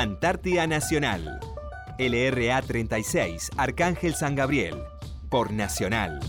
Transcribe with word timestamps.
Antártida 0.00 0.68
Nacional. 0.68 1.40
LRA 1.98 2.62
36, 2.62 3.50
Arcángel 3.56 4.14
San 4.14 4.36
Gabriel. 4.36 4.76
Por 5.28 5.52
Nacional. 5.52 6.20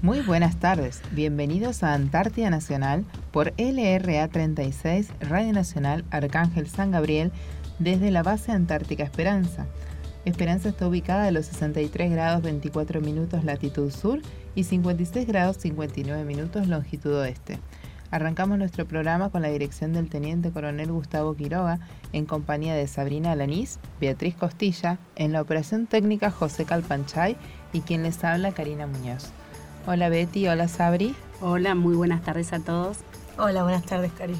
Muy 0.00 0.20
buenas 0.22 0.56
tardes, 0.56 1.02
bienvenidos 1.10 1.82
a 1.82 1.92
Antártida 1.92 2.48
Nacional 2.48 3.04
por 3.32 3.52
LRA 3.58 4.28
36, 4.28 5.08
Radio 5.20 5.52
Nacional 5.52 6.06
Arcángel 6.10 6.70
San 6.70 6.90
Gabriel, 6.90 7.32
desde 7.78 8.10
la 8.10 8.22
base 8.22 8.52
Antártica 8.52 9.04
Esperanza. 9.04 9.66
Esperanza 10.24 10.70
está 10.70 10.88
ubicada 10.88 11.26
a 11.26 11.30
los 11.32 11.44
63 11.44 12.12
grados 12.12 12.40
24 12.40 13.02
minutos 13.02 13.44
latitud 13.44 13.90
sur 13.90 14.22
y 14.54 14.64
56 14.64 15.26
grados 15.26 15.58
59 15.58 16.24
minutos 16.24 16.66
longitud 16.66 17.12
oeste. 17.12 17.58
Arrancamos 18.10 18.58
nuestro 18.58 18.86
programa 18.86 19.30
con 19.30 19.42
la 19.42 19.48
dirección 19.48 19.92
del 19.92 20.08
Teniente 20.08 20.50
Coronel 20.50 20.90
Gustavo 20.90 21.34
Quiroga, 21.34 21.78
en 22.12 22.26
compañía 22.26 22.74
de 22.74 22.88
Sabrina 22.88 23.32
Alanís, 23.32 23.78
Beatriz 24.00 24.34
Costilla, 24.34 24.98
en 25.14 25.32
la 25.32 25.40
operación 25.40 25.86
técnica 25.86 26.30
José 26.30 26.64
Calpanchay 26.64 27.36
y 27.72 27.82
quien 27.82 28.02
les 28.02 28.24
habla 28.24 28.52
Karina 28.52 28.88
Muñoz. 28.88 29.30
Hola 29.86 30.08
Betty, 30.08 30.48
hola 30.48 30.66
Sabri. 30.66 31.14
Hola, 31.40 31.76
muy 31.76 31.94
buenas 31.94 32.22
tardes 32.22 32.52
a 32.52 32.58
todos. 32.58 32.98
Hola, 33.38 33.62
buenas 33.62 33.84
tardes, 33.84 34.10
Cari. 34.12 34.34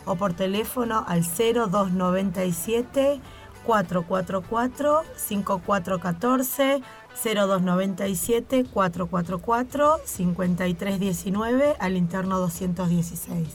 o 0.05 0.15
por 0.15 0.33
teléfono 0.33 1.03
al 1.07 1.23
0297 1.23 3.19
444 3.65 5.03
5414 5.15 6.81
0297 7.23 8.65
444 8.65 9.99
5319 10.05 11.75
al 11.79 11.97
interno 11.97 12.39
216. 12.39 13.47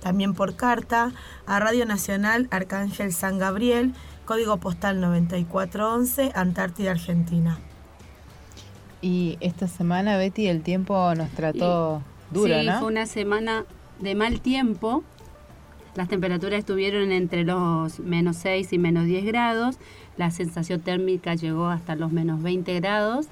También 0.00 0.34
por 0.34 0.56
carta 0.56 1.12
a 1.46 1.58
Radio 1.58 1.86
Nacional 1.86 2.48
Arcángel 2.50 3.12
San 3.12 3.38
Gabriel, 3.38 3.92
código 4.24 4.56
postal 4.58 5.00
9411, 5.00 6.32
Antártida, 6.34 6.92
Argentina. 6.92 7.58
Y 9.02 9.36
esta 9.40 9.68
semana, 9.68 10.16
Betty, 10.16 10.48
el 10.48 10.62
tiempo 10.62 11.14
nos 11.14 11.30
trató 11.30 12.02
duro, 12.30 12.54
sí, 12.58 12.66
¿no? 12.66 12.78
fue 12.80 12.88
una 12.88 13.06
semana 13.06 13.64
de 14.00 14.14
mal 14.14 14.40
tiempo. 14.40 15.04
Las 15.96 16.08
temperaturas 16.08 16.58
estuvieron 16.58 17.10
entre 17.10 17.44
los 17.44 18.00
menos 18.00 18.36
6 18.36 18.72
y 18.72 18.78
menos 18.78 19.06
10 19.06 19.24
grados. 19.24 19.78
La 20.16 20.30
sensación 20.30 20.80
térmica 20.80 21.34
llegó 21.34 21.66
hasta 21.68 21.96
los 21.96 22.12
menos 22.12 22.42
20 22.42 22.74
grados. 22.80 23.26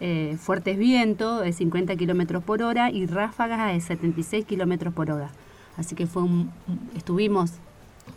Eh, 0.00 0.36
fuertes 0.40 0.78
vientos 0.78 1.42
de 1.42 1.52
50 1.52 1.96
kilómetros 1.96 2.42
por 2.44 2.62
hora 2.62 2.90
y 2.90 3.06
ráfagas 3.06 3.74
de 3.74 3.80
76 3.80 4.44
kilómetros 4.46 4.94
por 4.94 5.10
hora. 5.10 5.30
Así 5.76 5.94
que 5.94 6.06
fue 6.06 6.22
un, 6.22 6.50
estuvimos 6.96 7.50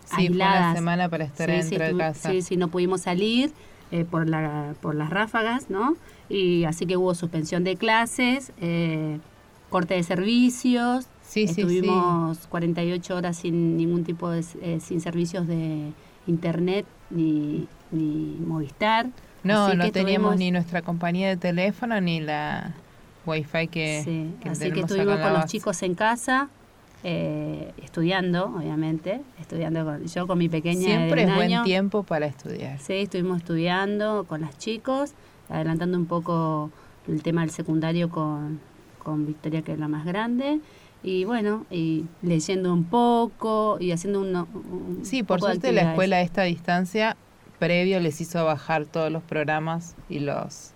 Sí, 0.05 0.15
fue 0.15 0.17
aisladas. 0.23 0.61
una 0.61 0.73
semana 0.75 1.09
para 1.09 1.25
estar 1.25 1.49
Sí, 1.49 1.55
dentro 1.57 1.85
sí, 1.87 1.91
de 1.93 1.97
casa. 1.97 2.31
Sí, 2.31 2.41
sí, 2.41 2.55
no 2.57 2.69
pudimos 2.69 3.01
salir 3.01 3.51
eh, 3.91 4.05
por, 4.05 4.29
la, 4.29 4.73
por 4.79 4.95
las 4.95 5.09
ráfagas, 5.09 5.69
¿no? 5.69 5.95
Y 6.29 6.63
así 6.63 6.85
que 6.85 6.95
hubo 6.95 7.13
suspensión 7.13 7.65
de 7.65 7.75
clases, 7.75 8.53
eh, 8.61 9.19
corte 9.69 9.95
de 9.95 10.03
servicios. 10.03 11.07
Sí, 11.31 11.47
sí, 11.47 11.53
sí. 11.53 11.61
Estuvimos 11.61 12.45
48 12.47 13.15
horas 13.15 13.37
sin 13.37 13.77
ningún 13.77 14.03
tipo 14.03 14.29
de 14.29 14.43
eh, 14.61 14.79
sin 14.81 14.99
servicios 14.99 15.47
de 15.47 15.91
internet 16.27 16.85
ni, 17.09 17.67
ni 17.91 18.35
Movistar. 18.45 19.07
No, 19.43 19.67
Así 19.67 19.77
no 19.77 19.85
que 19.85 19.91
teníamos 19.91 20.33
estuvimos- 20.33 20.39
ni 20.39 20.51
nuestra 20.51 20.81
compañía 20.81 21.29
de 21.29 21.37
teléfono 21.37 21.99
ni 22.01 22.19
la 22.19 22.73
wifi 23.25 23.67
que, 23.69 24.01
Sí, 24.03 24.29
que 24.41 24.49
así 24.49 24.71
que 24.71 24.81
estuvimos 24.81 25.19
con 25.19 25.33
los 25.33 25.45
chicos 25.45 25.81
en 25.83 25.95
casa, 25.95 26.49
eh, 27.03 27.71
estudiando, 27.81 28.45
obviamente, 28.57 29.21
estudiando 29.39 29.85
con, 29.85 30.05
yo 30.05 30.27
con 30.27 30.37
mi 30.37 30.49
pequeña 30.49 30.81
Siempre 30.83 31.23
de 31.25 31.29
es 31.29 31.35
buen 31.35 31.53
año. 31.53 31.63
tiempo 31.63 32.03
para 32.03 32.25
estudiar. 32.25 32.77
Sí, 32.79 32.93
estuvimos 32.93 33.37
estudiando 33.37 34.25
con 34.27 34.41
los 34.41 34.57
chicos, 34.57 35.13
adelantando 35.49 35.97
un 35.97 36.07
poco 36.07 36.71
el 37.07 37.23
tema 37.23 37.41
del 37.41 37.51
secundario 37.51 38.09
con, 38.09 38.59
con 39.01 39.25
Victoria, 39.25 39.61
que 39.61 39.71
es 39.73 39.79
la 39.79 39.87
más 39.87 40.05
grande. 40.05 40.59
Y 41.03 41.25
bueno, 41.25 41.65
y 41.71 42.05
leyendo 42.21 42.71
un 42.73 42.83
poco 42.83 43.77
y 43.79 43.91
haciendo 43.91 44.21
uno, 44.21 44.47
un 44.53 44.99
Sí, 45.03 45.23
por 45.23 45.39
poco 45.39 45.47
de 45.47 45.53
suerte 45.55 45.71
la 45.71 45.89
escuela 45.91 46.17
a 46.17 46.21
esta 46.21 46.43
distancia 46.43 47.17
previo 47.59 47.99
les 47.99 48.19
hizo 48.21 48.43
bajar 48.45 48.85
todos 48.85 49.11
los 49.11 49.23
programas 49.23 49.95
y 50.09 50.19
los 50.19 50.71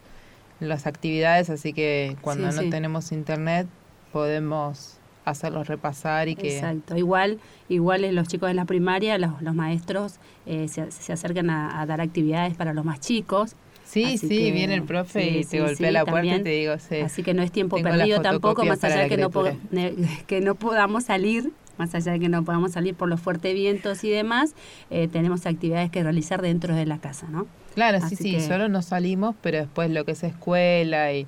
las 0.60 0.88
actividades, 0.88 1.50
así 1.50 1.74
que 1.74 2.16
cuando 2.22 2.50
Sí, 2.50 2.56
no 2.56 2.62
sí. 2.64 2.70
tenemos 2.70 3.12
internet 3.12 3.68
podemos 4.14 4.98
hacerlos 5.26 5.68
repasar 5.68 6.28
y 6.30 6.36
que 6.36 6.56
Exacto, 6.56 6.96
igual, 6.96 7.40
igual 7.68 8.14
los 8.16 8.28
chicos 8.28 8.48
de 8.48 8.54
la 8.54 8.66
primaria, 8.66 9.18
los, 9.18 9.42
los 9.42 9.54
maestros 9.56 10.16
eh, 10.46 10.68
se, 10.68 10.92
se 10.92 11.12
acercan 11.14 11.50
a, 11.50 11.82
a 11.82 11.86
dar 11.86 12.00
actividades 12.00 12.56
para 12.56 12.74
los 12.74 12.86
más 12.86 13.00
chicos. 13.00 13.56
Sí, 13.96 14.04
Así 14.16 14.28
sí, 14.28 14.38
que- 14.40 14.52
viene 14.52 14.74
el 14.76 14.84
profe 14.84 15.22
sí, 15.24 15.38
y 15.38 15.44
sí, 15.46 15.50
te 15.52 15.60
golpea 15.62 15.88
sí, 15.88 15.94
la 15.94 16.04
puerta 16.04 16.26
y 16.26 16.30
también. 16.30 16.44
te 16.44 16.50
digo, 16.50 16.74
sí. 16.80 16.96
Así 16.98 17.24
que 17.24 17.34
no 17.34 17.42
es 17.44 17.50
tiempo 17.54 17.82
perdido 17.82 18.22
tampoco, 18.22 18.66
más 18.66 18.84
allá 18.84 18.98
de 19.04 19.08
que 19.08 19.16
no, 19.16 19.30
criatura. 19.30 19.56
que 20.28 20.42
no 20.42 20.56
podamos 20.56 21.06
salir, 21.06 21.54
más 21.78 21.96
allá 21.96 22.12
de 22.12 22.20
que 22.20 22.28
no 22.28 22.44
podamos 22.44 22.74
salir 22.74 22.94
por 22.94 23.08
los 23.08 23.22
fuertes 23.22 23.54
vientos 23.54 24.04
y 24.04 24.10
demás, 24.10 24.54
eh, 24.90 25.08
tenemos 25.08 25.46
actividades 25.46 25.92
que 25.92 26.04
realizar 26.04 26.42
dentro 26.42 26.76
de 26.76 26.86
la 26.86 26.98
casa, 26.98 27.28
¿no? 27.30 27.48
Claro, 27.74 28.00
sí, 28.00 28.06
Así 28.06 28.16
sí, 28.18 28.32
que- 28.34 28.42
solo 28.42 28.68
nos 28.68 28.88
salimos, 28.88 29.34
pero 29.42 29.60
después 29.60 29.90
lo 29.90 30.04
que 30.04 30.12
es 30.12 30.24
escuela 30.26 31.14
y 31.14 31.26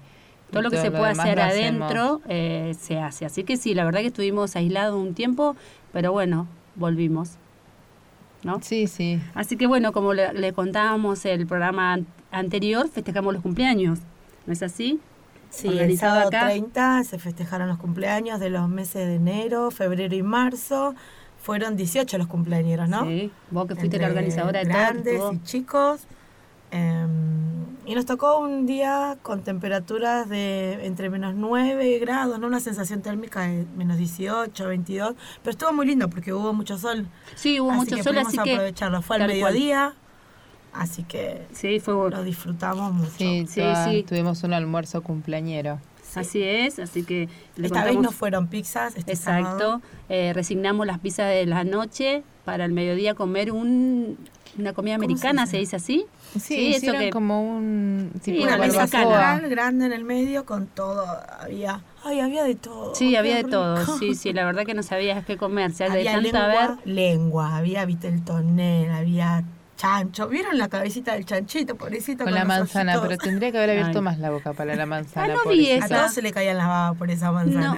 Todo 0.52 0.60
y 0.60 0.64
lo 0.64 0.70
que 0.70 0.76
se 0.78 0.92
puede 0.92 1.12
hacer 1.12 1.40
adentro 1.40 2.20
eh, 2.28 2.76
se 2.78 3.00
hace. 3.00 3.26
Así 3.26 3.46
que 3.46 3.56
sí, 3.56 3.76
la 3.76 3.86
verdad 3.86 4.02
que 4.02 4.08
estuvimos 4.08 4.58
aislados 4.58 5.02
un 5.02 5.14
tiempo, 5.14 5.56
pero 5.94 6.12
bueno, 6.12 6.50
volvimos, 6.76 7.32
¿no? 8.44 8.60
Sí, 8.62 8.88
sí. 8.88 9.22
Así 9.34 9.56
que 9.56 9.68
bueno, 9.68 9.94
como 9.94 10.14
le, 10.14 10.34
le 10.34 10.52
contábamos 10.52 11.26
el 11.26 11.48
programa 11.48 12.00
anterior, 12.32 12.90
festejamos 12.90 13.34
los 13.34 13.42
cumpleaños, 13.42 14.00
¿no 14.46 14.54
es 14.54 14.64
así? 14.64 15.00
Sí, 15.50 15.68
el 15.68 15.98
sábado 15.98 16.28
acá. 16.28 16.46
30 16.46 17.04
se 17.04 17.20
festejaron 17.20 17.68
los 17.68 17.78
cumpleaños 17.78 18.40
de 18.40 18.50
los 18.50 18.68
meses 18.68 19.08
de 19.08 19.16
enero, 19.16 19.72
febrero 19.72 20.16
y 20.16 20.24
marzo. 20.24 20.94
Fueron 21.42 21.78
18 21.78 22.18
los 22.18 22.28
cumpleaños, 22.28 22.90
¿no? 22.90 23.06
Sí, 23.06 23.32
vos 23.52 23.68
que 23.68 23.76
fuiste 23.76 23.96
Entre 23.96 24.02
la 24.02 24.08
organizadora 24.08 24.60
de 24.60 24.66
todo. 24.66 24.74
grandes 24.74 25.20
todo. 25.20 25.34
y 25.34 25.44
chicos. 25.44 26.02
Em, 26.72 27.66
y 27.86 27.96
nos 27.96 28.06
tocó 28.06 28.40
un 28.40 28.66
día 28.66 29.18
con 29.22 29.44
temperaturas 29.44 30.28
de 30.28 30.86
entre 30.86 31.10
menos 31.10 31.36
9 31.36 32.00
grados, 32.00 32.38
¿no? 32.40 32.48
Una 32.48 32.60
sensación 32.60 33.02
térmica 33.02 33.44
de 33.44 33.66
menos 33.78 33.98
18, 33.98 34.68
22. 34.68 35.16
Pero 35.42 35.52
estuvo 35.52 35.72
muy 35.72 35.86
lindo 35.86 36.10
porque 36.10 36.34
hubo 36.34 36.54
mucho 36.54 36.78
sol. 36.78 37.08
Sí, 37.36 37.62
hubo 37.62 37.72
así 37.72 37.80
mucho 37.80 37.96
que 37.96 38.04
sol, 38.04 38.18
así 38.18 38.38
que 38.40 38.52
aprovecharlo. 38.54 39.02
Fue 39.02 39.16
al 39.16 39.40
cual. 39.40 39.94
Así 40.80 41.04
que 41.04 41.46
sí, 41.54 41.80
fue 41.80 42.10
lo 42.10 42.24
disfrutamos 42.24 42.94
mucho. 42.94 43.12
Sí, 43.18 43.46
Sí, 43.48 43.60
toda- 43.62 43.86
sí. 43.90 44.04
tuvimos 44.04 44.44
un 44.44 44.54
almuerzo 44.54 45.02
cumpleañero. 45.02 45.80
así 46.16 46.42
es, 46.42 46.80
así 46.80 47.04
que 47.04 47.30
Esta 47.62 47.84
vez 47.84 47.98
no 47.98 48.12
fueron 48.12 48.48
pizzas, 48.48 48.96
este. 48.96 49.12
Exacto, 49.12 49.82
eh, 50.10 50.32
resignamos 50.34 50.88
las 50.88 51.00
pizzas 51.00 51.30
de 51.30 51.46
la 51.46 51.64
noche 51.64 52.24
para 52.46 52.66
el 52.66 52.72
mediodía 52.72 53.14
comer 53.14 53.52
un, 53.52 54.18
una 54.58 54.74
comida 54.74 54.96
¿Cómo 54.96 55.06
se 55.08 55.28
americana, 55.28 55.42
dice? 55.44 55.52
se 55.52 55.58
dice 55.60 55.76
así? 55.76 56.06
Sí, 56.34 56.40
Sí, 56.40 56.74
eso 56.76 56.92
que- 56.94 57.10
como 57.12 57.42
un 57.58 58.12
tipo 58.24 58.42
una 58.44 58.56
una 58.56 58.64
de 58.66 58.68
mesa 58.68 58.88
grande 59.50 59.86
en 59.86 59.94
el 59.94 60.04
medio 60.06 60.46
con 60.46 60.66
todo. 60.68 61.06
Había, 61.40 61.84
ay, 62.04 62.20
había 62.22 62.44
de 62.44 62.56
todo. 62.56 62.96
Sí, 62.96 63.10
qué 63.12 63.18
había 63.18 63.36
de 63.36 63.44
todo, 63.44 63.86
sí, 64.00 64.16
sí, 64.16 64.34
la 64.34 64.44
verdad 64.46 64.64
que 64.66 64.74
no 64.74 64.82
sabías 64.84 65.24
qué 65.26 65.38
comer, 65.38 65.70
o 65.72 65.74
sea, 65.74 65.90
de 65.90 66.00
había 66.00 66.14
tanto 66.14 66.32
lengua, 66.32 66.64
haber... 66.64 66.88
lengua, 66.88 67.56
había 67.58 67.86
viteltoné, 67.86 68.90
había 68.92 69.44
chancho. 69.78 70.28
¿Vieron 70.28 70.58
la 70.58 70.68
cabecita 70.68 71.14
del 71.14 71.26
chanchito, 71.26 71.76
pobrecito? 71.76 72.26
Con 72.26 72.34
la 72.34 72.40
los 72.42 72.48
manzana, 72.50 72.94
ojitos? 72.98 73.08
pero 73.08 73.22
tendría 73.22 73.52
que 73.52 73.58
haber 73.60 73.70
abierto 73.70 74.00
Ay. 74.00 74.04
más 74.04 74.20
la 74.20 74.30
boca 74.32 74.52
para 74.54 74.76
la 74.76 74.86
manzana. 74.86 75.28
Ah, 75.34 75.38
no 75.46 75.50
vi 75.50 75.66
pobrecita. 75.68 75.86
A 75.86 76.00
todos 76.00 76.14
se 76.14 76.22
le 76.22 76.32
caían 76.34 76.58
las 76.58 76.68
babas 76.68 76.98
por 76.98 77.10
esa 77.12 77.32
manzana. 77.32 77.76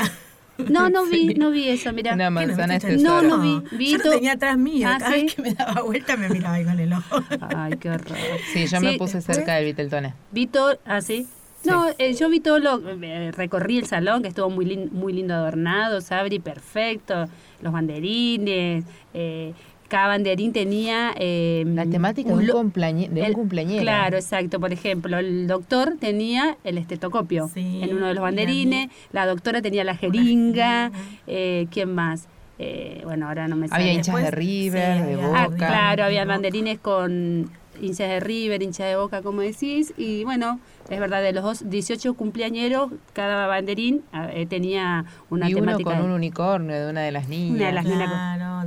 No, 0.58 0.68
no, 0.70 0.90
no 0.90 1.06
vi, 1.06 1.28
Sí. 1.30 1.34
no 1.36 1.52
vi 1.52 1.70
eso, 1.70 1.94
mira. 1.94 2.14
Una 2.14 2.26
¿Qué, 2.26 2.30
no 2.32 2.32
manzana 2.48 2.76
es 2.78 2.84
viste 2.86 3.04
No, 3.04 3.22
no 3.22 3.40
vi. 3.40 3.62
vi 3.78 3.92
Yo 3.92 3.98
lo 4.00 4.10
tenía 4.12 4.32
atrás 4.34 4.58
mío. 4.58 4.88
Ah, 4.90 4.98
Cada 5.00 5.12
¿sí? 5.14 5.22
vez 5.24 5.36
que 5.36 5.42
me 5.44 5.54
daba 5.54 5.82
vuelta 5.84 6.18
me 6.18 6.30
miraba 6.30 6.56
ahí 6.56 6.66
con 6.66 6.80
el 6.80 6.92
ojo. 6.94 7.24
Ay, 7.56 7.78
qué 7.78 7.90
horror. 7.92 8.18
Sí, 8.54 8.66
yo 8.68 8.82
me 8.82 8.94
Sí, 8.94 8.98
puse 8.98 9.18
después- 9.18 9.38
cerca 9.38 9.56
del 9.56 9.66
Viteltoné. 9.66 10.14
Vi 10.32 10.48
todo, 10.48 10.78
ah, 10.86 11.02
sí. 11.02 11.28
No, 11.66 11.88
eh, 11.98 12.14
yo 12.14 12.30
vi 12.30 12.40
todo 12.40 12.58
lo, 12.60 12.82
eh, 13.04 13.32
recorrí 13.36 13.78
el 13.80 13.86
salón 13.86 14.22
que 14.22 14.30
estuvo 14.30 14.50
muy, 14.50 14.66
lin- 14.66 14.90
muy 14.94 15.12
lindo 15.12 15.34
adornado, 15.34 16.00
Sabri, 16.00 16.40
perfecto, 16.40 17.26
los 17.62 17.74
banderines, 17.74 18.86
eh, 19.14 19.54
cada 19.90 20.08
banderín 20.08 20.54
tenía... 20.54 21.14
eh, 21.18 21.64
La 21.68 21.86
temática 21.86 22.30
de 22.30 22.36
un, 22.36 22.46
de 22.46 22.54
un 22.54 23.34
cumpleañero. 23.34 23.82
Claro, 23.82 24.16
exacto. 24.18 24.60
Por 24.60 24.72
ejemplo, 24.72 25.18
el 25.18 25.48
doctor 25.48 25.96
tenía 26.00 26.58
el 26.64 26.78
estetoscopio 26.78 27.50
Sí, 27.54 27.82
en 27.84 27.96
uno 27.98 28.08
de 28.08 28.14
los 28.14 28.22
banderines, 28.22 28.90
la 29.12 29.26
doctora 29.26 29.62
tenía 29.62 29.84
la 29.84 29.96
jeringa, 29.96 30.92
eh, 31.28 31.68
¿quién 31.72 31.94
más? 31.94 32.28
Eh, 32.60 33.02
bueno, 33.06 33.28
ahora 33.28 33.48
no 33.48 33.56
me 33.56 33.68
sale. 33.68 33.82
Había 33.84 33.94
hinchas 33.94 34.16
de 34.22 34.32
River, 34.32 34.98
sí, 34.98 35.04
de 35.08 35.16
Boca. 35.16 35.44
Ah, 35.44 35.48
claro, 35.56 36.04
había 36.06 36.24
Boca. 36.24 36.34
banderines 36.34 36.78
con 36.80 37.50
hinchas 37.82 38.10
de 38.10 38.20
River, 38.20 38.62
hinchas 38.62 38.88
de 38.88 38.96
Boca, 38.98 39.22
como 39.22 39.40
decís, 39.42 39.94
y 39.98 40.26
bueno, 40.26 40.60
es 40.90 41.00
verdad, 41.00 41.22
de 41.22 41.32
los 41.32 41.44
dos, 41.44 41.70
18 41.70 42.14
cumpleañeros, 42.16 42.92
cada 43.14 43.48
banderín 43.48 44.02
eh, 44.34 44.46
tenía 44.50 45.06
una 45.30 45.50
y 45.50 45.54
uno 45.54 45.64
temática. 45.68 45.92
con 45.92 46.00
de- 46.00 46.06
un 46.06 46.12
unicornio 46.12 46.76
de 46.76 46.90
una 46.90 47.02
de 47.02 47.12
las 47.14 47.30
niñas. 47.30 47.56
Una 47.56 47.66
de 47.68 47.72
las 47.74 47.86
niñas. 47.86 48.10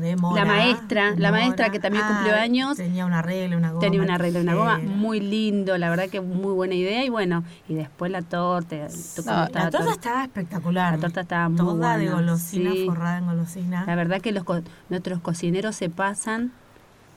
De 0.02 0.16
Mora. 0.16 0.44
La 0.44 0.50
maestra, 0.50 1.14
la 1.16 1.30
maestra 1.30 1.70
que 1.70 1.78
también 1.80 2.04
cumplió 2.06 2.34
Ah, 2.34 2.42
años. 2.42 2.76
Tenía 2.76 3.06
una 3.06 3.22
regla, 3.22 3.56
una 3.56 3.70
goma. 3.70 3.80
Tenía 3.80 4.02
una 4.02 4.18
regla, 4.18 4.40
una 4.40 4.54
goma, 4.54 4.78
muy 4.78 5.20
lindo, 5.20 5.78
la 5.78 5.88
verdad 5.88 6.08
que 6.10 6.20
muy 6.20 6.52
buena 6.52 6.74
idea, 6.74 7.04
y 7.04 7.08
bueno, 7.08 7.44
y 7.68 7.74
después 7.74 8.10
la 8.12 8.22
torta, 8.22 8.76
No, 8.76 9.32
La 9.32 9.46
torta 9.48 9.70
todo. 9.70 9.90
estaba 9.90 10.24
espectacular. 10.24 10.92
La 10.94 10.98
torta 11.00 11.20
estaba 11.22 11.48
muy 11.48 11.56
Toda 11.58 11.96
de 11.96 12.04
buena, 12.06 12.16
golosina, 12.20 12.72
sí. 12.72 12.84
forrada 12.86 13.18
en 13.18 13.26
golosina. 13.26 13.84
La 13.86 13.94
verdad 13.94 14.20
que 14.20 14.32
los 14.32 14.44
co- 14.44 14.60
nuestros 14.90 15.20
cocineros 15.20 15.74
se 15.76 15.88
pasan 15.88 16.52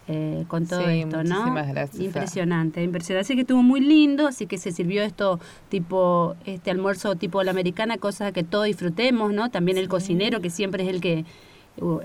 eh, 0.08 0.46
con 0.48 0.68
todo 0.68 0.82
Sí, 0.88 1.00
esto, 1.02 1.24
¿no? 1.24 1.52
gracias. 1.52 2.00
Impresionante, 2.00 2.84
impresionante. 2.84 3.26
Así 3.26 3.34
que 3.34 3.42
estuvo 3.42 3.64
muy 3.64 3.80
lindo, 3.82 4.28
así 4.28 4.46
que 4.46 4.60
se 4.60 4.72
sirvió 4.72 5.02
esto 5.02 5.40
tipo, 5.70 6.36
este 6.46 6.70
almuerzo 6.70 7.16
tipo 7.16 7.42
la 7.42 7.50
americana, 7.50 7.98
cosa 7.98 8.32
que 8.32 8.44
todos 8.44 8.66
disfrutemos, 8.66 9.34
¿no? 9.34 9.50
También 9.50 9.80
el 9.80 9.88
cocinero, 9.90 10.42
que 10.42 10.52
siempre 10.52 10.84
es 10.84 10.90
el 10.90 11.02
que, 11.02 11.26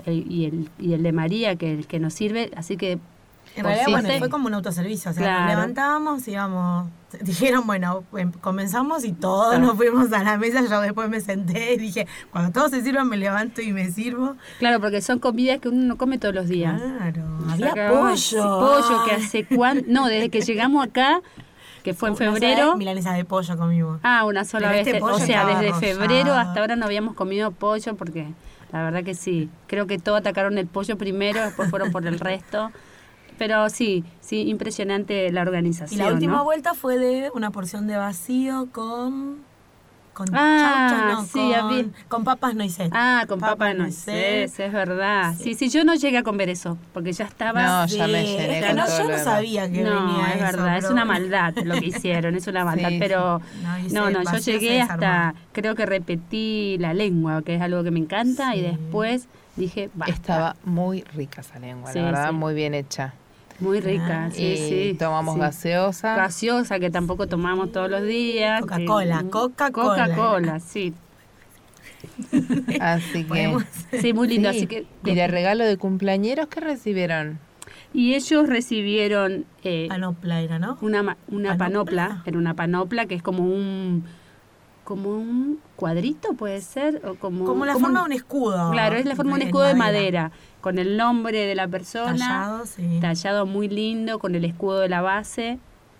y, 0.05 0.45
el, 0.45 0.69
y 0.79 0.93
el 0.93 1.03
de 1.03 1.11
María, 1.11 1.55
que 1.55 1.71
el 1.73 1.87
que 1.87 1.99
nos 1.99 2.13
sirve, 2.13 2.51
así 2.55 2.77
que 2.77 2.99
En 3.55 3.63
realidad, 3.65 3.85
bueno, 3.89 4.09
fue 4.19 4.29
como 4.29 4.47
un 4.47 4.53
autoservicio. 4.53 5.11
O 5.11 5.13
sea, 5.13 5.23
Claro. 5.23 5.41
nos 5.41 5.49
levantábamos, 5.49 6.27
íbamos. 6.27 6.89
Dijeron, 7.21 7.67
bueno, 7.67 8.03
em- 8.15 8.31
comenzamos 8.31 9.03
y 9.03 9.11
todos 9.11 9.49
Claro. 9.49 9.65
nos 9.65 9.75
fuimos 9.75 10.11
a 10.13 10.23
la 10.23 10.37
mesa. 10.37 10.61
Yo 10.69 10.79
después 10.79 11.09
me 11.09 11.19
senté 11.19 11.73
y 11.73 11.77
dije, 11.77 12.07
cuando 12.31 12.51
todos 12.53 12.71
se 12.71 12.81
sirvan, 12.81 13.09
me 13.09 13.17
levanto 13.17 13.61
y 13.61 13.73
me 13.73 13.91
sirvo. 13.91 14.35
Claro, 14.59 14.79
porque 14.79 15.01
son 15.01 15.19
comidas 15.19 15.59
que 15.59 15.67
uno 15.67 15.83
no 15.83 15.97
come 15.97 16.17
todos 16.17 16.33
los 16.33 16.47
días. 16.47 16.81
Claro, 16.81 17.23
había 17.49 17.89
pollo. 17.89 18.15
Sí, 18.15 18.35
pollo 18.37 19.03
que 19.05 19.11
hace 19.15 19.45
cuánto, 19.45 19.83
no, 19.87 20.07
desde 20.07 20.29
que 20.29 20.39
llegamos 20.41 20.85
acá, 20.87 21.19
que 21.83 21.93
fue 21.93 22.07
en 22.09 22.15
febrero. 22.17 22.77
Milanesa 22.77 23.11
de 23.11 23.25
pollo 23.25 23.57
comimos. 23.57 23.99
Ah, 24.03 24.23
una 24.23 24.45
sola 24.45 24.69
Pero 24.69 24.79
vez. 24.79 24.87
este 24.87 24.99
pollo 25.01 25.15
o 25.15 25.19
sea, 25.19 25.45
desde 25.45 25.73
febrero 25.73 26.33
hasta 26.35 26.61
ahora 26.61 26.77
no 26.77 26.85
habíamos 26.85 27.15
comido 27.15 27.51
pollo 27.51 27.95
porque 27.95 28.27
la 28.71 28.83
verdad 28.83 29.03
que 29.03 29.13
sí. 29.15 29.49
Creo 29.67 29.87
que 29.87 29.97
todos 29.99 30.19
atacaron 30.19 30.57
el 30.57 30.67
pollo 30.67 30.97
primero, 30.97 31.41
después 31.41 31.69
fueron 31.69 31.91
por 31.91 32.05
el 32.07 32.19
resto. 32.19 32.71
Pero 33.37 33.69
sí, 33.69 34.03
sí, 34.19 34.41
impresionante 34.49 35.31
la 35.31 35.41
Y 35.41 35.43
organización. 35.43 35.99
la 36.05 36.13
última 36.13 36.37
¿no? 36.37 36.43
vuelta 36.43 36.73
fue 36.73 36.97
de 36.99 37.31
una 37.33 37.49
porción 37.51 37.87
de 37.87 37.97
vacío 37.97 38.67
con. 38.71 39.39
Con 40.13 40.27
Ah, 40.33 41.13
no, 41.13 41.25
sí, 41.25 41.89
con, 42.09 42.23
papas 42.25 42.53
no 42.53 42.63
hice. 42.63 42.89
Ah, 42.91 43.23
con 43.29 43.39
Papa 43.39 43.53
papa 43.53 43.73
no 43.73 43.83
nueces. 43.83 44.59
es 44.59 44.73
verdad. 44.73 45.33
Sí. 45.39 45.55
sí, 45.55 45.69
yo 45.69 45.85
no 45.85 45.95
llegué 45.95 46.17
a 46.17 46.23
comer 46.23 46.49
eso, 46.49 46.77
porque 46.93 47.13
ya 47.13 47.25
estaba... 47.25 47.63
No, 47.63 47.85
ya 47.87 48.07
me 48.07 48.23
llené 48.23 48.59
es 48.59 48.61
que 48.61 48.67
con 48.67 48.75
no, 48.75 48.85
todo 48.85 48.97
yo 48.97 49.09
no 49.09 49.17
sabía 49.23 49.71
que 49.71 49.81
no, 49.83 50.05
venía 50.05 50.27
es 50.29 50.35
eso, 50.35 50.43
verdad, 50.43 50.77
es 50.77 50.89
una 50.89 51.05
maldad 51.05 51.53
lo 51.63 51.75
que 51.79 51.85
hicieron, 51.85 52.35
es 52.35 52.45
una 52.47 52.65
maldad, 52.65 52.89
Sí, 52.89 52.97
pero 52.99 53.41
No, 53.91 54.09
no, 54.09 54.23
yo 54.23 54.37
llegué 54.37 54.81
hasta, 54.81 55.33
creo 55.53 55.75
que 55.75 55.85
repetí 55.85 56.77
la 56.79 56.93
lengua, 56.93 57.41
que 57.41 57.55
es 57.55 57.61
algo 57.61 57.83
que 57.83 57.91
me 57.91 57.99
encanta, 57.99 58.55
y 58.55 58.61
después 58.61 59.27
dije, 59.55 59.89
basta. 59.93 60.13
Estaba 60.13 60.55
muy 60.65 61.03
rica 61.03 61.41
esa 61.41 61.57
lengua, 61.59 61.91
Sí, 61.93 61.99
la 61.99 62.05
verdad, 62.05 62.29
sí. 62.29 62.35
muy 62.35 62.53
bien 62.53 62.73
hecha. 62.73 63.13
Muy 63.61 63.79
rica, 63.79 64.25
Ah, 64.25 64.31
sí, 64.31 64.43
y 64.43 64.57
sí. 64.91 64.95
tomamos 64.99 65.35
sí. 65.35 65.39
gaseosa. 65.39 66.15
Gaseosa 66.15 66.79
que 66.79 66.89
tampoco 66.89 67.27
tomamos 67.27 67.71
todos 67.71 67.89
los 67.89 68.03
días. 68.03 68.61
Coca-Cola, 68.61 69.23
Coca-Cola. 69.29 70.07
Coca-Cola, 70.07 70.59
sí. 70.59 70.93
Así 72.79 73.23
que. 73.25 73.57
Sí, 74.01 74.13
muy 74.13 74.27
lindo. 74.27 74.51
Sí. 74.51 74.57
Así 74.57 74.67
que, 74.67 74.85
¿Y 75.05 75.15
de 75.15 75.27
regalo 75.27 75.63
de 75.65 75.77
cumpleañeros 75.77 76.47
qué 76.47 76.59
recibieron? 76.59 77.39
y 77.93 78.15
ellos 78.15 78.47
recibieron 78.47 79.45
eh, 79.63 79.87
Panopla 79.89 80.39
era, 80.41 80.59
¿no? 80.59 80.77
una, 80.81 81.03
ma- 81.03 81.17
una 81.27 81.57
¿Panopla? 81.57 82.03
panopla, 82.07 82.23
era 82.25 82.37
una 82.37 82.53
panopla 82.53 83.05
que 83.05 83.15
es 83.15 83.21
como 83.21 83.43
un 83.43 84.05
como 84.85 85.09
un 85.11 85.59
cuadrito, 85.75 86.33
puede 86.33 86.59
ser, 86.61 87.01
o 87.05 87.15
como, 87.15 87.45
Como 87.45 87.65
la 87.65 87.73
como 87.73 87.85
forma 87.85 87.99
de 87.99 88.05
un- 88.05 88.11
un 88.11 88.17
escudo. 88.17 88.71
Claro, 88.71 88.95
es 88.95 89.05
la 89.05 89.15
forma 89.15 89.31
de 89.37 89.41
un 89.43 89.47
escudo 89.47 89.63
de 89.63 89.75
madera, 89.75 90.31
con 90.61 90.77
el 90.79 90.95
nombre 90.97 91.45
de 91.45 91.55
la 91.55 91.67
persona, 91.67 92.17
Tallado, 92.17 92.65
sí. 92.65 92.99
tallado 93.01 93.45
muy 93.45 93.67
lindo, 93.67 94.19
con 94.19 94.35
el 94.35 94.45
escudo 94.45 94.79
de 94.79 94.89
la 94.89 95.01
base, 95.01 95.57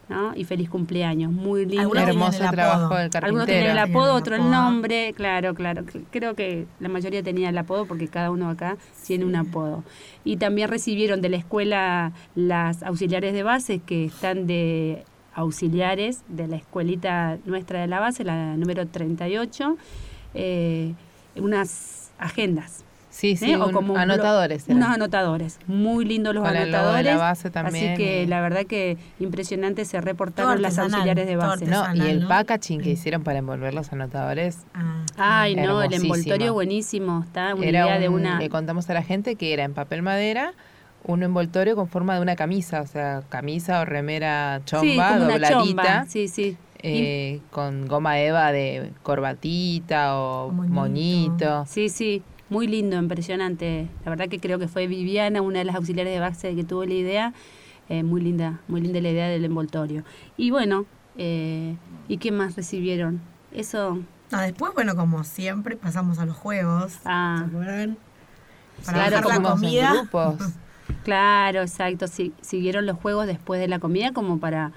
¿no? 0.07 0.33
Y 0.35 0.43
feliz 0.43 0.69
cumpleaños, 0.69 1.31
muy 1.31 1.65
lindo. 1.65 1.81
Algunos 1.81 2.05
tenían 2.05 2.17
Hermoso 2.21 2.37
el 2.37 2.43
apodo. 2.47 2.55
trabajo 2.55 2.95
del 2.95 3.09
Algunos 3.23 3.45
tenían 3.47 3.63
el 3.71 3.75
carpintero. 3.77 3.99
apodo, 4.03 4.15
otro 4.15 4.35
el 4.35 4.49
nombre, 4.51 5.13
claro, 5.15 5.53
claro. 5.55 5.83
Creo 6.11 6.35
que 6.35 6.65
la 6.79 6.89
mayoría 6.89 7.23
tenía 7.23 7.49
el 7.49 7.57
apodo 7.57 7.85
porque 7.85 8.07
cada 8.07 8.29
uno 8.29 8.49
acá 8.49 8.77
tiene 9.07 9.25
un 9.25 9.35
apodo. 9.35 9.83
Y 10.23 10.37
también 10.37 10.69
recibieron 10.69 11.21
de 11.21 11.29
la 11.29 11.37
escuela 11.37 12.11
las 12.35 12.83
auxiliares 12.83 13.33
de 13.33 13.43
base 13.43 13.79
que 13.79 14.05
están 14.05 14.47
de 14.47 15.05
auxiliares 15.33 16.23
de 16.27 16.47
la 16.47 16.57
escuelita 16.57 17.37
nuestra 17.45 17.79
de 17.79 17.87
la 17.87 18.01
base, 18.01 18.25
la 18.25 18.57
número 18.57 18.85
38, 18.87 19.77
eh, 20.33 20.93
unas 21.37 22.11
agendas. 22.19 22.83
Sí, 23.11 23.35
sí, 23.35 23.51
¿eh? 23.51 23.57
O 23.57 23.67
un- 23.67 23.73
como 23.73 23.97
anotadores. 23.97 24.65
eran. 24.67 24.77
Unos 24.77 24.89
anotadores, 24.95 25.59
muy 25.67 26.05
lindos 26.05 26.33
los 26.33 26.43
Con 26.43 26.55
el 26.55 26.71
logo 26.71 26.71
de 26.71 26.77
anotadores. 26.77 27.13
la 27.13 27.17
base 27.17 27.49
también 27.51 27.93
Así 27.93 27.97
que 28.03 28.23
y- 28.23 28.25
la 28.25 28.39
verdad 28.41 28.65
que 28.65 28.97
impresionante 29.19 29.83
se 29.85 29.99
reportaron 30.01 30.61
las 30.61 30.79
auxiliares 30.79 31.27
de 31.27 31.35
base. 31.35 31.65
No, 31.65 31.93
y 31.93 31.99
el 32.01 32.21
¿no? 32.21 32.27
packaging 32.29 32.79
que 32.79 32.85
Sí. 32.85 32.91
hicieron 32.91 33.23
para 33.23 33.39
envolver 33.39 33.73
los 33.73 33.91
anotadores. 33.91 34.59
Ah, 34.73 35.03
Ay, 35.17 35.55
no, 35.55 35.83
el 35.83 35.93
envoltorio 35.93 36.53
buenísimo, 36.53 37.21
está 37.25 37.53
una 37.53 37.65
era 37.65 37.85
idea 37.85 37.99
de 37.99 38.07
un- 38.09 38.21
una... 38.21 38.39
Le 38.39 38.49
contamos 38.49 38.89
a 38.89 38.93
la 38.93 39.03
gente 39.03 39.35
que 39.35 39.53
era 39.53 39.65
en 39.65 39.73
papel 39.73 40.01
madera, 40.01 40.53
un 41.03 41.21
envoltorio 41.23 41.75
con 41.75 41.87
forma 41.89 42.15
de 42.15 42.21
una 42.21 42.35
camisa, 42.37 42.81
o 42.81 42.87
sea, 42.87 43.23
camisa 43.27 43.81
o 43.81 43.85
remera 43.85 44.61
chomba, 44.65 44.83
sí, 44.83 44.95
como 44.97 45.25
una 45.25 45.33
dobladita, 45.33 45.49
chomba, 45.59 46.05
sí, 46.07 46.27
sí. 46.29 46.57
eh, 46.83 47.41
con 47.51 47.87
goma 47.87 48.19
eva 48.19 48.51
de 48.51 48.91
corbatita 49.03 50.17
o 50.17 50.51
Moñito. 50.51 50.73
moñito. 50.73 51.65
Sí, 51.67 51.89
sí, 51.89 52.23
muy 52.51 52.67
lindo, 52.67 52.97
impresionante. 52.97 53.87
La 54.05 54.11
verdad 54.11 54.27
que 54.29 54.39
creo 54.39 54.59
que 54.59 54.67
fue 54.67 54.85
Viviana, 54.85 55.41
una 55.41 55.59
de 55.59 55.65
las 55.65 55.75
auxiliares 55.75 56.13
de 56.13 56.19
base 56.19 56.53
que 56.55 56.63
tuvo 56.63 56.85
la 56.85 56.93
idea. 56.93 57.33
Eh, 57.89 58.03
muy 58.03 58.21
linda, 58.21 58.61
muy 58.67 58.79
linda 58.81 59.01
la 59.01 59.09
idea 59.09 59.27
del 59.27 59.43
envoltorio. 59.43 60.03
Y 60.37 60.51
bueno, 60.51 60.85
eh, 61.17 61.75
¿y 62.07 62.17
qué 62.17 62.31
más 62.31 62.55
recibieron? 62.55 63.19
Eso, 63.51 63.99
No, 64.31 64.39
después, 64.41 64.73
bueno, 64.73 64.95
como 64.95 65.23
siempre, 65.25 65.75
pasamos 65.75 66.19
a 66.19 66.25
los 66.25 66.37
juegos. 66.37 66.99
ah, 67.05 67.37
¿Se 67.39 67.45
acuerdan? 67.47 67.97
Para 68.85 68.97
Claro, 69.09 69.27
bajar 69.27 69.41
la 69.41 69.49
comida. 69.51 69.93
grupos. 69.93 70.35
claro, 71.03 71.61
exacto. 71.61 72.07
Sí, 72.07 72.33
siguieron 72.41 72.85
los 72.85 72.97
juegos 72.97 73.27
después 73.27 73.59
de 73.59 73.67
la 73.67 73.79
comida 73.79 74.11
como 74.13 74.39
para... 74.39 74.71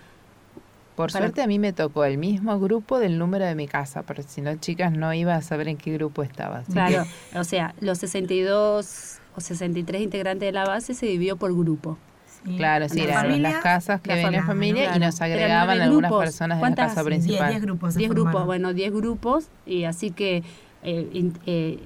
Por 0.96 1.10
Para- 1.10 1.24
suerte 1.24 1.42
a 1.42 1.46
mí 1.48 1.58
me 1.58 1.72
tocó 1.72 2.04
el 2.04 2.18
mismo 2.18 2.58
grupo 2.60 2.98
del 3.00 3.18
número 3.18 3.44
de 3.44 3.54
mi 3.56 3.66
casa, 3.66 4.02
pero 4.04 4.22
si 4.22 4.40
no, 4.40 4.54
chicas, 4.56 4.92
no 4.92 5.12
iba 5.12 5.34
a 5.34 5.42
saber 5.42 5.66
en 5.68 5.76
qué 5.76 5.92
grupo 5.92 6.22
estaba. 6.22 6.62
Claro, 6.72 7.04
o 7.34 7.42
sea, 7.44 7.74
los 7.80 7.98
62 7.98 9.18
o 9.36 9.40
63 9.40 10.02
integrantes 10.02 10.46
de 10.46 10.52
la 10.52 10.64
base 10.64 10.94
se 10.94 11.06
dividió 11.06 11.36
por 11.36 11.52
grupo. 11.52 11.98
Sí. 12.44 12.56
Claro, 12.56 12.88
sí, 12.88 13.00
eran 13.00 13.22
familia, 13.24 13.50
las 13.52 13.62
casas 13.62 14.00
que 14.02 14.10
la 14.10 14.16
ven 14.16 14.34
en 14.34 14.44
familia, 14.44 14.94
y 14.96 15.00
nos 15.00 15.20
agregaban 15.20 15.80
algunas 15.80 16.10
grupos. 16.10 16.24
personas 16.26 16.60
de 16.60 16.68
la 16.70 16.76
casa 16.76 17.00
Sí, 17.00 17.06
principal. 17.06 17.48
diez 17.50 17.62
grupos 17.62 17.94
se 17.94 17.98
10 18.00 18.10
grupos, 18.10 18.44
bueno, 18.46 18.72
10 18.74 18.92
grupos 18.92 19.48
y 19.66 19.84
así 19.84 20.10
que 20.10 20.42
eh, 20.82 21.08
in- 21.14 21.38
eh, 21.46 21.78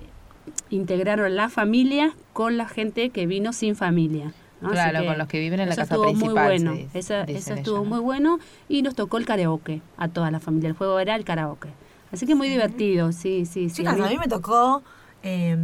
integraron 0.71 1.35
la 1.37 1.49
familia 1.49 2.13
con 2.33 2.57
la 2.57 2.67
gente 2.69 3.11
que 3.11 3.27
vino 3.27 3.53
sin 3.53 3.77
familia. 3.77 4.33
Claro, 4.61 5.05
con 5.07 5.19
los 5.19 5.29
que 5.29 5.39
viven 5.41 5.61
en 5.61 5.69
la 5.69 5.75
eso 5.75 5.83
casa 5.83 5.95
estuvo 5.95 6.07
principal. 6.11 6.35
Muy 6.35 6.45
bueno. 6.45 6.75
se 6.75 6.99
dice- 6.99 7.25
Eso, 7.29 7.55
estuvo 7.55 7.79
¿no? 7.79 7.85
muy 7.85 8.01
bueno 8.01 8.39
y 8.69 8.83
nos 8.83 8.95
tocó 8.95 9.19
el 9.19 9.25
karaoke 9.27 9.81
a 9.97 10.09
toda 10.09 10.31
la 10.31 10.41
familia. 10.41 10.69
El 10.69 10.75
juego 10.77 10.99
era 10.99 11.15
el 11.15 11.25
karaoke. 11.25 11.69
Así 12.11 12.27
que 12.27 12.35
muy 12.35 12.49
divertido, 12.49 13.13
sí, 13.13 13.45
sí, 13.47 13.69
sí. 13.69 13.77
Chicas, 13.77 14.01
a 14.01 14.09
mí 14.09 14.17
me 14.19 14.27
tocó 14.29 14.83
eh, 15.23 15.57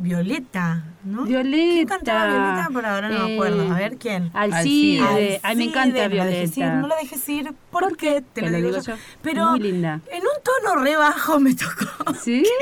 Violeta, 0.00 0.84
¿no? 1.04 1.24
Violeta. 1.24 1.72
¿Quién 1.74 1.86
cantaba 1.88 2.26
Violeta? 2.26 2.68
Por 2.72 2.86
ahora 2.86 3.08
no 3.10 3.28
me 3.28 3.34
acuerdo. 3.34 3.62
A 3.72 3.78
Eh, 3.78 3.82
ver, 3.82 3.98
¿quién? 3.98 4.30
Alcide. 4.34 5.00
Alcide. 5.02 5.40
Ay, 5.42 5.56
me 5.56 5.64
encanta 5.64 6.04
no 6.04 6.10
Violeta. 6.10 6.74
No 6.76 6.88
la 6.88 6.96
dejes 6.96 7.28
ir, 7.28 7.52
¿por 7.70 7.96
qué? 7.96 8.22
Te 8.32 8.42
lo 8.42 8.50
digo 8.50 8.70
yo. 8.80 8.94
Pero 9.22 9.50
Muy 9.50 9.60
linda. 9.60 10.00
en 10.10 10.22
un 10.22 10.42
tono 10.42 10.82
re 10.82 10.96
bajo 10.96 11.38
me 11.40 11.54
tocó. 11.54 12.14
¿Sí? 12.22 12.44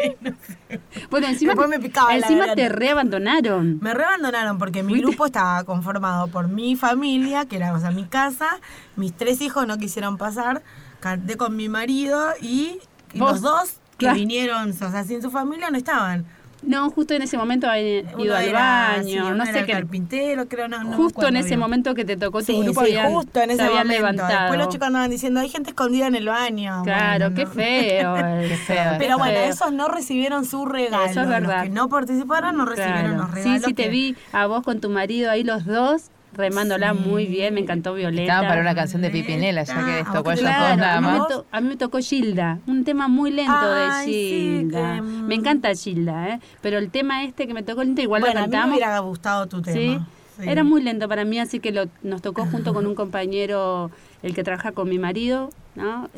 Bueno, 1.10 1.28
encima, 1.28 1.54
me 1.54 1.78
picaba 1.78 2.10
la 2.10 2.16
encima 2.18 2.54
te 2.54 2.68
reabandonaron. 2.68 3.78
Me 3.80 3.94
reabandonaron 3.94 4.58
porque 4.58 4.82
mi 4.82 4.90
¿Fuiste? 4.92 5.06
grupo 5.06 5.24
estaba 5.26 5.64
conformado 5.64 6.28
por 6.28 6.48
mi 6.48 6.76
familia, 6.76 7.46
que 7.46 7.56
era 7.56 7.72
o 7.72 7.80
sea, 7.80 7.90
mi 7.90 8.04
casa, 8.04 8.48
mis 8.96 9.14
tres 9.14 9.40
hijos 9.40 9.66
no 9.66 9.78
quisieron 9.78 10.18
pasar, 10.18 10.62
canté 11.00 11.38
con 11.38 11.56
mi 11.56 11.70
marido 11.70 12.22
y, 12.42 12.80
los 13.14 13.40
dos 13.40 13.76
que 13.98 14.12
vinieron, 14.12 14.70
o 14.70 14.72
sea, 14.90 15.04
sin 15.04 15.20
su 15.22 15.30
familia 15.30 15.70
no 15.70 15.76
estaban. 15.76 16.24
No, 16.60 16.90
justo 16.90 17.14
en 17.14 17.22
ese 17.22 17.38
momento 17.38 17.70
habían 17.70 18.04
ido 18.18 18.34
al 18.36 18.52
baño, 18.52 19.26
sí, 19.28 19.32
no 19.36 19.46
sé 19.46 19.64
qué. 19.64 19.72
carpintero, 19.74 20.48
creo, 20.48 20.66
no, 20.66 20.82
no 20.82 20.96
justo 20.96 21.28
en 21.28 21.36
ese 21.36 21.50
bien. 21.50 21.60
momento 21.60 21.94
que 21.94 22.04
te 22.04 22.16
tocó 22.16 22.40
tu 22.40 22.46
Sí, 22.46 22.60
grupo 22.60 22.80
sí, 22.84 22.96
habían, 22.96 23.12
justo 23.12 23.40
en 23.40 23.50
ese 23.50 23.58
se 23.58 23.62
habían 23.62 23.86
momento. 23.86 24.02
levantado. 24.02 24.40
Después 24.40 24.58
los 24.58 24.68
chicos 24.70 24.86
andaban 24.88 25.08
diciendo, 25.08 25.38
hay 25.38 25.48
gente 25.50 25.70
escondida 25.70 26.08
en 26.08 26.16
el 26.16 26.26
baño. 26.26 26.82
Claro, 26.82 27.30
Bueno, 27.30 27.36
qué 27.36 27.44
no. 27.44 27.50
feo. 27.52 28.16
feo, 28.66 28.90
qué 28.92 28.96
Pero 28.98 29.18
bueno, 29.18 29.38
feo. 29.38 29.50
esos 29.50 29.72
no 29.72 29.86
recibieron 29.86 30.44
su 30.44 30.66
regalo. 30.66 31.04
Eso 31.08 31.20
es 31.22 31.28
verdad. 31.28 31.54
Los 31.58 31.62
que 31.62 31.70
no 31.70 31.88
participaron 31.88 32.56
no 32.56 32.64
recibieron 32.64 33.02
Claro. 33.02 33.18
los 33.18 33.30
regalos. 33.30 33.60
Sí, 33.60 33.64
sí, 33.66 33.74
te 33.74 33.88
vi 33.88 34.16
a 34.32 34.46
vos 34.48 34.64
con 34.64 34.80
tu 34.80 34.90
marido 34.90 35.30
ahí 35.30 35.44
los 35.44 35.64
dos 35.64 36.10
remándola 36.38 36.94
Sí. 36.94 37.00
muy 37.06 37.26
bien, 37.26 37.52
me 37.54 37.60
encantó 37.60 37.92
Violeta. 37.94 38.22
Estaban 38.22 38.48
para 38.48 38.60
una 38.62 38.74
canción 38.74 39.02
de 39.02 39.10
Pipinela, 39.10 39.64
ya 39.64 39.74
que 39.84 39.90
les 39.92 40.04
tocó 40.04 40.16
a 40.16 40.18
¿a 40.18 40.22
vos 40.22 40.32
ellos 40.32 40.44
te 40.44 40.46
dos 40.46 40.56
Claro, 40.58 40.76
nada 40.76 40.96
a 40.96 41.00
mí, 41.00 41.06
me 41.08 41.18
más. 41.18 41.28
to- 41.28 41.46
a 41.50 41.60
mí 41.60 41.68
me 41.68 41.76
tocó 41.76 41.98
Gilda, 41.98 42.58
un 42.66 42.84
tema 42.84 43.08
muy 43.08 43.30
lento 43.30 43.52
Ay, 43.54 44.06
de 44.06 44.12
sí, 44.12 44.58
Gilda. 44.60 44.94
que. 44.94 45.02
Me 45.02 45.34
encanta 45.34 45.74
Gilda, 45.74 46.28
¿eh? 46.30 46.40
pero 46.62 46.78
el 46.78 46.90
tema 46.90 47.24
este 47.24 47.46
que 47.46 47.52
me 47.54 47.62
tocó 47.62 47.82
lento 47.84 48.00
igual 48.00 48.20
bueno, 48.22 48.34
lo 48.34 48.40
a 48.40 48.46
mí 48.46 48.48
me 48.50 48.52
cantamos. 48.52 48.76
hubiera 48.76 48.98
gustado 49.00 49.46
tu 49.48 49.60
tema. 49.60 49.76
Sí. 49.76 50.48
Era 50.48 50.62
muy 50.62 50.80
lento 50.82 51.08
para 51.08 51.24
mí, 51.24 51.40
así 51.40 51.58
que 51.58 51.72
lo, 51.72 51.86
nos 52.04 52.22
tocó 52.22 52.46
junto 52.46 52.72
con 52.72 52.86
un 52.86 52.94
compañero, 52.94 53.90
el 54.22 54.34
que 54.36 54.44
trabaja 54.44 54.70
con 54.70 54.88
mi 54.88 54.96
marido, 54.98 55.50
¿no? 55.74 56.08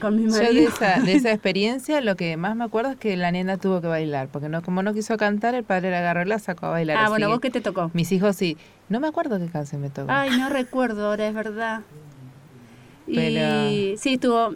Con 0.00 0.16
mi 0.16 0.24
Yo 0.30 0.36
de 0.36 0.42
marido. 0.44 0.68
esa, 0.70 1.00
de 1.00 1.12
esa 1.14 1.30
experiencia 1.32 2.00
lo 2.00 2.16
que 2.16 2.36
más 2.36 2.56
me 2.56 2.64
acuerdo 2.64 2.90
es 2.92 2.96
que 2.96 3.16
la 3.16 3.30
nena 3.32 3.56
tuvo 3.58 3.80
que 3.80 3.86
bailar, 3.86 4.28
porque 4.28 4.48
no 4.48 4.62
como 4.62 4.82
no 4.82 4.94
quiso 4.94 5.16
cantar, 5.16 5.54
el 5.54 5.64
padre 5.64 5.90
la 5.90 5.98
agarró 5.98 6.22
y 6.22 6.26
la 6.26 6.38
sacó 6.38 6.66
a 6.66 6.70
bailar. 6.70 6.96
ah, 6.96 7.02
así 7.02 7.10
bueno, 7.10 7.28
¿vos 7.28 7.40
qué 7.40 7.50
te 7.50 7.60
tocó? 7.60 7.90
Mis 7.94 8.10
hijos 8.12 8.36
sí. 8.36 8.56
No 8.88 9.00
me 9.00 9.06
acuerdo 9.08 9.38
qué 9.38 9.46
canción 9.48 9.80
me 9.82 9.90
tocó. 9.90 10.10
Ay, 10.10 10.30
no 10.38 10.48
recuerdo 10.48 11.06
ahora, 11.08 11.28
es 11.28 11.34
verdad. 11.34 11.80
Y 13.06 13.14
Pero- 13.14 13.96
sí, 13.98 14.14
estuvo. 14.14 14.54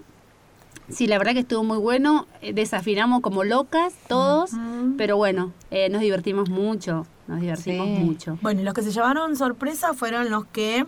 Sí, 0.88 1.06
la 1.06 1.16
verdad 1.16 1.32
que 1.32 1.40
estuvo 1.40 1.64
muy 1.64 1.78
bueno. 1.78 2.26
Eh, 2.42 2.52
Desafinamos 2.52 3.20
como 3.22 3.44
locas 3.44 3.94
todos, 4.08 4.50
pero 4.98 5.16
bueno, 5.16 5.52
eh, 5.70 5.88
nos 5.88 6.00
divertimos 6.02 6.50
mucho. 6.50 7.06
Nos 7.28 7.40
divertimos 7.40 7.86
Sí. 7.86 8.04
mucho. 8.04 8.38
Bueno, 8.42 8.60
y 8.60 8.64
los 8.64 8.74
que 8.74 8.82
se 8.82 8.90
llevaron 8.90 9.36
sorpresa 9.36 9.94
fueron 9.94 10.28
los 10.30 10.44
que 10.46 10.84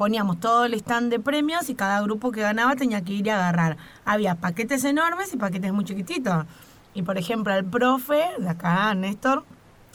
poníamos 0.00 0.40
todo 0.40 0.64
el 0.64 0.72
stand 0.72 1.10
de 1.10 1.20
premios 1.20 1.68
y 1.68 1.74
cada 1.74 2.00
grupo 2.00 2.32
que 2.32 2.40
ganaba 2.40 2.74
tenía 2.74 3.02
que 3.02 3.12
ir 3.12 3.30
a 3.30 3.34
agarrar. 3.36 3.76
Había 4.06 4.34
paquetes 4.36 4.82
enormes 4.84 5.34
y 5.34 5.36
paquetes 5.36 5.74
muy 5.74 5.84
chiquititos. 5.84 6.46
Y 6.94 7.02
por 7.02 7.18
ejemplo, 7.18 7.54
el 7.54 7.66
profe 7.66 8.18
de 8.38 8.48
acá, 8.48 8.94
Néstor, 8.94 9.44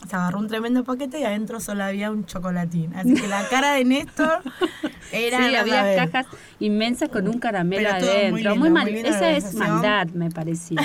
se 0.08 0.14
agarró 0.14 0.38
un 0.38 0.46
tremendo 0.46 0.84
paquete 0.84 1.18
y 1.18 1.24
adentro 1.24 1.58
solo 1.58 1.82
había 1.82 2.12
un 2.12 2.24
chocolatín. 2.24 2.94
Así 2.94 3.14
que 3.14 3.26
la 3.26 3.48
cara 3.48 3.72
de 3.72 3.84
Néstor 3.84 4.42
era. 5.12 5.38
sí, 5.48 5.56
había 5.56 5.96
cajas 6.06 6.26
inmensas 6.60 7.08
con 7.08 7.26
un 7.26 7.40
caramelo 7.40 7.88
Pero 7.90 7.98
todo 7.98 8.10
muy 8.14 8.18
adentro. 8.20 8.36
lindo, 8.52 8.56
Muy 8.56 8.70
mal. 8.70 8.92
muy 8.92 9.02
la 9.02 9.08
Esa 9.08 9.30
es 9.32 9.54
maldad, 9.54 10.06
me 10.14 10.30
parecía. 10.30 10.80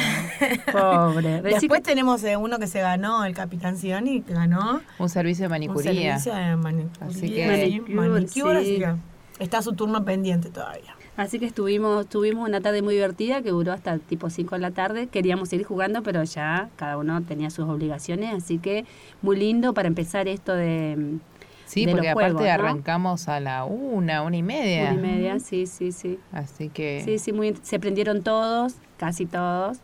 Pobre. 0.72 1.42
Después 1.44 1.84
tenemos 1.84 2.24
eh, 2.24 2.38
uno 2.38 2.58
que 2.58 2.66
se 2.68 2.82
ganó, 2.82 3.24
el 3.26 3.36
Capitán 3.36 3.78
Sioni, 3.78 4.22
que 4.22 4.34
ganó 4.34 4.82
Un 4.98 5.10
servicio 5.10 5.44
de 5.44 5.48
un 5.48 5.52
manicuría. 5.52 6.18
servicio 6.20 6.34
de 6.34 6.56
manicuría. 6.56 7.08
Así 7.08 7.20
sí, 7.20 7.30
que- 7.36 7.48
Manicure, 7.48 7.94
manicure, 7.96 8.58
así 8.60 8.68
sí. 8.76 8.80
que 8.80 9.11
está 9.42 9.62
su 9.62 9.74
turno 9.74 10.06
pendiente 10.06 10.50
todavía. 10.50 10.96
Así 11.18 11.40
que 11.40 11.46
estuvimos, 11.46 12.08
tuvimos 12.08 12.48
una 12.48 12.62
tarde 12.62 12.82
muy 12.82 12.94
divertida 12.94 13.42
que 13.42 13.50
duró 13.50 13.74
hasta 13.74 13.98
tipo 14.00 14.30
5 14.30 14.56
de 14.56 14.62
la 14.62 14.72
tarde. 14.72 15.08
Queríamos 15.08 15.50
seguir 15.50 15.66
jugando, 15.66 16.04
pero 16.04 16.24
ya 16.24 16.70
cada 16.78 16.98
uno 16.98 17.22
tenía 17.22 17.50
sus 17.50 17.68
obligaciones, 17.68 18.34
así 18.34 18.60
que 18.60 18.86
muy 19.22 19.36
lindo 19.38 19.74
para 19.74 19.88
empezar 19.88 20.28
esto 20.28 20.54
de 20.54 21.18
Sí, 21.66 21.86
de 21.86 21.92
porque 21.92 22.08
los 22.08 22.12
aparte 22.18 22.34
juegos, 22.34 22.58
¿no? 22.58 22.64
arrancamos 22.66 23.28
a 23.30 23.40
la 23.40 23.64
una, 23.66 24.24
una 24.24 24.38
y 24.38 24.44
media. 24.44 24.92
una 24.92 24.94
y 24.94 24.98
media. 24.98 25.40
Sí, 25.40 25.68
sí, 25.68 25.92
sí. 25.92 26.20
Así 26.32 26.70
que 26.70 27.02
Sí, 27.06 27.18
sí, 27.20 27.32
muy, 27.34 27.56
se 27.62 27.80
prendieron 27.80 28.24
todos, 28.24 28.76
casi 28.98 29.26
todos. 29.26 29.78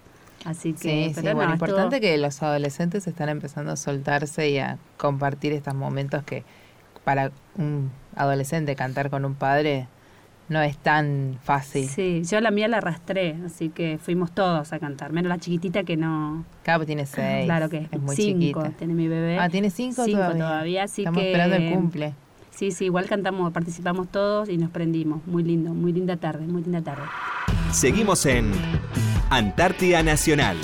Así 0.46 0.74
que, 0.74 0.80
Sí, 0.80 1.14
sí, 1.14 1.22
pero 1.22 1.36
bueno, 1.36 1.50
no, 1.50 1.56
importante 1.56 2.00
que 2.00 2.18
los 2.18 2.42
adolescentes 2.44 3.08
están 3.08 3.30
empezando 3.30 3.72
a 3.72 3.76
soltarse 3.76 4.50
y 4.50 4.60
a 4.60 4.78
compartir 4.98 5.52
estos 5.54 5.76
momentos 5.76 6.24
que 6.24 6.44
para 7.08 7.32
un 7.58 7.90
adolescente 8.18 8.76
cantar 8.76 9.10
con 9.10 9.24
un 9.24 9.34
padre 9.34 9.88
no 10.50 10.62
es 10.62 10.78
tan 10.78 11.40
fácil. 11.42 11.88
Sí, 11.88 12.24
yo 12.26 12.42
la 12.42 12.52
mía 12.52 12.68
la 12.68 12.80
arrastré, 12.80 13.38
así 13.46 13.70
que 13.70 13.98
fuimos 13.98 14.34
todos 14.34 14.74
a 14.74 14.80
cantar, 14.80 15.14
menos 15.14 15.30
la 15.30 15.38
chiquitita 15.38 15.84
que 15.86 15.96
no... 15.96 16.44
Cada 16.64 16.86
tiene 16.86 17.06
seis. 17.06 17.46
claro 17.46 17.70
que 17.70 17.88
es 17.90 18.02
muy 18.02 18.14
cinco, 18.14 18.40
chiquita. 18.62 18.78
tiene 18.78 18.94
mi 18.94 19.08
bebé. 19.08 19.40
Ah, 19.40 19.48
tiene 19.48 19.70
cinco, 19.70 20.04
Cinco 20.04 20.18
todavía. 20.18 20.44
todavía, 20.44 20.84
así 20.84 21.04
Estamos 21.04 21.22
que- 21.22 21.32
esperando 21.32 21.56
el 21.56 21.74
cumple. 21.74 22.14
Sí, 22.52 22.72
sí, 22.72 22.84
igual 22.86 23.06
cantamos, 23.08 23.54
participamos 23.54 24.10
todos 24.10 24.50
y 24.50 24.58
nos 24.58 24.70
prendimos. 24.70 25.26
Muy 25.28 25.44
lindo, 25.44 25.74
muy 25.74 25.94
linda 25.94 26.18
tarde, 26.18 26.46
muy 26.46 26.62
linda 26.64 26.82
tarde. 26.82 27.04
Seguimos 27.72 28.26
en 28.26 28.52
Antártida 29.30 30.04
Nacional. 30.04 30.58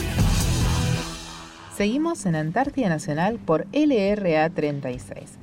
Seguimos 1.77 2.25
en 2.25 2.35
Antártida 2.35 2.89
Nacional 2.89 3.39
por 3.39 3.65
LRA 3.71 4.49
36. 4.49 5.37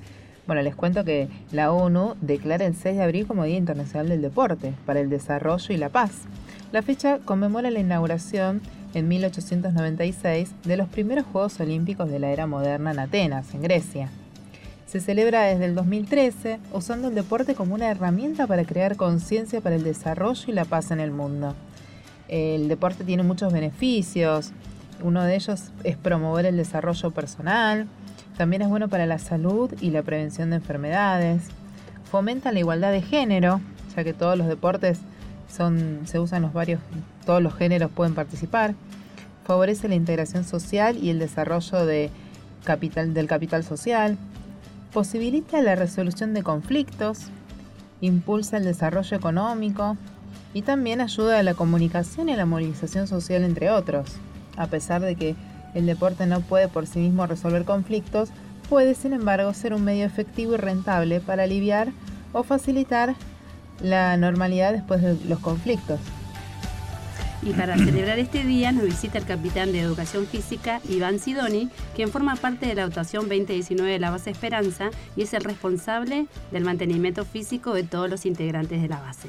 Bueno, 0.51 0.63
les 0.63 0.75
cuento 0.75 1.05
que 1.05 1.29
la 1.53 1.71
ONU 1.71 2.17
declara 2.21 2.67
el 2.67 2.75
6 2.75 2.97
de 2.97 3.03
abril 3.05 3.25
como 3.25 3.45
Día 3.45 3.57
Internacional 3.57 4.09
del 4.09 4.21
Deporte 4.21 4.75
para 4.85 4.99
el 4.99 5.09
Desarrollo 5.09 5.73
y 5.73 5.77
la 5.77 5.91
Paz. 5.91 6.23
La 6.73 6.83
fecha 6.83 7.21
conmemora 7.25 7.71
la 7.71 7.79
inauguración 7.79 8.61
en 8.93 9.07
1896 9.07 10.51
de 10.65 10.77
los 10.77 10.89
primeros 10.89 11.25
Juegos 11.27 11.61
Olímpicos 11.61 12.11
de 12.11 12.19
la 12.19 12.31
era 12.31 12.49
moderna 12.49 12.91
en 12.91 12.99
Atenas, 12.99 13.55
en 13.55 13.63
Grecia. 13.63 14.11
Se 14.89 14.99
celebra 14.99 15.43
desde 15.43 15.67
el 15.67 15.77
2013 15.77 16.59
usando 16.73 17.07
el 17.07 17.15
deporte 17.15 17.55
como 17.55 17.77
una 17.77 17.89
herramienta 17.89 18.49
para 18.49 18.65
crear 18.65 18.97
conciencia 18.97 19.61
para 19.61 19.77
el 19.77 19.85
desarrollo 19.85 20.43
y 20.49 20.53
la 20.53 20.65
paz 20.65 20.91
en 20.91 20.99
el 20.99 21.13
mundo. 21.13 21.55
El 22.27 22.67
deporte 22.67 23.05
tiene 23.05 23.23
muchos 23.23 23.53
beneficios, 23.53 24.51
uno 25.01 25.23
de 25.23 25.37
ellos 25.37 25.71
es 25.85 25.97
promover 25.97 26.45
el 26.45 26.57
desarrollo 26.57 27.13
personal, 27.13 27.87
también 28.41 28.63
es 28.63 28.71
bueno 28.71 28.89
para 28.89 29.05
la 29.05 29.19
salud 29.19 29.71
y 29.83 29.91
la 29.91 30.03
prevención 30.03 30.49
de 30.49 30.57
enfermedades, 30.57 31.43
fomenta 32.11 32.53
la 32.53 32.61
igualdad 32.61 32.91
de 32.91 33.03
género, 33.03 33.61
ya 33.95 34.03
que 34.03 34.15
todos 34.15 34.39
los 34.39 34.47
deportes 34.47 34.99
son, 35.55 36.01
se 36.07 36.19
usan 36.19 36.41
los 36.41 36.55
varios, 36.55 36.81
todos 37.27 37.43
los 37.43 37.55
géneros 37.55 37.91
pueden 37.91 38.15
participar, 38.15 38.73
favorece 39.45 39.89
la 39.89 39.95
integración 39.95 40.45
social 40.45 40.97
y 40.97 41.11
el 41.11 41.19
desarrollo 41.19 41.85
de 41.85 42.09
capital, 42.65 43.13
del 43.13 43.27
capital 43.27 43.63
social, 43.63 44.17
posibilita 44.91 45.61
la 45.61 45.75
resolución 45.75 46.33
de 46.33 46.43
conflictos, 46.43 47.27
impulsa 48.01 48.57
el 48.57 48.65
desarrollo 48.65 49.15
económico 49.15 49.99
y 50.55 50.63
también 50.63 51.03
ayuda 51.03 51.41
a 51.41 51.43
la 51.43 51.53
comunicación 51.53 52.31
y 52.31 52.37
la 52.37 52.47
movilización 52.47 53.07
social 53.07 53.45
entre 53.45 53.69
otros. 53.69 54.13
A 54.57 54.67
pesar 54.69 55.03
de 55.03 55.15
que 55.15 55.37
el 55.75 55.87
deporte 55.87 56.27
no 56.27 56.41
puede 56.41 56.69
por 56.69 56.87
sí 56.87 56.99
mismo 56.99 57.27
resolver 57.27 57.65
conflictos, 57.65 58.31
puede 58.69 58.95
sin 58.95 59.13
embargo 59.13 59.53
ser 59.55 59.75
un 59.75 59.85
medio 59.85 60.07
efectivo 60.07 60.55
y 60.55 60.59
rentable 60.59 61.21
para 61.21 61.45
aliviar 61.45 61.93
o 62.33 62.43
facilitar 62.43 63.15
la 63.83 64.17
normalidad 64.17 64.73
después 64.73 65.03
de 65.03 65.17
los 65.27 65.39
conflictos. 65.41 66.01
Y 67.43 67.53
para 67.53 67.79
celebrar 67.79 68.19
este 68.19 68.45
día 68.45 68.71
nos 68.71 68.85
visita 68.85 69.17
el 69.17 69.25
capitán 69.25 69.73
de 69.73 69.81
Educación 69.81 70.27
Física, 70.27 70.81
Iván 70.87 71.19
Sidoni, 71.19 71.71
quien 71.97 72.11
forma 72.11 72.37
parte 72.37 72.67
de 72.67 72.75
la 72.75 72.85
actuación 72.85 73.31
2019 73.31 73.93
de 73.93 73.99
la 73.99 74.11
base 74.11 74.31
Esperanza 74.31 74.91
y 75.17 75.23
es 75.23 75.33
el 75.33 75.43
responsable 75.43 76.27
del 76.53 76.65
mantenimiento 76.65 77.25
físico 77.25 77.73
de 77.73 77.83
todos 77.83 78.11
los 78.11 78.27
integrantes 78.27 78.83
de 78.83 78.89
la 78.89 79.01
base. 79.01 79.29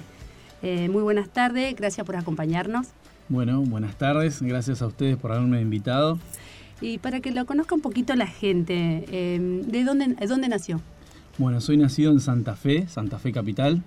Eh, 0.61 0.89
muy 0.89 1.01
buenas 1.01 1.29
tardes, 1.29 1.73
gracias 1.75 2.05
por 2.05 2.17
acompañarnos. 2.17 2.87
Bueno, 3.29 3.61
buenas 3.61 3.95
tardes, 3.97 4.41
gracias 4.41 4.81
a 4.81 4.87
ustedes 4.87 5.17
por 5.17 5.31
haberme 5.31 5.61
invitado. 5.61 6.19
Y 6.81 6.97
para 6.97 7.19
que 7.21 7.31
lo 7.31 7.45
conozca 7.45 7.75
un 7.75 7.81
poquito 7.81 8.15
la 8.15 8.27
gente, 8.27 9.05
eh, 9.09 9.61
¿de 9.67 9.83
dónde, 9.83 10.07
de 10.15 10.27
dónde 10.27 10.49
nació? 10.49 10.81
Bueno, 11.37 11.61
soy 11.61 11.77
nacido 11.77 12.11
en 12.11 12.19
Santa 12.19 12.55
Fe, 12.55 12.87
Santa 12.87 13.19
Fe 13.19 13.31
Capital, 13.31 13.81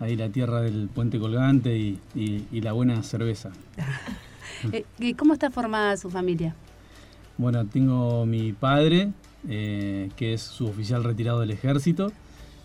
ahí 0.00 0.16
la 0.16 0.28
tierra 0.28 0.60
del 0.60 0.88
puente 0.92 1.18
colgante 1.18 1.76
y, 1.78 1.98
y- 2.14 2.44
y 2.52 2.60
la 2.60 2.72
buena 2.72 3.02
cerveza. 3.02 3.50
Eh, 4.72 4.84
¿y 5.00 5.14
¿Cómo 5.14 5.32
está 5.32 5.50
formada 5.50 5.96
su 5.96 6.08
familia? 6.10 6.54
Bueno, 7.38 7.66
tengo 7.66 8.26
mi 8.26 8.52
padre, 8.52 9.10
eh, 9.48 10.10
que 10.14 10.34
es 10.34 10.42
suboficial 10.42 11.02
retirado 11.02 11.40
del 11.40 11.50
ejército, 11.50 12.12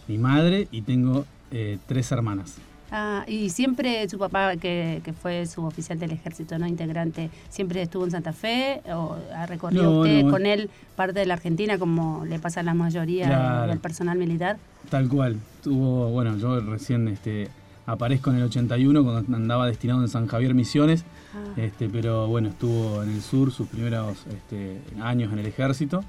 mi 0.07 0.17
madre 0.19 0.67
y 0.71 0.81
tengo 0.81 1.25
eh, 1.49 1.79
tres 1.87 2.11
hermanas. 2.11 2.57
Ah, 2.91 3.25
y 3.27 3.49
siempre 3.49 4.07
su 4.07 4.17
papá, 4.17 4.55
que, 4.55 5.01
que 5.03 5.11
fue 5.11 5.45
suboficial 5.45 5.99
del 5.99 6.11
ejército, 6.11 6.57
¿no? 6.57 6.65
Integrante, 6.67 7.29
¿siempre 7.49 7.81
estuvo 7.81 8.05
en 8.05 8.11
Santa 8.11 8.31
Fe? 8.31 8.81
¿O 8.93 9.17
ha 9.35 9.45
recorrido 9.45 9.83
No, 9.83 9.99
usted 9.99 10.23
no. 10.23 10.31
con 10.31 10.45
él 10.45 10.69
parte 10.95 11.19
de 11.19 11.25
la 11.25 11.33
Argentina, 11.33 11.77
como 11.77 12.23
le 12.25 12.39
pasa 12.39 12.61
a 12.61 12.63
la 12.63 12.73
mayoría 12.73 13.25
Claro. 13.27 13.67
del 13.67 13.79
personal 13.79 14.17
militar? 14.17 14.57
Tal 14.89 15.09
cual. 15.09 15.37
Tuvo, 15.63 16.09
bueno, 16.11 16.37
yo 16.37 16.61
recién 16.61 17.09
este, 17.09 17.49
aparezco 17.85 18.29
en 18.29 18.37
el 18.37 18.43
81 18.43 19.03
cuando 19.03 19.35
andaba 19.35 19.67
destinado 19.67 20.01
en 20.01 20.07
San 20.07 20.27
Javier 20.27 20.53
Misiones, 20.53 21.03
Ah. 21.35 21.53
este, 21.59 21.89
pero 21.89 22.27
bueno, 22.27 22.47
estuvo 22.49 23.03
en 23.03 23.09
el 23.09 23.21
sur 23.21 23.51
sus 23.51 23.67
primeros 23.67 24.25
este, 24.33 24.79
años 25.01 25.33
en 25.33 25.39
el 25.39 25.45
ejército. 25.45 26.05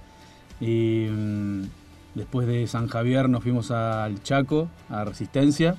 Y 0.61 1.06
mm, 1.11 1.62
después 2.14 2.47
de 2.47 2.66
San 2.68 2.87
Javier 2.87 3.28
nos 3.28 3.42
fuimos 3.42 3.73
al 3.73 4.23
Chaco, 4.23 4.68
a 4.88 5.04
Resistencia. 5.04 5.75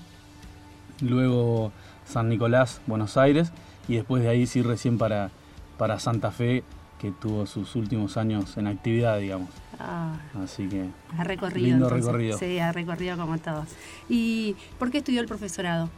Luego 1.01 1.71
San 2.05 2.29
Nicolás, 2.29 2.81
Buenos 2.87 3.17
Aires. 3.17 3.51
Y 3.87 3.95
después 3.95 4.23
de 4.23 4.29
ahí 4.29 4.45
sí 4.45 4.61
recién 4.61 4.97
para, 4.97 5.31
para 5.77 5.99
Santa 5.99 6.31
Fe, 6.31 6.63
que 6.99 7.11
tuvo 7.11 7.45
sus 7.45 7.75
últimos 7.75 8.17
años 8.17 8.57
en 8.57 8.67
actividad, 8.67 9.17
digamos. 9.19 9.49
Ah, 9.79 10.17
Así 10.43 10.67
que 10.67 10.85
ha 11.17 11.23
recorrido. 11.23 11.67
Lindo 11.67 11.85
entonces. 11.85 12.05
recorrido. 12.05 12.37
Sí, 12.37 12.59
ha 12.59 12.71
recorrido 12.71 13.17
como 13.17 13.37
todos. 13.37 13.69
¿Y 14.09 14.55
por 14.77 14.91
qué 14.91 14.99
estudió 14.99 15.21
el 15.21 15.27
profesorado? 15.27 15.89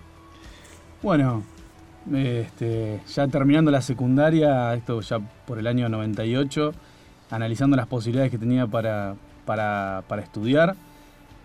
Bueno, 1.01 1.43
este, 2.13 3.01
ya 3.07 3.27
terminando 3.27 3.71
la 3.71 3.81
secundaria, 3.81 4.73
esto 4.75 5.01
ya 5.01 5.19
por 5.19 5.57
el 5.57 5.67
año 5.67 5.89
98, 5.89 6.73
analizando 7.31 7.75
las 7.75 7.87
posibilidades 7.87 8.31
que 8.31 8.37
tenía 8.37 8.67
para, 8.67 9.15
para, 9.45 10.03
para 10.07 10.21
estudiar, 10.21 10.75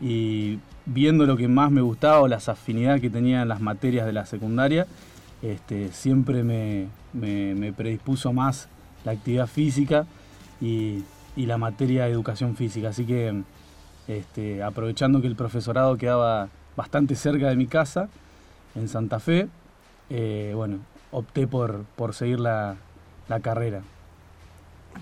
y 0.01 0.59
viendo 0.87 1.27
lo 1.27 1.37
que 1.37 1.49
más 1.49 1.71
me 1.71 1.81
gustaba 1.81 2.21
o 2.21 2.29
las 2.29 2.49
afinidades 2.49 3.01
que 3.01 3.11
tenía 3.11 3.43
en 3.43 3.49
las 3.49 3.61
materias 3.61 4.07
de 4.07 4.13
la 4.13 4.25
secundaria, 4.25 4.87
este, 5.43 5.93
siempre 5.93 6.43
me, 6.43 6.89
predispuso 7.73 8.33
más 8.33 8.69
la 9.05 9.13
actividad 9.13 9.47
física 9.47 10.07
y, 10.61 11.05
la 11.37 11.59
materia 11.59 12.05
de 12.05 12.13
educación 12.13 12.57
física. 12.57 12.89
Así 12.89 13.05
que 13.05 13.43
este, 14.09 14.63
aprovechando 14.63 15.21
que 15.21 15.27
el 15.27 15.37
profesorado 15.37 15.99
quedaba 15.99 16.49
bastante 16.77 17.15
cerca 17.15 17.51
de 17.51 17.57
mi 17.57 17.67
casa, 17.67 18.09
en 18.75 18.89
Santa 18.89 19.21
Fe, 19.21 19.49
eh, 20.09 20.53
bueno, 20.55 20.79
opté 21.11 21.47
por, 21.47 21.85
por 21.97 22.15
seguir 22.15 22.41
la, 22.41 22.77
carrera. 23.43 23.83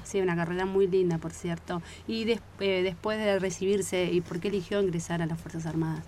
Sí, 0.03 0.21
una 0.21 0.37
carrera 0.37 0.67
muy 0.67 0.87
linda, 0.87 1.19
por 1.19 1.33
cierto. 1.33 1.83
¿Y 2.09 2.29
eh, 2.31 2.83
después 2.83 3.19
de 3.19 3.39
recibirse, 3.39 4.11
¿y 4.13 4.21
por 4.21 4.41
qué 4.41 4.49
eligió 4.49 4.83
ingresar 4.83 5.23
a 5.23 5.27
las 5.27 5.41
Fuerzas 5.41 5.67
Armadas? 5.67 6.05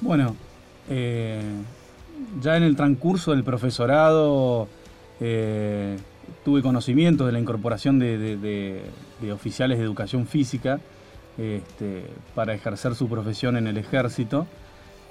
Bueno, 0.00 0.34
eh, 0.88 1.42
ya 2.40 2.56
en 2.56 2.64
el 2.64 2.76
transcurso 2.76 3.30
del 3.30 3.44
profesorado 3.44 4.68
tuve 6.44 6.62
conocimiento 6.62 7.26
de 7.26 7.32
la 7.32 7.38
incorporación 7.38 8.00
de, 8.00 8.82
oficiales 9.32 9.78
de 9.78 9.84
educación 9.84 10.26
física 10.26 10.80
este, 11.38 12.06
para 12.34 12.54
ejercer 12.54 12.94
su 12.94 13.08
profesión 13.08 13.56
en 13.56 13.66
el 13.66 13.78
ejército 13.78 14.46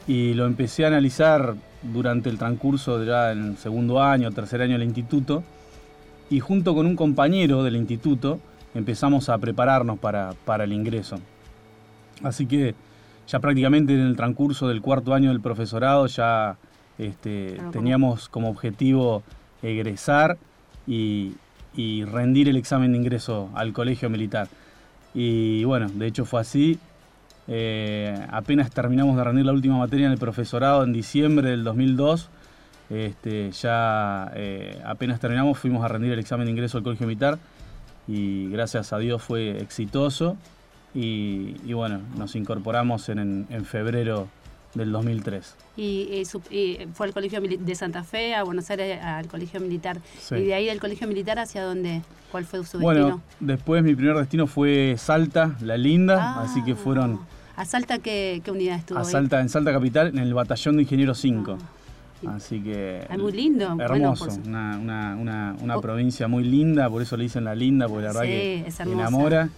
y 0.07 0.33
lo 0.33 0.45
empecé 0.45 0.85
a 0.85 0.87
analizar 0.87 1.55
durante 1.81 2.29
el 2.29 2.37
transcurso 2.37 3.03
ya 3.03 3.31
en 3.31 3.57
segundo 3.57 4.01
año, 4.01 4.31
tercer 4.31 4.61
año 4.61 4.73
del 4.73 4.83
instituto, 4.83 5.43
y 6.31 6.39
junto 6.39 6.73
con 6.73 6.87
un 6.87 6.95
compañero 6.95 7.61
del 7.63 7.75
instituto 7.75 8.39
empezamos 8.73 9.29
a 9.29 9.37
prepararnos 9.37 9.99
para, 9.99 10.63
el 10.63 10.73
ingreso. 10.73 11.17
Así 12.23 12.47
que 12.47 12.73
ya 13.27 13.39
prácticamente 13.39 13.93
en 13.93 13.99
el 13.99 14.15
transcurso 14.15 14.67
del 14.69 14.81
cuarto 14.81 15.13
año 15.13 15.29
del 15.29 15.41
profesorado 15.41 16.07
ya 16.07 16.57
este, 16.97 17.59
teníamos 17.71 18.29
como 18.29 18.49
objetivo 18.49 19.23
egresar 19.61 20.37
y, 20.87 21.33
y 21.75 22.05
rendir 22.05 22.47
el 22.47 22.55
examen 22.55 22.93
de 22.93 22.99
ingreso 22.99 23.49
al 23.53 23.73
colegio 23.73 24.09
militar. 24.09 24.47
Y 25.13 25.65
bueno, 25.65 25.89
de 25.93 26.07
hecho 26.07 26.23
fue 26.23 26.39
así. 26.39 26.79
Eh, 27.49 28.25
apenas 28.31 28.71
terminamos 28.71 29.17
de 29.17 29.23
rendir 29.25 29.45
la 29.45 29.51
última 29.51 29.77
materia 29.77 30.05
en 30.05 30.13
el 30.13 30.17
profesorado 30.17 30.85
en 30.85 30.93
diciembre 30.93 31.49
del 31.49 31.65
2002. 31.65 32.29
Este, 32.91 33.51
ya 33.51 34.31
eh, 34.35 34.81
apenas 34.85 35.19
terminamos, 35.21 35.57
fuimos 35.57 35.83
a 35.85 35.87
rendir 35.87 36.11
el 36.11 36.19
examen 36.19 36.45
de 36.45 36.51
ingreso 36.51 36.77
al 36.77 36.83
colegio 36.83 37.07
militar 37.07 37.39
y 38.05 38.49
gracias 38.49 38.91
a 38.91 38.97
Dios 38.97 39.23
fue 39.23 39.61
exitoso. 39.61 40.35
Y, 40.93 41.71
bueno, 41.71 42.01
nos 42.17 42.35
incorporamos 42.35 43.07
en, 43.07 43.47
febrero 43.63 44.27
del 44.73 44.91
2003. 44.91 45.55
Y, 45.77 46.23
fue 46.93 47.07
al 47.07 47.13
colegio 47.13 47.39
de 47.39 47.75
Santa 47.75 48.03
Fe, 48.03 48.35
a 48.35 48.43
Buenos 48.43 48.69
Aires, 48.69 49.01
al 49.01 49.27
colegio 49.27 49.61
militar. 49.61 50.01
¿Y 50.31 50.43
de 50.43 50.53
ahí 50.53 50.65
del 50.65 50.81
colegio 50.81 51.07
militar 51.07 51.39
hacia 51.39 51.63
dónde? 51.63 52.01
¿Cuál 52.29 52.43
fue 52.43 52.65
su 52.65 52.77
bueno, 52.77 52.99
destino? 52.99 53.21
Bueno, 53.39 53.53
después 53.53 53.83
mi 53.83 53.95
primer 53.95 54.17
destino 54.17 54.47
fue 54.47 54.95
Salta, 54.97 55.55
La 55.61 55.77
Linda, 55.77 56.41
así 56.41 56.61
que 56.61 56.75
fueron 56.75 57.21
¿A 57.55 57.65
Salta 57.65 57.99
qué, 57.99 58.41
unidad 58.47 58.77
estuvo? 58.77 58.97
A 58.97 59.03
Salta, 59.03 59.39
en 59.39 59.47
Salta 59.47 59.71
Capital, 59.71 60.07
en 60.07 60.17
el 60.17 60.33
batallón 60.33 60.77
de 60.77 60.83
Ingenieros 60.83 61.19
5. 61.19 61.57
Ah, 61.59 61.80
Así 62.27 62.61
que. 62.61 63.05
Es 63.09 63.17
muy 63.17 63.31
lindo. 63.31 63.77
Hermoso. 63.79 64.27
una, 64.45 65.79
provincia 65.81 66.27
muy 66.27 66.43
linda, 66.43 66.89
por 66.89 67.01
eso 67.01 67.17
le 67.17 67.23
dicen 67.23 67.43
la 67.43 67.55
linda, 67.55 67.87
porque 67.87 68.03
la 68.03 68.07
verdad 68.09 68.23
que 68.23 68.65
enamora. 68.79 69.49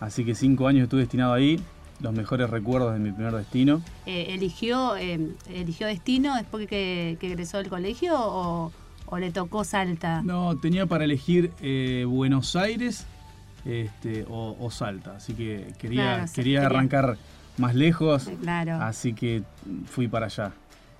Así 0.00 0.24
que 0.24 0.34
cinco 0.34 0.66
años 0.66 0.84
estuve 0.84 1.00
destinado 1.00 1.32
ahí. 1.32 1.60
Los 2.00 2.14
mejores 2.14 2.48
recuerdos 2.48 2.94
de 2.94 2.98
mi 2.98 3.12
primer 3.12 3.34
destino. 3.34 3.82
Eh, 4.06 4.28
¿eligió, 4.30 4.96
eh, 4.96 5.34
¿Eligió 5.52 5.86
destino 5.86 6.34
después 6.34 6.66
que, 6.66 7.18
que 7.20 7.26
egresó 7.26 7.58
del 7.58 7.68
colegio 7.68 8.14
o, 8.16 8.72
le 9.18 9.30
tocó 9.30 9.64
Salta? 9.64 10.22
No, 10.22 10.56
tenía 10.56 10.86
para 10.86 11.04
elegir 11.04 11.52
eh, 11.60 12.06
Buenos 12.08 12.56
Aires 12.56 13.06
este, 13.66 14.24
o, 14.30 14.70
Salta. 14.70 15.16
Así 15.16 15.34
que 15.34 15.74
quería, 15.78 16.24
quería 16.34 16.64
arrancar 16.64 17.18
más 17.58 17.74
lejos. 17.74 18.30
Claro. 18.40 18.76
Así 18.80 19.12
que 19.12 19.42
fui 19.84 20.08
para 20.08 20.26
allá. 20.26 20.52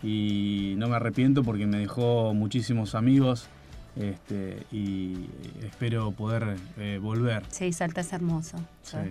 Y 0.03 0.75
no 0.77 0.89
me 0.89 0.97
arrepiento 0.97 1.43
porque 1.43 1.67
me 1.67 1.79
dejó 1.79 2.35
muchísimos 2.35 2.95
amigos. 2.95 3.49
Este, 3.97 4.63
y 4.71 5.27
espero 5.63 6.13
poder 6.13 6.57
eh, 6.79 6.99
volver. 7.03 7.43
Sí, 7.51 7.73
Salta 7.73 8.01
es 8.03 8.13
hermoso. 8.13 8.57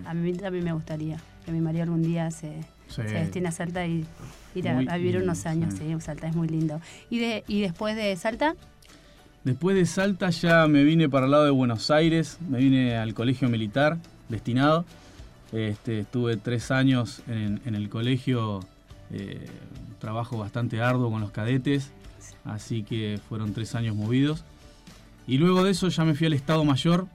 A 0.06 0.13
mí 0.13 0.34
también 0.34 0.63
me 0.63 0.73
gustaría 0.73 1.17
que 1.45 1.52
mi 1.52 1.60
marido 1.60 1.84
algún 1.84 2.02
día 2.02 2.32
se, 2.32 2.62
destine 2.97 3.49
a 3.49 3.52
Salta 3.52 3.86
y 3.86 4.06
ir 4.56 4.69
a, 4.69 4.97
vivir 4.97 5.17
unos 5.17 5.45
años. 5.45 5.73
Sí. 5.75 5.93
Salta 5.99 6.28
es 6.28 6.36
muy 6.36 6.47
lindo. 6.47 6.80
¿Y, 7.10 7.19
de, 7.19 7.43
¿Y 7.47 7.62
después 7.62 7.95
de 7.95 8.15
Salta? 8.15 8.56
Después 9.43 9.75
de 9.75 9.86
Salta 9.86 10.30
ya 10.32 10.67
me 10.67 10.84
vine 10.84 11.08
para 11.10 11.25
el 11.25 11.32
lado 11.32 11.45
de 11.45 11.52
Buenos 11.52 11.91
Aires, 11.91 12.39
me 12.49 12.58
vine 12.58 12.97
al 12.97 13.13
colegio 13.13 13.49
militar 13.49 13.97
destinado. 14.28 14.86
Este, 15.52 16.02
estuve 16.02 16.38
tres 16.38 16.71
años 16.71 17.23
en, 17.28 17.62
el 17.73 17.89
colegio, 17.89 18.60
eh, 19.12 19.45
trabajo 20.00 20.38
bastante 20.38 20.82
arduo 20.82 21.12
con 21.12 21.22
los 21.22 21.32
cadetes, 21.32 21.91
así 22.45 22.84
que 22.84 23.19
fueron 23.30 23.54
tres 23.54 23.76
años 23.76 23.95
movidos. 23.95 24.43
Y 25.28 25.38
luego 25.38 25.63
de 25.63 25.72
eso 25.72 25.89
ya 25.89 26.06
me 26.06 26.15
fui 26.15 26.28
al 26.28 26.34
Estado 26.34 26.63
Mayor, 26.65 27.08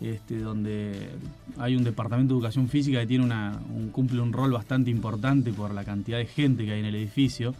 este, 0.00 0.38
donde 0.38 1.10
hay 1.58 1.76
un 1.76 1.84
departamento 1.84 2.34
de 2.34 2.38
educación 2.38 2.68
física 2.68 3.00
que 3.00 3.06
tiene 3.06 3.24
una, 3.24 3.58
cumple 3.92 4.20
un 4.20 4.32
rol 4.32 4.52
bastante 4.52 4.90
importante 4.90 5.52
por 5.52 5.72
la 5.72 5.84
cantidad 5.84 6.18
de 6.18 6.26
gente 6.26 6.64
que 6.64 6.72
hay 6.72 6.80
en 6.80 6.86
el 6.86 6.94
edificio 6.94 7.54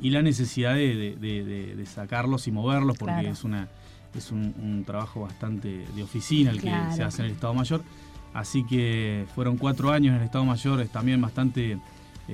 y 0.00 0.10
la 0.10 0.22
necesidad 0.22 0.74
de, 0.74 1.84
sacarlos 1.86 2.48
y 2.48 2.52
moverlos, 2.52 2.98
porque 2.98 3.28
es, 3.28 3.44
una, 3.44 3.68
es 4.14 4.30
un, 4.30 4.82
trabajo 4.86 5.20
bastante 5.20 5.86
de 5.94 6.02
oficina 6.02 6.50
el 6.50 6.60
que 6.60 6.72
se 6.94 7.02
hace 7.02 7.22
en 7.22 7.26
el 7.26 7.32
Estado 7.32 7.54
Mayor. 7.54 7.82
Así 8.32 8.64
que 8.64 9.26
fueron 9.34 9.56
cuatro 9.56 9.90
años 9.90 10.14
en 10.14 10.20
el 10.20 10.24
Estado 10.24 10.44
Mayor, 10.44 10.86
también 10.88 11.20
bastante 11.20 11.78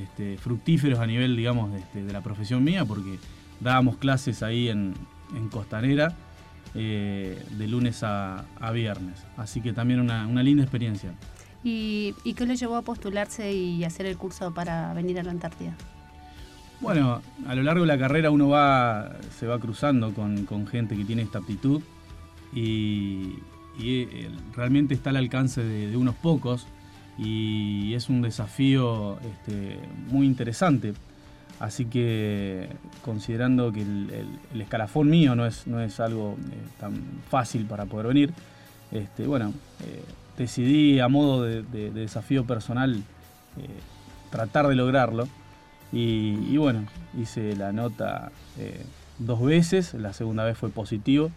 este, 0.02 0.36
fructíferos 0.38 0.98
a 0.98 1.06
nivel, 1.06 1.36
digamos, 1.36 1.74
este, 1.74 2.04
de, 2.04 2.12
la 2.12 2.20
profesión 2.20 2.62
mía, 2.62 2.84
porque 2.84 3.18
dábamos 3.60 3.96
clases 3.96 4.42
ahí 4.42 4.68
en, 4.68 4.94
Costanera 5.50 6.14
eh, 6.74 7.42
de 7.58 7.66
lunes 7.68 8.02
a, 8.02 8.44
viernes. 8.72 9.24
Así 9.36 9.60
que 9.60 9.72
también 9.72 10.00
una, 10.00 10.42
linda 10.42 10.62
experiencia. 10.62 11.12
¿Y, 11.64 12.14
qué 12.36 12.46
le 12.46 12.56
llevó 12.56 12.76
a 12.76 12.82
postularse 12.82 13.52
y 13.52 13.82
hacer 13.84 14.06
el 14.06 14.16
curso 14.16 14.54
para 14.54 14.92
venir 14.94 15.18
a 15.18 15.24
la 15.24 15.32
Antártida? 15.32 15.74
Bueno, 16.80 17.22
a 17.46 17.54
lo 17.54 17.62
largo 17.62 17.80
de 17.80 17.88
la 17.88 17.98
carrera 17.98 18.30
uno 18.30 18.48
va, 18.48 19.16
se 19.38 19.46
va 19.46 19.58
cruzando 19.58 20.12
con, 20.12 20.44
con 20.44 20.66
gente 20.66 20.94
que 20.96 21.04
tiene 21.04 21.22
esta 21.22 21.38
aptitud 21.38 21.82
y, 22.54 23.36
y 23.78 24.02
eh, 24.02 24.30
realmente 24.54 24.94
está 24.94 25.10
al 25.10 25.16
alcance 25.16 25.62
de, 25.62 25.96
unos 25.96 26.14
pocos 26.14 26.66
y 27.18 27.94
es 27.94 28.08
un 28.08 28.22
desafío 28.22 29.18
este, 29.20 29.78
muy 30.10 30.26
interesante. 30.26 30.94
Así 31.58 31.86
que 31.86 32.68
considerando 33.02 33.72
que 33.72 33.80
el, 33.82 34.60
escalafón 34.60 35.08
mío 35.08 35.34
no 35.34 35.46
es, 35.46 35.66
no 35.66 35.80
es 35.80 36.00
algo 36.00 36.36
eh, 36.52 36.56
tan 36.78 36.94
fácil 37.30 37.64
para 37.64 37.86
poder 37.86 38.08
venir, 38.08 38.32
este, 38.92 39.26
bueno, 39.26 39.54
eh, 39.84 40.02
decidí 40.36 41.00
a 41.00 41.08
modo 41.08 41.42
de, 41.44 41.62
desafío 41.90 42.44
personal 42.44 43.02
tratar 44.30 44.68
de 44.68 44.74
lograrlo. 44.74 45.28
Y, 45.92 46.56
bueno, 46.58 46.84
hice 47.18 47.56
la 47.56 47.72
nota 47.72 48.30
dos 49.18 49.42
veces, 49.42 49.94
la 49.94 50.12
segunda 50.12 50.44
vez 50.44 50.58
fue 50.58 50.68
positivo 50.68 51.30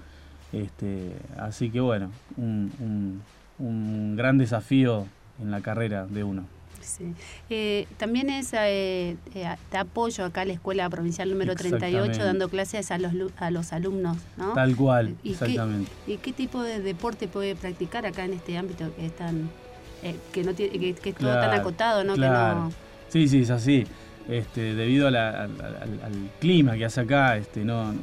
este, 0.52 1.16
así 1.38 1.70
que 1.70 1.80
bueno, 1.80 2.12
un, 2.38 3.22
gran 4.16 4.38
desafío 4.38 5.06
en 5.42 5.52
la 5.52 5.62
carrera 5.62 6.06
de 6.06 6.24
uno. 6.24 6.46
Sí. 6.82 7.14
Eh, 7.50 7.88
también 7.98 8.30
es 8.30 8.54
eh, 8.54 9.18
eh, 9.36 9.56
te 9.70 9.78
apoyo 9.78 10.26
acá 10.26 10.42
a 10.42 10.46
la 10.46 10.54
Escuela 10.54 10.90
Provincial 10.90 11.30
número 11.30 11.56
38 11.56 12.24
dando 12.24 12.50
clases 12.50 12.90
a 12.92 12.98
los, 12.98 13.14
a 13.38 13.52
los 13.52 13.74
alumnos, 13.74 14.18
¿no? 14.38 14.54
Tal 14.54 14.76
cual, 14.76 15.16
exactamente. 15.24 15.92
¿Y 16.08 16.18
qué 16.18 16.34
tipo 16.34 16.62
de 16.64 16.82
deporte 16.82 17.28
puede 17.28 17.56
practicar 17.56 18.06
acá 18.06 18.26
en 18.26 18.34
este 18.34 18.58
ámbito 18.58 18.94
que 18.96 19.06
es 19.06 19.16
tan 19.16 19.50
que 20.32 20.44
no 20.44 20.54
tiene 20.54 20.80
que, 20.96 21.10
es 21.10 21.16
todo 21.16 21.34
tan 21.34 21.52
acotado, 21.52 22.04
¿no? 22.04 22.72
Sí, 23.10 23.28
sí, 23.28 23.42
es 23.42 23.50
así. 23.50 23.86
Este, 24.30 24.76
debido 24.76 25.08
al, 25.08 25.16
al, 25.16 25.50
clima 26.40 26.78
que 26.78 26.86
hace 26.86 27.02
acá, 27.02 27.36
este, 27.36 27.66
no, 27.66 27.94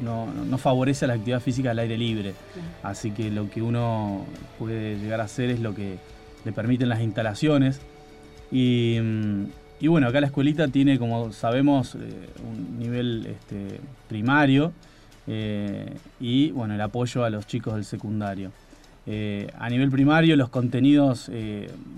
no, 0.00 0.58
favorece 0.58 1.06
la 1.06 1.14
actividad 1.14 1.40
física 1.40 1.72
al 1.72 1.78
aire 1.78 1.98
libre. 1.98 2.34
Así 2.82 3.10
que 3.10 3.30
lo 3.30 3.50
que 3.50 3.62
uno 3.62 4.24
puede 4.58 4.96
llegar 4.96 5.20
a 5.20 5.24
hacer 5.24 5.50
es 5.50 5.60
lo 5.60 5.74
que 5.74 5.98
le 6.46 6.52
permiten 6.52 6.88
las 6.88 7.02
instalaciones. 7.02 7.80
Y, 8.50 8.98
mm, 9.02 9.88
bueno, 9.88 10.06
acá 10.06 10.20
la 10.20 10.28
escuelita 10.28 10.68
tiene, 10.68 10.98
como 10.98 11.32
sabemos, 11.32 11.96
eh, 11.96 11.98
un 12.48 12.78
nivel 12.78 13.26
este, 13.26 13.80
primario 14.08 14.72
eh, 15.26 15.92
y 16.20 16.52
bueno, 16.52 16.74
el 16.74 16.80
apoyo 16.80 17.24
a 17.24 17.30
los 17.30 17.46
chicos 17.46 17.74
del 17.74 17.84
secundario. 17.84 18.52
Eh, 19.08 19.50
a 19.58 19.68
nivel 19.68 19.90
primario 19.90 20.34
los 20.36 20.48
contenidos 20.48 21.30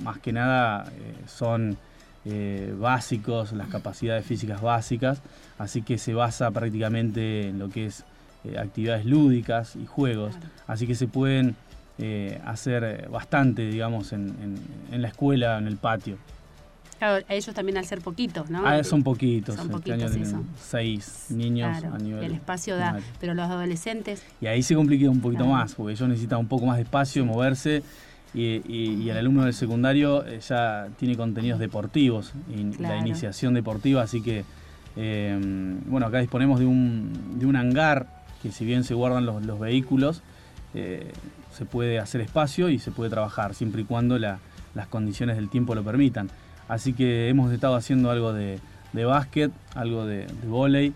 más 0.02 0.18
que 0.18 0.32
nada 0.32 0.90
son 1.26 1.78
básicos, 2.78 3.52
las 3.52 3.68
capacidades 3.68 4.26
físicas 4.26 4.61
básicas, 4.61 5.22
así 5.58 5.80
que 5.80 5.96
se 5.96 6.12
basa 6.12 6.50
prácticamente 6.50 7.48
en 7.48 7.58
lo 7.58 7.70
que 7.70 7.87
es 7.87 8.04
actividades 8.58 9.06
lúdicas 9.06 9.76
y 9.76 9.87
juegos, 9.87 10.34
así 10.66 10.87
que 10.87 10.94
se 10.94 11.06
pueden 11.06 11.56
eh, 11.98 12.40
hacer 12.44 13.08
bastante, 13.11 13.66
digamos, 13.66 14.12
en, 14.12 14.34
en 14.92 15.02
la 15.02 15.08
escuela, 15.08 15.58
en 15.58 15.66
el 15.66 15.76
patio. 15.76 16.16
Claro, 16.98 17.24
ellos 17.28 17.54
también 17.54 17.78
al 17.78 17.84
ser 17.87 18.00
poquitos, 18.00 18.50
¿no? 18.50 18.66
Ah, 18.66 18.82
son 18.82 19.04
poquitos. 19.04 19.54
Son 19.54 19.66
este 19.66 19.72
poquitos, 19.72 19.94
año 19.94 20.06
eso. 20.06 20.14
tienen 20.32 20.46
seis 20.61 21.26
niños 21.30 21.78
Claro, 21.78 21.94
a 21.94 21.98
nivel. 21.98 22.24
el 22.24 22.32
espacio 22.32 22.76
da, 22.76 22.98
pero 23.20 23.34
los 23.34 23.48
adolescentes, 23.48 24.24
Y 24.40 24.46
ahí 24.46 24.62
se 24.64 24.74
complica 24.74 25.08
un 25.08 25.20
poquito 25.20 25.44
Claro. 25.44 25.58
más, 25.61 25.74
porque 25.76 25.92
ellos 25.92 26.08
necesitan 26.08 26.40
un 26.40 26.48
poco 26.48 26.66
más 26.66 26.76
de 26.76 26.82
espacio, 26.82 27.24
moverse. 27.24 27.82
Y, 28.34 28.61
y- 28.68 29.02
y 29.02 29.11
el 29.11 29.16
alumno 29.16 29.44
del 29.44 29.54
secundario 29.54 30.26
eh, 30.26 30.40
ya 30.40 30.88
tiene 30.98 31.16
contenidos 31.16 31.58
deportivos 31.58 32.32
y 32.48 32.76
la 32.82 32.98
iniciación 32.98 33.54
deportiva, 33.54 34.02
así 34.02 34.20
que 34.20 34.44
eh, 34.96 35.38
bueno, 35.87 36.06
acá 36.06 36.18
disponemos 36.18 36.58
de 36.61 36.66
un, 36.66 37.38
de 37.38 37.46
un 37.46 37.56
hangar 37.56 38.06
que 38.42 38.52
si 38.52 38.64
bien 38.66 38.84
se 38.84 38.92
guardan 38.94 39.24
los, 39.24 39.46
los 39.46 39.58
vehículos, 39.58 40.22
eh, 40.74 41.11
se 41.58 41.64
puede 41.66 41.98
hacer 41.98 42.20
espacio 42.20 42.68
y 42.70 42.78
se 42.78 42.90
puede 42.92 43.10
trabajar, 43.10 43.54
siempre 43.54 43.82
y 43.82 43.84
cuando 43.84 44.16
la- 44.18 44.38
las 44.74 44.86
condiciones 44.86 45.36
del 45.36 45.48
tiempo 45.50 45.74
lo 45.74 45.82
permitan. 45.82 46.30
Así 46.68 46.92
que 46.92 47.28
hemos 47.28 47.50
estado 47.52 47.74
haciendo 47.74 48.10
algo 48.10 48.32
de, 48.32 48.60
de 48.92 49.04
básquet, 49.04 49.50
algo 49.74 50.06
de, 50.06 50.26
de 50.26 50.46
vóley, 50.48 50.94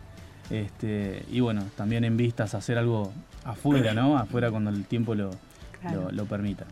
este, 0.50 1.24
y 1.30 1.40
bueno, 1.40 1.64
también 1.76 2.04
en 2.04 2.16
vistas 2.16 2.54
hacer 2.54 2.78
algo 2.78 3.12
afuera, 3.44 3.92
¿no? 3.94 4.16
Afuera 4.18 4.50
cuando 4.50 4.70
el 4.70 4.84
tiempo 4.84 5.14
lo, 5.14 5.30
Claro. 5.80 6.02
lo, 6.04 6.12
lo 6.12 6.24
permita. 6.26 6.64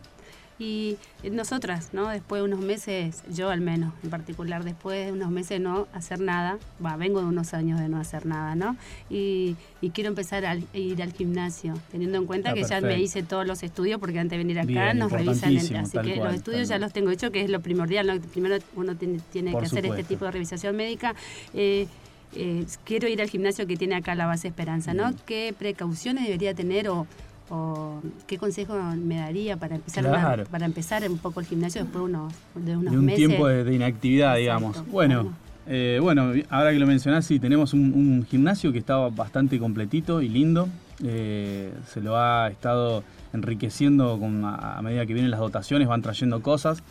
Y 0.61 0.97
nosotras, 1.31 1.89
¿no? 1.91 2.07
Después 2.09 2.39
de 2.41 2.47
unos 2.47 2.59
meses, 2.59 3.23
yo 3.33 3.49
al 3.49 3.61
menos 3.61 3.93
en 4.03 4.11
particular, 4.11 4.63
después 4.63 5.07
de 5.07 5.11
unos 5.11 5.31
meses 5.31 5.49
de 5.49 5.59
no 5.59 5.87
hacer 5.91 6.19
nada, 6.19 6.59
va, 6.85 6.97
vengo 6.97 7.19
de 7.19 7.25
unos 7.25 7.55
años 7.55 7.79
de 7.79 7.89
no 7.89 7.97
hacer 7.99 8.27
nada, 8.27 8.53
¿no? 8.53 8.75
Y, 9.09 9.55
y 9.81 9.89
quiero 9.89 10.09
empezar 10.09 10.45
a 10.45 10.55
ir 10.73 11.01
al 11.01 11.13
gimnasio, 11.13 11.73
teniendo 11.91 12.19
en 12.19 12.27
cuenta 12.27 12.51
Ah, 12.51 12.53
que 12.53 12.63
ya 12.63 12.79
me 12.79 12.99
hice 12.99 13.23
todos 13.23 13.47
los 13.47 13.63
estudios, 13.63 13.99
porque 13.99 14.19
antes 14.19 14.37
de 14.37 14.37
venir 14.37 14.59
acá 14.59 14.67
Bien, 14.67 14.99
nos 14.99 15.11
revisan, 15.11 15.57
el- 15.57 15.75
así 15.77 15.97
que 15.97 16.15
cual, 16.17 16.27
los 16.27 16.35
estudios 16.35 16.67
ya 16.67 16.77
los 16.77 16.93
tengo 16.93 17.09
hechos, 17.09 17.31
que 17.31 17.41
es 17.41 17.49
lo 17.49 17.61
primordial, 17.61 18.05
¿no? 18.05 18.19
Primero 18.21 18.57
uno 18.75 18.95
tiene, 18.95 19.19
que 19.33 19.57
hacer 19.57 19.85
este 19.87 20.03
tipo 20.03 20.25
de 20.25 20.31
revisación 20.31 20.75
médica. 20.75 21.15
Eh, 21.55 21.87
eh, 22.35 22.65
quiero 22.85 23.07
ir 23.07 23.19
al 23.19 23.29
gimnasio 23.29 23.65
que 23.65 23.77
tiene 23.77 23.95
acá 23.95 24.13
la 24.13 24.27
base 24.27 24.47
Esperanza, 24.47 24.93
¿no? 24.93 25.11
¿Qué 25.25 25.55
precauciones 25.57 26.25
debería 26.25 26.53
tener 26.53 26.87
o, 26.87 27.07
o 27.51 28.01
qué 28.27 28.37
consejo 28.37 28.73
me 28.95 29.17
daría 29.17 29.57
para 29.57 29.75
empezar 29.75 30.05
una- 30.05 30.43
para 30.49 30.65
empezar 30.65 31.03
un 31.09 31.17
poco 31.17 31.41
el 31.41 31.45
gimnasio 31.45 31.81
después 31.83 32.01
de 32.03 32.09
unos, 32.09 32.33
de 32.55 32.77
unos 32.77 32.91
de 32.93 32.97
un 32.99 33.05
meses? 33.05 33.27
tiempo 33.27 33.47
de, 33.47 33.63
de 33.65 33.75
inactividad, 33.75 34.39
Exacto, 34.39 34.39
digamos. 34.79 34.91
Bueno, 34.91 35.23
bueno. 35.23 35.37
eh, 35.67 35.99
bueno, 36.01 36.31
ahora 36.49 36.71
que 36.71 36.79
lo 36.79 36.87
mencionás, 36.87 37.25
sí, 37.25 37.39
tenemos 37.39 37.73
un, 37.73 37.93
un 37.93 38.25
gimnasio 38.29 38.71
que 38.71 38.77
estaba 38.79 39.09
bastante 39.09 39.59
completito 39.59 40.21
y 40.21 40.29
lindo. 40.29 40.69
Eh, 41.03 41.73
se 41.87 41.99
lo 41.99 42.15
ha 42.17 42.47
estado 42.49 43.03
enriqueciendo 43.33 44.17
con, 44.19 44.45
a, 44.45 44.77
a 44.77 44.81
medida 44.81 45.05
que 45.05 45.13
vienen 45.13 45.31
las 45.31 45.39
dotaciones, 45.39 45.87
van 45.87 46.01
trayendo 46.01 46.41
cosas. 46.41 46.81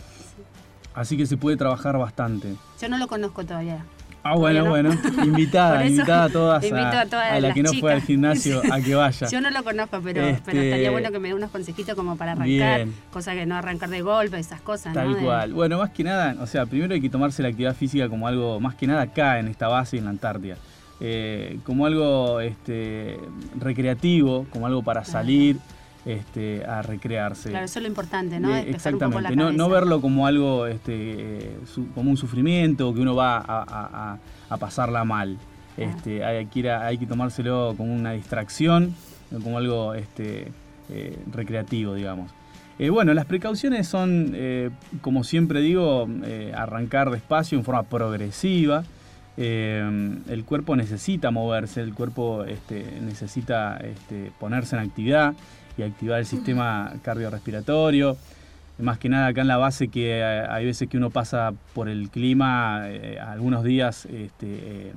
Así 0.92 1.16
que 1.16 1.24
se 1.26 1.36
puede 1.36 1.56
trabajar 1.56 1.96
bastante. 1.96 2.54
Yo 2.80 2.88
no 2.88 2.98
lo 2.98 3.06
conozco 3.06 3.44
todavía. 3.44 3.84
Ah, 4.22 4.36
bueno, 4.36 4.64
no. 4.64 4.70
bueno. 4.70 4.90
Invitada, 5.24 5.86
invitada 5.86 6.24
a 6.24 6.28
todas, 6.28 6.64
a, 6.72 7.00
a 7.00 7.06
todas 7.06 7.30
a 7.32 7.34
la 7.34 7.40
las 7.40 7.54
que 7.54 7.62
no 7.62 7.72
fue 7.72 7.92
al 7.92 8.02
gimnasio 8.02 8.60
a 8.70 8.80
que 8.80 8.94
vaya. 8.94 9.26
Yo 9.28 9.40
no 9.40 9.50
lo 9.50 9.64
conozco, 9.64 10.00
pero, 10.02 10.20
Este- 10.22 10.42
pero 10.44 10.60
estaría 10.60 10.90
bueno 10.90 11.10
que 11.10 11.18
me 11.18 11.28
dé 11.28 11.34
unos 11.34 11.50
consejitos 11.50 11.94
como 11.94 12.16
para 12.16 12.32
arrancar, 12.32 12.78
Bien. 12.78 12.94
cosa 13.12 13.32
que 13.32 13.46
no 13.46 13.56
arrancar 13.56 13.88
de 13.88 14.02
golpe, 14.02 14.38
esas 14.38 14.60
cosas, 14.60 14.92
Tal 14.92 15.10
¿no? 15.10 15.16
De- 15.16 15.22
cual. 15.24 15.52
Bueno, 15.54 15.78
más 15.78 15.90
que 15.90 16.04
nada, 16.04 16.36
o 16.40 16.46
sea, 16.46 16.66
primero 16.66 16.92
hay 16.92 17.00
que 17.00 17.08
tomarse 17.08 17.42
la 17.42 17.48
actividad 17.48 17.74
física 17.74 18.08
como 18.08 18.26
algo, 18.28 18.60
más 18.60 18.74
que 18.74 18.86
nada 18.86 19.02
acá 19.02 19.38
en 19.38 19.48
esta 19.48 19.68
base 19.68 19.96
en 19.96 20.04
la 20.04 20.10
Antártida, 20.10 20.56
Eh, 21.02 21.58
como 21.64 21.86
algo 21.86 22.40
este, 22.40 23.18
recreativo, 23.58 24.46
como 24.50 24.66
algo 24.66 24.82
para 24.82 25.02
salir 25.04 25.56
este, 26.06 26.64
a 26.64 26.82
recrearse. 26.82 27.50
Claro, 27.50 27.64
eso 27.66 27.78
es 27.78 27.82
lo 27.82 27.88
importante, 27.88 28.40
¿no? 28.40 28.54
Eh, 28.56 28.70
Exactamente, 28.70 29.36
no, 29.36 29.68
verlo 29.68 30.00
como 30.00 30.26
algo, 30.26 30.66
este, 30.66 30.92
eh, 30.94 31.56
su- 31.72 31.88
como 31.92 32.10
un 32.10 32.16
sufrimiento, 32.16 32.92
que 32.94 33.00
uno 33.00 33.14
va 33.14 33.36
a, 33.36 33.42
a- 33.62 34.12
a- 34.12 34.18
a 34.48 34.56
pasarla 34.56 35.04
mal. 35.04 35.36
Este, 35.76 36.24
hay, 36.24 36.46
que 36.46 36.58
ir 36.60 36.68
a- 36.70 36.86
hay 36.86 36.98
que 36.98 37.06
tomárselo 37.06 37.74
como 37.76 37.94
una 37.94 38.12
distracción, 38.12 38.94
como 39.42 39.58
algo 39.58 39.94
este, 39.94 40.52
eh, 40.90 41.16
recreativo, 41.32 41.94
digamos. 41.94 42.30
Bueno, 42.90 43.12
las 43.12 43.26
precauciones 43.26 43.86
son, 43.86 44.34
como 45.02 45.22
siempre 45.22 45.60
digo, 45.60 46.08
arrancar 46.54 47.10
despacio 47.10 47.58
en 47.58 47.64
forma 47.64 47.82
progresiva. 47.82 48.84
El 49.36 50.44
cuerpo 50.46 50.76
necesita 50.76 51.30
moverse, 51.30 51.80
el 51.82 51.92
cuerpo 51.94 52.44
este, 52.44 52.84
necesita 53.02 53.76
este, 53.78 54.32
ponerse 54.38 54.76
en 54.76 54.82
actividad 54.82 55.34
y 55.80 55.82
activar 55.82 56.18
el 56.20 56.26
sistema 56.26 56.92
cardiorrespiratorio. 57.02 58.16
Más 58.78 58.98
que 58.98 59.10
nada 59.10 59.26
acá 59.26 59.42
en 59.42 59.48
la 59.48 59.58
base 59.58 59.88
que 59.88 60.20
eh, 60.20 60.24
hay 60.48 60.64
veces 60.64 60.88
que 60.88 60.96
uno 60.96 61.10
pasa 61.10 61.52
por 61.74 61.88
el 61.90 62.08
clima 62.08 62.84
eh, 62.86 63.18
algunos 63.20 63.62
días 63.62 64.06
este, 64.06 64.46
eh, 64.46 64.92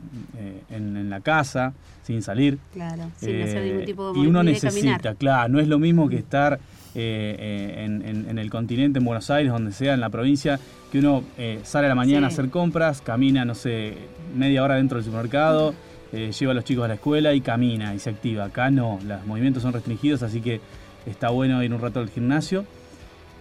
en, 0.70 0.96
en 0.96 1.10
la 1.10 1.20
casa 1.20 1.74
sin 2.04 2.22
salir. 2.22 2.60
Claro, 2.74 3.04
sin 3.18 3.42
hacer 3.42 3.64
ningún 3.64 3.86
tipo 3.86 4.14
de 4.14 4.20
y 4.20 4.26
uno 4.28 4.40
de 4.40 4.46
necesita, 4.52 5.16
claro, 5.16 5.50
no 5.50 5.60
es 5.60 5.68
lo 5.68 5.80
mismo 5.80 6.08
que 6.08 6.16
estar 6.16 6.60
en, 6.96 8.02
en- 8.06 8.30
en 8.30 8.38
el 8.40 8.50
continente, 8.50 9.00
en 9.00 9.06
Buenos 9.06 9.30
Aires, 9.30 9.52
donde 9.52 9.72
sea, 9.74 9.94
en 9.96 10.00
la 10.00 10.10
provincia, 10.10 10.60
que 10.92 11.00
uno 11.00 11.24
eh, 11.38 11.60
sale 11.64 11.88
a 11.88 11.90
la 11.90 11.96
mañana 11.96 12.30
Sí. 12.30 12.34
a 12.36 12.40
hacer 12.40 12.50
compras, 12.52 13.02
camina, 13.02 13.44
no 13.44 13.56
sé, 13.56 13.96
media 14.36 14.64
hora 14.64 14.76
dentro 14.76 14.98
del 14.98 15.04
supermercado, 15.06 15.74
eh, 16.14 16.32
lleva 16.32 16.52
a 16.52 16.56
los 16.56 16.64
chicos 16.64 16.86
a 16.86 16.88
la 16.88 16.94
escuela 16.94 17.34
y 17.34 17.42
camina 17.42 17.96
y 17.96 18.00
se 18.00 18.12
activa. 18.12 18.46
Acá 18.46 18.70
no, 18.70 19.00
los 19.04 19.26
movimientos 19.26 19.64
son 19.64 19.74
restringidos, 19.74 20.22
así 20.22 20.42
que 20.42 20.62
está 21.08 21.30
bueno 21.30 21.64
ir 21.64 21.74
un 21.74 21.82
rato 21.82 22.00
al 22.00 22.10
gimnasio. 22.10 22.66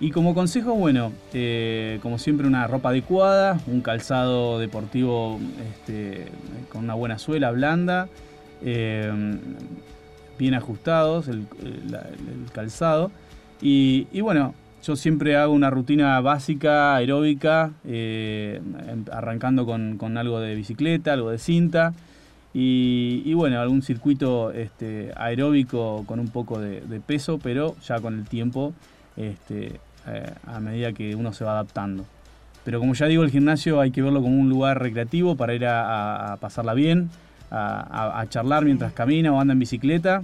Y 0.00 0.10
como 0.10 0.34
consejo, 0.34 0.74
bueno, 0.74 1.12
eh, 1.34 1.98
como 2.02 2.18
siempre 2.18 2.46
una 2.46 2.66
ropa 2.66 2.88
adecuada, 2.88 3.60
un 3.66 3.82
calzado 3.82 4.58
deportivo 4.58 5.38
este, 5.70 6.26
con 6.70 6.84
una 6.84 6.94
buena 6.94 7.18
suela 7.18 7.50
blanda, 7.50 8.08
eh, 8.62 9.12
bien 10.38 10.54
ajustados 10.54 11.28
el, 11.28 11.46
calzado. 12.52 13.12
Y, 13.60 14.20
bueno, 14.22 14.54
yo 14.82 14.96
siempre 14.96 15.36
hago 15.36 15.52
una 15.52 15.70
rutina 15.70 16.18
básica, 16.20 16.96
aeróbica, 16.96 17.74
em- 17.84 19.04
arrancando 19.12 19.66
con 19.66 20.18
algo 20.18 20.40
de 20.40 20.54
bicicleta, 20.56 21.12
algo 21.12 21.30
de 21.30 21.38
cinta. 21.38 21.92
Y, 22.54 23.22
y 23.24 23.32
bueno, 23.34 23.60
algún 23.60 23.82
circuito 23.82 24.52
este, 24.52 25.12
aeróbico 25.16 26.04
con 26.06 26.20
un 26.20 26.28
poco 26.28 26.60
de, 26.60 26.82
de 26.82 27.00
peso, 27.00 27.38
pero 27.42 27.76
ya 27.86 27.98
con 28.00 28.18
el 28.18 28.26
tiempo, 28.26 28.74
este, 29.16 29.80
eh, 30.06 30.32
a 30.46 30.60
medida 30.60 30.92
que 30.92 31.14
uno 31.14 31.32
se 31.32 31.44
va 31.44 31.52
adaptando. 31.52 32.04
Pero 32.64 32.78
como 32.78 32.94
ya 32.94 33.06
digo, 33.06 33.22
el 33.24 33.30
gimnasio 33.30 33.80
hay 33.80 33.90
que 33.90 34.02
verlo 34.02 34.20
como 34.22 34.36
un 34.38 34.48
lugar 34.50 34.80
recreativo 34.80 35.34
para 35.36 35.54
ir 35.54 35.64
a, 35.66 35.82
a- 35.86 36.32
a 36.34 36.36
pasarla 36.36 36.74
bien, 36.74 37.10
a, 37.50 37.80
a- 37.80 38.20
a 38.20 38.28
charlar 38.28 38.64
mientras 38.64 38.92
camina 38.92 39.32
o 39.32 39.40
anda 39.40 39.52
en 39.52 39.58
bicicleta. 39.58 40.22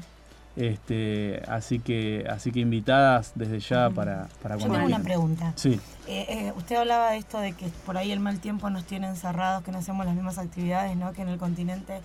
Este, 0.58 1.40
así 1.46 1.78
que 1.78 2.26
así 2.28 2.50
que 2.50 2.58
invitadas 2.58 3.30
desde 3.36 3.60
ya 3.60 3.90
para, 3.90 4.26
para 4.42 4.56
Yo 4.56 4.66
cuando 4.66 4.74
tengo 4.78 4.86
una 4.96 5.04
pregunta. 5.04 5.52
Sí, 5.54 5.78
Eh, 6.08 6.26
eh, 6.28 6.52
usted 6.56 6.74
hablaba 6.76 7.12
de 7.12 7.18
esto 7.18 7.38
de 7.38 7.52
que 7.52 7.68
por 7.86 7.96
ahí 7.96 8.10
el 8.10 8.18
mal 8.18 8.40
tiempo 8.40 8.68
nos 8.68 8.84
tiene 8.84 9.06
encerrados, 9.06 9.62
que 9.62 9.70
no 9.70 9.78
hacemos 9.78 10.04
las 10.04 10.14
mismas 10.16 10.36
actividades 10.38 10.96
¿no? 10.96 11.12
que 11.12 11.22
en 11.22 11.28
el 11.28 11.38
continente. 11.38 12.00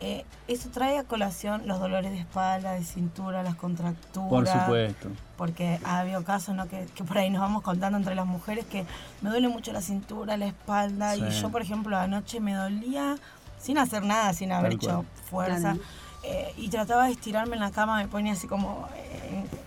Eh, 0.00 0.24
¿Eso 0.48 0.68
trae 0.70 0.98
a 0.98 1.04
colación 1.04 1.62
los 1.68 1.78
dolores 1.78 2.10
de 2.10 2.18
espalda, 2.18 2.72
de 2.72 2.82
cintura, 2.82 3.44
las 3.44 3.54
contracturas? 3.54 4.28
por 4.30 4.48
supuesto. 4.48 5.08
Porque 5.36 5.78
ha 5.84 6.00
habido 6.00 6.24
casos 6.24 6.56
¿no? 6.56 6.66
que, 6.66 6.86
que 6.96 7.04
por 7.04 7.18
ahí 7.18 7.30
nos 7.30 7.40
vamos 7.40 7.62
contando 7.62 7.98
entre 7.98 8.16
las 8.16 8.26
mujeres 8.26 8.64
que 8.64 8.84
me 9.20 9.30
duele 9.30 9.46
mucho 9.46 9.72
la 9.72 9.80
cintura, 9.80 10.36
la 10.36 10.46
espalda. 10.46 11.14
Y 11.16 11.30
yo, 11.30 11.50
por 11.50 11.62
ejemplo, 11.62 11.96
anoche 11.96 12.40
me 12.40 12.54
dolía 12.54 13.14
sin 13.60 13.78
hacer 13.78 14.02
nada, 14.02 14.32
sin 14.32 14.50
haber 14.50 14.72
Tal 14.72 14.80
cual. 14.80 14.90
hecho 14.90 15.04
fuerza. 15.30 15.60
Claro. 15.74 15.80
Eh, 16.24 16.52
y 16.56 16.68
trataba 16.68 17.06
de 17.06 17.12
estirarme 17.12 17.54
en 17.56 17.60
la 17.60 17.70
cama, 17.72 17.98
me 18.00 18.06
ponía 18.08 18.32
así 18.34 18.46
como 18.46 18.88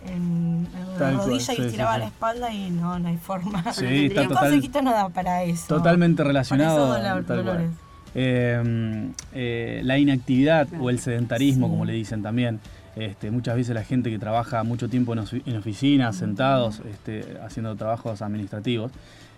en, 0.06 0.14
en- 0.14 0.68
en 0.74 0.92
la 0.94 0.98
cual, 0.98 1.16
rodilla 1.18 1.54
y 1.54 1.56
sí, 1.58 1.62
estiraba 1.64 1.94
sí. 1.96 2.00
la 2.00 2.06
espalda 2.08 2.54
y 2.54 2.70
no, 2.70 2.98
no 3.00 3.10
hay 3.10 3.18
forma. 3.18 3.62
Sí, 3.74 3.82
tendría 3.86 4.06
está 4.06 4.08
que- 4.08 4.14
¿Qué 4.22 4.28
total- 4.28 4.50
consejito 4.52 4.82
nos 4.82 4.94
da 4.94 5.10
para 5.10 5.44
eso? 5.44 5.68
totalmente 5.68 6.18
Para 6.18 6.28
relacionado. 6.30 6.96
esos 6.98 7.28
dolores. 7.28 7.72
Eh, 8.18 9.12
eh, 9.34 9.82
la 9.84 9.98
inactividad 9.98 10.68
o 10.80 10.90
el 10.90 11.00
sedentarismo, 11.00 11.68
Sí. 11.68 11.72
como 11.72 11.86
le 11.86 11.94
dicen 11.94 12.24
también. 12.24 12.60
Este, 12.96 13.30
muchas 13.30 13.58
veces 13.58 13.76
la 13.76 13.84
gente 13.84 14.10
que 14.10 14.18
trabaja 14.18 14.64
mucho 14.64 14.88
tiempo 14.88 15.12
en, 15.12 15.20
ofi- 15.20 15.44
en 15.46 15.58
oficinas, 15.58 16.16
sentados, 16.16 16.82
este, 16.90 17.38
haciendo 17.46 17.76
trabajos 17.76 18.22
administrativos, 18.22 18.90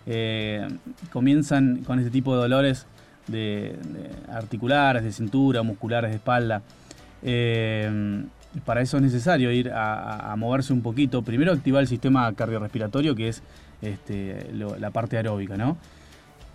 eh, 0.06 0.67
comienzan 1.12 1.77
con 1.84 1.97
este 1.97 2.12
tipo 2.12 2.36
de 2.36 2.41
dolores 2.43 2.86
de, 3.25 3.80
de 3.88 4.12
articulares, 4.32 5.03
de 5.03 5.12
cintura, 5.12 5.63
musculares, 5.63 6.12
de 6.12 6.17
espalda. 6.17 6.62
Eh, 7.23 8.23
para 8.65 8.82
eso 8.82 8.97
es 8.97 9.03
necesario 9.03 9.51
ir 9.51 9.71
a, 9.73 10.34
moverse 10.38 10.73
un 10.73 10.82
poquito. 10.82 11.21
Primero 11.21 11.51
activar 11.51 11.82
el 11.82 11.88
sistema 11.88 12.32
cardiorrespiratorio, 12.34 13.15
que 13.15 13.30
es 13.30 13.43
este, 13.82 14.49
lo- 14.53 14.77
la 14.77 14.89
parte 14.91 15.17
aeróbica, 15.17 15.58
¿no? 15.58 15.77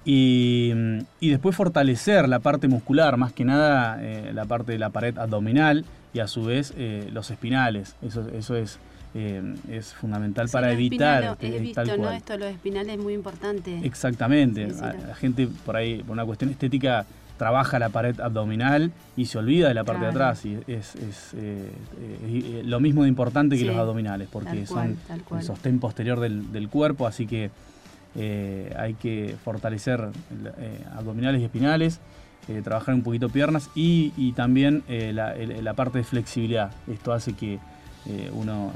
Y, 0.05 0.73
y 1.21 1.31
después 1.31 1.55
fortalecer 1.55 2.29
la 2.29 2.41
parte 2.41 2.67
muscular, 2.67 3.17
más 3.17 3.33
que 3.33 3.45
nada 3.45 3.99
eh, 4.03 4.33
la 4.35 4.47
parte 4.47 4.73
de 4.73 4.79
la 4.79 4.91
pared 4.91 5.17
abdominal 5.17 5.85
y 6.13 6.19
a 6.19 6.27
su 6.27 6.45
vez 6.45 6.75
eh, 6.77 7.09
los 7.13 7.31
espinales. 7.31 7.95
Eso, 8.03 8.29
eso 8.31 8.57
es, 8.57 8.81
eh, 9.15 9.55
es 9.71 9.95
fundamental 9.95 10.49
Sí, 10.49 10.53
para 10.53 10.73
evitar 10.73 11.23
espinales, 11.23 11.55
eh, 11.55 11.57
He 11.57 11.61
visto, 11.61 11.97
¿no? 11.99 12.11
Esto, 12.11 12.37
los 12.37 12.49
espinales 12.51 12.95
es 12.97 12.99
muy 13.03 13.15
importante. 13.15 13.79
Exactamente. 13.85 14.71
Sí, 14.71 14.75
sí, 14.77 14.85
A- 14.85 14.93
lo- 14.95 15.07
La 15.07 15.15
gente 15.15 15.49
por 15.65 15.77
ahí, 15.77 16.03
por 16.03 16.11
una 16.11 16.25
cuestión 16.25 16.51
estética, 16.51 17.07
trabaja 17.43 17.81
la 17.81 17.89
pared 17.89 18.21
abdominal 18.21 18.93
y 19.17 19.25
se 19.25 19.37
olvida 19.37 19.67
de 19.67 19.75
la 19.75 19.83
parte 19.83 20.03
Claro. 20.03 20.17
de 20.17 20.25
atrás. 20.25 20.47
Y 20.47 20.59
es, 20.69 20.95
es, 20.95 21.35
eh, 21.35 21.73
eh, 22.01 22.61
eh, 22.61 22.63
lo 22.65 22.79
mismo 22.79 23.03
de 23.03 23.09
importante 23.09 23.57
que 23.57 23.63
Sí, 23.63 23.67
los 23.67 23.77
abdominales, 23.77 24.29
porque 24.31 24.65
cual, 24.65 24.97
son 25.29 25.39
el 25.39 25.43
sostén 25.45 25.81
posterior 25.81 26.21
del, 26.21 26.53
del 26.53 26.69
cuerpo, 26.69 27.05
así 27.05 27.27
que 27.27 27.51
eh, 28.15 28.73
hay 28.79 28.95
que 28.95 29.35
fortalecer 29.45 30.07
abdominales 30.97 31.41
y 31.41 31.45
espinales, 31.45 31.99
trabajar 32.63 32.95
un 32.95 33.03
poquito 33.03 33.29
piernas 33.29 33.71
y, 33.75 34.13
y 34.17 34.35
también 34.35 34.85
la, 34.89 35.75
parte 35.75 35.99
de 35.99 36.05
flexibilidad. 36.05 36.71
Esto 36.87 37.13
hace 37.13 37.33
que 37.33 37.59
uno 38.35 38.71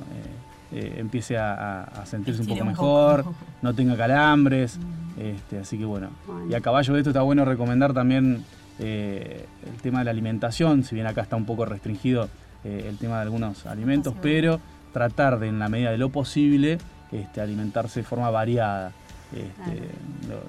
eh, 0.72 0.94
empiece 0.98 1.36
a, 1.38 2.02
sentirse 2.06 2.42
un 2.42 2.48
poco 2.48 2.60
un 2.62 2.66
mejor, 2.68 3.24
poco. 3.24 3.36
no 3.62 3.74
tenga 3.74 3.96
calambres. 3.96 4.78
Este, 5.18 5.58
así 5.58 5.78
que 5.78 5.84
bueno. 5.84 6.10
Bueno. 6.26 6.46
Y 6.50 6.54
a 6.54 6.60
caballo 6.60 6.92
de 6.94 7.00
esto 7.00 7.10
está 7.10 7.22
bueno 7.22 7.44
recomendar 7.44 7.92
también 7.94 8.44
eh, 8.78 9.46
el 9.64 9.80
tema 9.80 10.00
de 10.00 10.04
la 10.06 10.10
alimentación, 10.10 10.84
si 10.84 10.94
bien 10.94 11.06
acá 11.06 11.22
está 11.22 11.36
un 11.36 11.46
poco 11.46 11.64
restringido 11.64 12.28
eh, 12.64 12.86
el 12.88 12.98
tema 12.98 13.16
de 13.16 13.22
algunos 13.22 13.64
alimentos, 13.66 14.12
sí, 14.12 14.18
pero 14.22 14.60
tratar 14.92 15.38
de 15.38 15.48
en 15.48 15.58
la 15.58 15.68
medida 15.68 15.90
de 15.90 15.98
lo 15.98 16.10
posible 16.10 16.78
este, 17.12 17.40
alimentarse 17.40 18.00
de 18.00 18.04
forma 18.06 18.28
variada. 18.30 18.92
Este, 19.32 19.80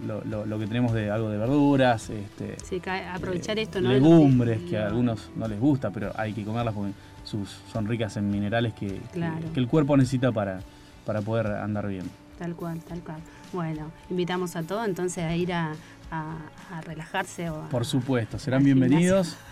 lo, 0.05 0.45
lo- 0.45 0.59
que 0.59 0.67
tenemos 0.67 0.93
de 0.93 1.09
algo 1.09 1.29
de 1.29 1.37
verduras, 1.37 2.09
este, 2.11 2.55
Sí, 2.63 2.79
aprovechar 3.13 3.57
esto, 3.57 3.81
¿no? 3.81 3.89
legumbres 3.89 4.61
que 4.69 4.77
a 4.77 4.85
algunos 4.87 5.31
no 5.35 5.47
les 5.47 5.59
gusta, 5.59 5.89
pero 5.89 6.11
hay 6.15 6.33
que 6.33 6.43
comerlas 6.43 6.73
porque 6.75 6.91
sus, 7.27 7.49
son 7.71 7.87
ricas 7.87 8.15
en 8.17 8.29
minerales 8.29 8.73
que, 8.73 8.87
que- 8.87 9.01
Claro. 9.13 9.51
que 9.53 9.59
el 9.59 9.67
cuerpo 9.67 9.97
necesita 9.97 10.31
para, 10.31 10.61
para 11.05 11.21
poder 11.21 11.47
andar 11.47 11.87
bien. 11.87 12.09
Tal 12.39 12.55
cual, 12.55 12.79
tal 12.81 12.99
cual. 13.01 13.17
Bueno, 13.51 13.91
invitamos 14.09 14.55
a 14.55 14.63
todos 14.63 14.87
entonces 14.87 15.23
a 15.23 15.35
ir 15.35 15.51
a, 15.53 15.73
a- 16.11 16.37
a 16.71 16.81
relajarse. 16.81 17.49
O 17.49 17.63
a- 17.63 17.69
Por 17.69 17.85
supuesto, 17.85 18.39
serán 18.39 18.63
bienvenidos. 18.63 19.35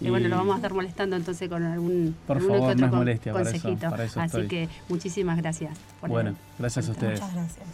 Y, 0.00 0.10
bueno, 0.10 0.26
lo 0.28 0.36
vamos 0.36 0.54
a 0.54 0.56
estar 0.56 0.74
molestando 0.74 1.14
entonces 1.14 1.48
con 1.48 1.62
algún, 1.62 2.16
Por 2.26 2.40
favor, 2.40 2.54
que 2.56 2.58
no 2.58 2.64
otro 2.72 2.86
es 2.86 2.90
con- 2.90 2.98
molestia, 2.98 3.32
para 3.32 3.50
eso- 3.50 3.52
consejito. 3.62 3.90
para 3.90 4.02
eso 4.04 4.20
Así 4.20 4.26
estoy. 4.40 4.48
que 4.48 4.68
muchísimas 4.88 5.36
gracias. 5.36 5.78
por 6.00 6.10
Bueno, 6.10 6.30
el- 6.30 6.36
gracias 6.58 6.88
a 6.88 6.90
ustedes. 6.90 7.20
Muchas 7.20 7.34
gracias. 7.36 7.66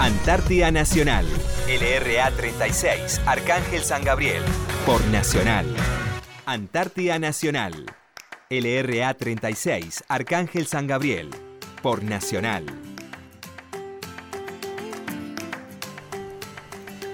Antártida 0.00 0.70
Nacional. 0.70 1.24
LRA 1.66 2.30
36, 2.32 3.22
Arcángel 3.24 3.80
San 3.82 4.04
Gabriel. 4.04 4.42
Por 4.84 5.02
Nacional. 5.06 5.64
Antártida 6.44 7.18
Nacional. 7.18 7.86
LRA 8.60 9.12
36, 9.14 10.04
Arcángel 10.06 10.66
San 10.66 10.86
Gabriel. 10.86 11.28
Por 11.82 12.04
Nacional. 12.04 12.64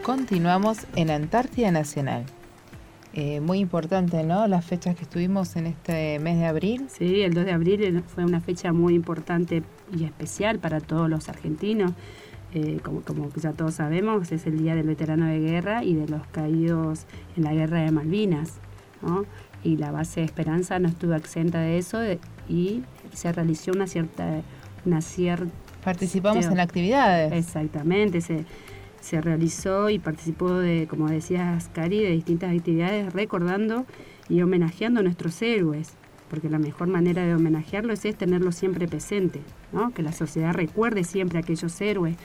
Continuamos 0.03 0.87
en 0.96 1.11
Antártida 1.11 1.70
Nacional. 1.70 2.26
Eh, 3.14 3.40
muy 3.40 3.59
importante, 3.59 4.22
¿no? 4.22 4.46
Las 4.48 4.66
fechas 4.66 4.94
que 4.96 5.03
estuvimos 5.05 5.57
en 5.57 5.66
este 5.66 6.18
mes 6.18 6.38
de 6.38 6.44
abril. 6.44 6.87
Sí, 6.90 7.22
el 7.22 7.33
2 7.33 7.46
de 7.46 7.53
abril 7.53 8.05
fue 8.07 8.24
una 8.24 8.42
fecha 8.42 8.74
muy 8.74 8.94
importante 8.94 9.62
y 9.96 10.05
especial 10.05 10.59
para 10.59 10.81
todos 10.81 11.09
los 11.09 11.31
argentinos. 11.31 11.92
Eh, 12.53 12.81
como, 12.83 13.00
como 13.00 13.31
ya 13.35 13.53
todos 13.53 13.74
sabemos, 13.74 14.31
es 14.31 14.44
el 14.46 14.59
Día 14.59 14.74
del 14.74 14.87
Veterano 14.87 15.24
de 15.24 15.38
Guerra 15.38 15.85
y 15.85 15.94
de 15.94 16.07
los 16.07 16.26
caídos 16.26 17.07
en 17.37 17.44
la 17.44 17.55
Guerra 17.55 17.81
de 17.81 17.92
Malvinas. 17.92 18.61
¿no? 19.03 19.24
Y 19.62 19.77
la 19.77 19.90
base 19.90 20.20
de 20.20 20.27
Esperanza 20.27 20.79
no 20.79 20.88
estuvo 20.88 21.14
exenta 21.14 21.61
de 21.61 21.79
eso 21.79 21.99
de- 21.99 22.18
y 22.49 22.83
se 23.12 23.33
realizó 23.33 23.73
una 23.73 23.87
cierta... 23.87 24.42
Una 24.87 25.03
cierta 25.03 25.51
Participamos 25.85 26.46
en 26.46 26.59
actividades. 26.61 27.33
Exactamente, 27.33 28.20
se, 28.23 28.44
se 29.01 29.20
realizó 29.20 29.90
y 29.90 29.99
participó 29.99 30.53
de, 30.55 30.87
como 30.88 31.09
decías, 31.09 31.70
Cari, 31.75 32.01
de 32.01 32.11
distintas 32.11 32.55
actividades 32.55 33.12
recordando 33.12 33.85
y 34.29 34.42
homenajeando 34.42 35.01
a 35.01 35.03
nuestros 35.03 35.40
héroes, 35.42 35.94
porque 36.29 36.49
la 36.49 36.59
mejor 36.59 36.88
manera 36.88 37.25
de 37.27 37.35
homenajearlos 37.35 38.05
es 38.05 38.16
tenerlos 38.16 38.55
siempre 38.57 38.88
presente, 38.88 39.40
¿no? 39.73 39.92
que 39.92 40.03
la 40.03 40.12
sociedad 40.12 40.53
recuerde 40.55 41.05
siempre 41.05 41.38
a 41.38 41.42
aquellos 41.42 41.79
héroes 41.81 42.16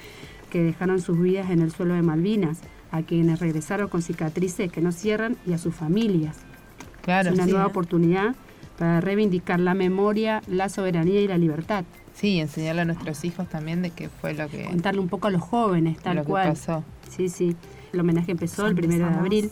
que 0.50 0.62
dejaron 0.62 1.02
sus 1.02 1.20
vidas 1.20 1.50
en 1.50 1.62
el 1.62 1.72
suelo 1.72 1.94
de 1.94 2.02
Malvinas, 2.02 2.60
a 2.92 3.02
quienes 3.02 3.40
regresaron 3.40 3.90
con 3.90 4.02
cicatrices 4.02 4.72
que 4.72 4.80
no 4.82 4.92
cierran 4.92 5.36
y 5.46 5.54
a 5.54 5.58
sus 5.58 5.74
familias. 5.76 6.38
Claro, 7.06 7.30
es 7.30 7.36
una 7.36 7.46
sí. 7.46 7.52
nueva 7.52 7.68
oportunidad 7.68 8.36
para 8.80 9.00
reivindicar 9.00 9.60
la 9.60 9.74
memoria, 9.74 10.42
la 10.48 10.70
soberanía 10.70 11.22
y 11.22 11.28
la 11.28 11.38
libertad. 11.38 11.86
Sí, 12.14 12.40
enseñarle 12.40 12.82
a 12.82 12.86
nuestros 12.86 13.24
hijos 13.24 13.48
también 13.48 13.82
de 13.82 13.92
qué 13.92 14.10
fue 14.10 14.34
lo 14.34 14.50
que, 14.50 14.66
Contarle 14.66 15.00
un 15.00 15.08
poco 15.08 15.28
a 15.28 15.30
los 15.30 15.42
jóvenes, 15.42 16.00
tal 16.00 16.16
lo 16.18 16.24
que 16.24 16.30
cual. 16.30 16.50
pasó. 16.50 16.84
Sí, 17.10 17.30
sí. 17.30 17.56
El 17.94 18.00
homenaje 18.00 18.32
empezó 18.32 18.66
el 18.68 18.76
primero 18.76 19.08
de 19.08 19.14
abril. 19.14 19.52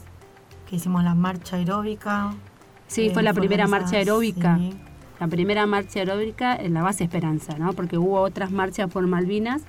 Que 0.69 0.77
hicimos 0.77 1.03
la 1.03 1.13
marcha 1.13 1.57
aeróbica. 1.57 2.33
Sí, 2.87 3.07
eh, 3.07 3.11
fue 3.13 3.21
la 3.23 3.33
primera 3.33 3.65
organizada, 3.65 3.83
marcha 3.83 3.97
aeróbica. 3.97 4.57
sí. 4.57 4.73
La 5.19 5.27
primera 5.27 5.65
marcha 5.67 5.99
aeróbica 5.99 6.55
en 6.55 6.73
la 6.73 6.81
base 6.81 7.03
Esperanza, 7.03 7.57
¿no? 7.57 7.73
Porque 7.73 7.97
hubo 7.97 8.19
otras 8.19 8.51
marchas 8.51 8.89
por 8.91 9.05
Malvinas, 9.07 9.61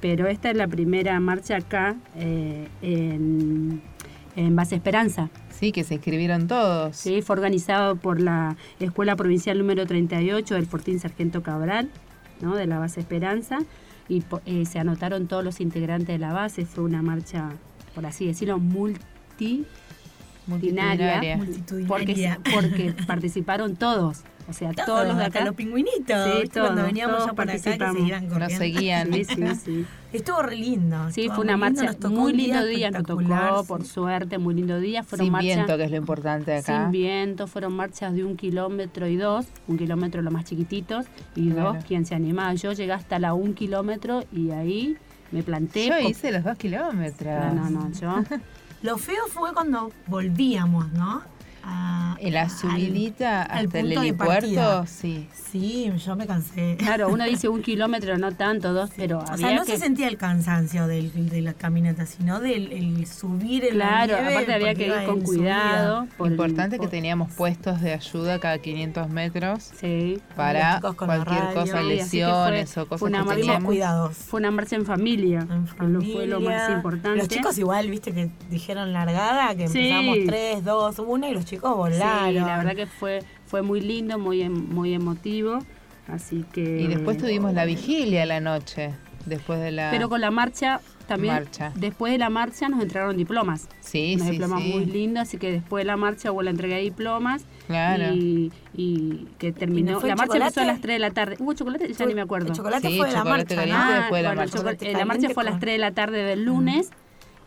pero 0.00 0.26
esta 0.26 0.50
es 0.50 0.56
la 0.56 0.66
primera 0.66 1.18
marcha 1.20 1.56
acá 1.56 1.94
eh, 2.16 2.68
en, 2.82 3.80
en 4.36 4.56
base 4.56 4.74
Esperanza. 4.74 5.30
Sí, 5.62 5.70
que 5.70 5.84
se 5.84 5.94
inscribieron 5.94 6.48
todos. 6.48 6.96
Sí, 6.96 7.22
fue 7.22 7.34
organizado 7.36 7.94
por 7.94 8.20
la 8.20 8.56
Escuela 8.80 9.14
Provincial 9.14 9.56
número 9.56 9.86
38 9.86 10.56
del 10.56 10.66
Fortín 10.66 10.98
Sargento 10.98 11.44
Cabral, 11.44 11.88
¿no? 12.40 12.56
de 12.56 12.66
la 12.66 12.80
base 12.80 12.98
Esperanza, 12.98 13.60
y 14.08 14.24
eh, 14.44 14.66
se 14.66 14.80
anotaron 14.80 15.28
todos 15.28 15.44
los 15.44 15.60
integrantes 15.60 16.08
de 16.08 16.18
la 16.18 16.32
base. 16.32 16.66
Fue 16.66 16.82
una 16.82 17.00
marcha, 17.00 17.50
por 17.94 18.04
así 18.06 18.26
decirlo, 18.26 18.58
multi 18.58 19.64
Multitudinaria. 20.48 21.38
porque, 21.86 22.36
porque 22.52 22.94
participaron 23.06 23.76
todos. 23.76 24.22
O 24.48 24.52
sea, 24.52 24.72
todos, 24.72 24.86
Todos, 24.86 25.06
los 25.08 25.16
de 25.18 25.24
acá. 25.24 25.44
los 25.44 25.54
pingüinitos. 25.54 26.30
Sí. 26.42 26.48
Cuando 26.52 26.82
veníamos 26.82 27.16
todos 27.16 27.28
ya 27.30 27.32
para 27.34 27.52
acá 27.52 27.62
que 27.62 27.78
seguían 27.78 28.28
Nos 28.28 28.52
seguían. 28.52 29.12
Sí, 29.12 29.24
sí, 29.24 29.42
sí. 29.64 29.86
Estuvo 30.12 30.42
re 30.42 30.56
lindo. 30.56 31.10
Sí, 31.10 31.28
fue 31.28 31.44
una 31.44 31.56
lindo, 31.56 31.82
marcha 31.82 32.08
muy 32.08 32.32
lindo 32.34 32.64
día, 32.66 32.90
nos 32.90 33.04
tocó, 33.04 33.64
por 33.66 33.84
suerte, 33.86 34.36
muy 34.38 34.54
lindo 34.54 34.78
día. 34.78 35.02
Fueron 35.04 35.26
Sin 35.26 35.32
marchas 35.32 35.54
viento, 35.56 35.76
que 35.78 35.84
es 35.84 35.90
lo 35.90 35.96
importante 35.96 36.54
acá. 36.56 36.82
sin 36.82 36.90
viento, 36.92 37.46
fueron 37.46 37.74
marchas 37.74 38.12
de 38.12 38.24
un 38.24 38.36
kilómetro 38.36 39.06
y 39.06 39.16
dos, 39.16 39.46
un 39.68 39.78
kilómetro 39.78 40.20
los 40.20 40.32
más 40.32 40.44
chiquititos 40.44 41.06
y 41.34 41.50
Claro. 41.50 41.74
dos 41.74 41.84
quien 41.84 42.04
se 42.04 42.14
animaba. 42.14 42.52
Yo 42.54 42.72
llegué 42.72 42.92
hasta 42.92 43.18
la 43.18 43.32
un 43.34 43.54
kilómetro 43.54 44.24
y 44.32 44.50
ahí 44.50 44.96
me 45.30 45.42
planté. 45.42 45.88
Yo 45.88 45.98
hice 45.98 46.30
los 46.30 46.44
dos 46.44 46.58
kilómetros. 46.58 47.54
No, 47.54 47.70
no, 47.70 47.88
no, 47.88 47.92
yo. 47.92 48.16
Lo 48.82 48.98
feo 48.98 49.28
fue 49.28 49.52
cuando 49.54 49.92
volvíamos, 50.08 50.90
¿no? 50.92 51.22
A- 51.64 52.16
En 52.20 52.34
la 52.34 52.42
al- 52.42 52.50
subidita 52.50 53.42
al 53.42 53.50
hasta 53.50 53.60
el 53.60 53.68
punto 53.68 54.00
de 54.00 54.06
helipuerto, 54.08 54.86
sí. 54.86 55.28
Sí, 55.50 55.92
yo 56.04 56.16
me 56.16 56.26
cansé. 56.26 56.76
Claro, 56.78 57.08
uno 57.10 57.24
dice 57.24 57.48
un 57.48 57.62
kilómetro, 57.62 58.16
no 58.16 58.32
tanto, 58.32 58.72
dos, 58.72 58.90
pero 58.96 59.18
O 59.20 59.36
sea, 59.36 59.54
no 59.54 59.64
que... 59.64 59.72
se 59.72 59.78
sentía 59.78 60.08
el 60.08 60.16
cansancio 60.16 60.86
del- 60.86 61.28
de 61.28 61.40
la 61.42 61.52
caminata, 61.54 62.06
sino 62.06 62.40
del 62.40 62.72
el 62.72 63.06
subir 63.06 63.64
en 63.64 63.72
Claro, 63.74 64.12
la 64.14 64.20
nieve. 64.22 64.34
aparte 64.34 64.54
había 64.54 64.74
que 64.74 64.86
ir 64.86 64.94
con 65.06 65.20
cuidado. 65.20 66.06
por 66.16 66.28
el- 66.28 66.32
Importante 66.32 66.76
que 66.76 66.82
por- 66.82 66.90
teníamos 66.90 67.32
puestos 67.34 67.80
de 67.80 67.92
ayuda 67.92 68.38
cada 68.38 68.58
500 68.58 69.08
metros 69.10 69.70
Sí. 69.78 70.18
para 70.34 70.80
cualquier 70.80 71.24
radio. 71.44 71.54
cosa, 71.60 71.82
lesiones 71.82 72.72
fue- 72.72 72.82
o 72.82 72.86
cosas 72.86 73.00
fue 73.00 73.08
una 73.10 73.18
que 73.20 73.24
marcha- 73.26 73.40
teníamos. 73.40 73.64
cuidados. 73.66 74.16
Fue 74.16 74.40
una 74.40 74.50
marcha 74.50 74.76
en 74.76 74.86
familia, 74.86 75.40
En 75.50 75.92
lo 75.92 76.00
fue 76.00 76.26
lo 76.26 76.40
más 76.40 76.54
familia. 76.62 76.76
importante. 76.76 77.18
Los 77.18 77.28
chicos 77.28 77.58
igual, 77.58 77.90
viste, 77.90 78.12
que 78.12 78.30
dijeron 78.50 78.92
largada, 78.92 79.54
que 79.54 79.68
Sí. 79.68 79.78
empezamos 79.90 80.18
3, 80.26 80.64
2, 80.64 80.98
1 80.98 81.28
y 81.28 81.34
los 81.34 81.44
chicos 81.44 81.51
volaron. 81.60 82.28
Sí, 82.28 82.34
la 82.34 82.56
verdad 82.58 82.74
que 82.76 82.86
fue, 82.86 83.20
fue 83.46 83.62
muy 83.62 83.80
lindo, 83.80 84.18
muy, 84.18 84.42
em- 84.42 84.68
muy 84.70 84.94
emotivo. 84.94 85.58
Así 86.08 86.44
que. 86.52 86.80
Y 86.82 86.86
después 86.88 87.16
tuvimos 87.18 87.52
la 87.54 87.64
vigilia 87.64 88.26
la 88.26 88.40
noche, 88.40 88.90
después 89.26 89.60
de 89.60 89.70
la... 89.70 89.90
Pero 89.90 90.08
con 90.08 90.20
la 90.20 90.30
marcha 90.30 90.80
también. 91.06 91.34
Marcha. 91.34 91.72
Después 91.76 92.12
de 92.12 92.18
la 92.18 92.28
marcha 92.30 92.68
nos 92.68 92.82
entregaron 92.82 93.16
diplomas. 93.16 93.68
Sí, 93.80 94.14
unos 94.14 94.26
sí, 94.26 94.32
diplomas 94.32 94.62
sí. 94.62 94.68
muy 94.72 94.86
lindos, 94.86 95.22
así 95.22 95.36
que 95.38 95.52
después 95.52 95.82
de 95.82 95.86
la 95.86 95.96
marcha 95.96 96.32
hubo 96.32 96.42
la 96.42 96.50
entrega 96.50 96.76
de 96.76 96.82
diplomas. 96.82 97.44
Claro. 97.66 98.12
Y, 98.14 98.52
y 98.74 99.28
que 99.38 99.52
terminó. 99.52 99.90
¿Y 99.90 99.94
no 99.94 100.00
fue 100.00 100.08
la 100.08 100.16
marcha 100.16 100.32
chocolate? 100.34 100.48
empezó 100.48 100.60
a 100.62 100.64
las 100.72 100.80
3 100.80 100.94
de 100.94 100.98
la 100.98 101.10
tarde. 101.10 101.36
¿Hubo 101.38 101.52
chocolate? 101.54 101.92
Ya 101.92 102.06
ni 102.06 102.14
me 102.14 102.20
acuerdo. 102.22 102.48
El 102.48 102.54
chocolate 102.54 102.88
Sí, 102.88 102.98
fue 102.98 103.06
de 103.08 103.12
la 103.14 103.24
marcha, 103.24 103.36
después 103.54 103.60
de 103.60 103.66
la 103.66 104.08
bueno, 104.08 104.30
el 104.30 104.36
marcha. 104.36 104.86
eh, 104.86 104.92
la 104.92 105.04
marcha 105.04 105.28
fue 105.30 105.42
a 105.42 105.44
las 105.44 105.52
con- 105.54 105.60
3 105.60 105.74
de 105.74 105.78
la 105.78 105.92
tarde 105.92 106.22
del 106.24 106.44
lunes. 106.44 106.90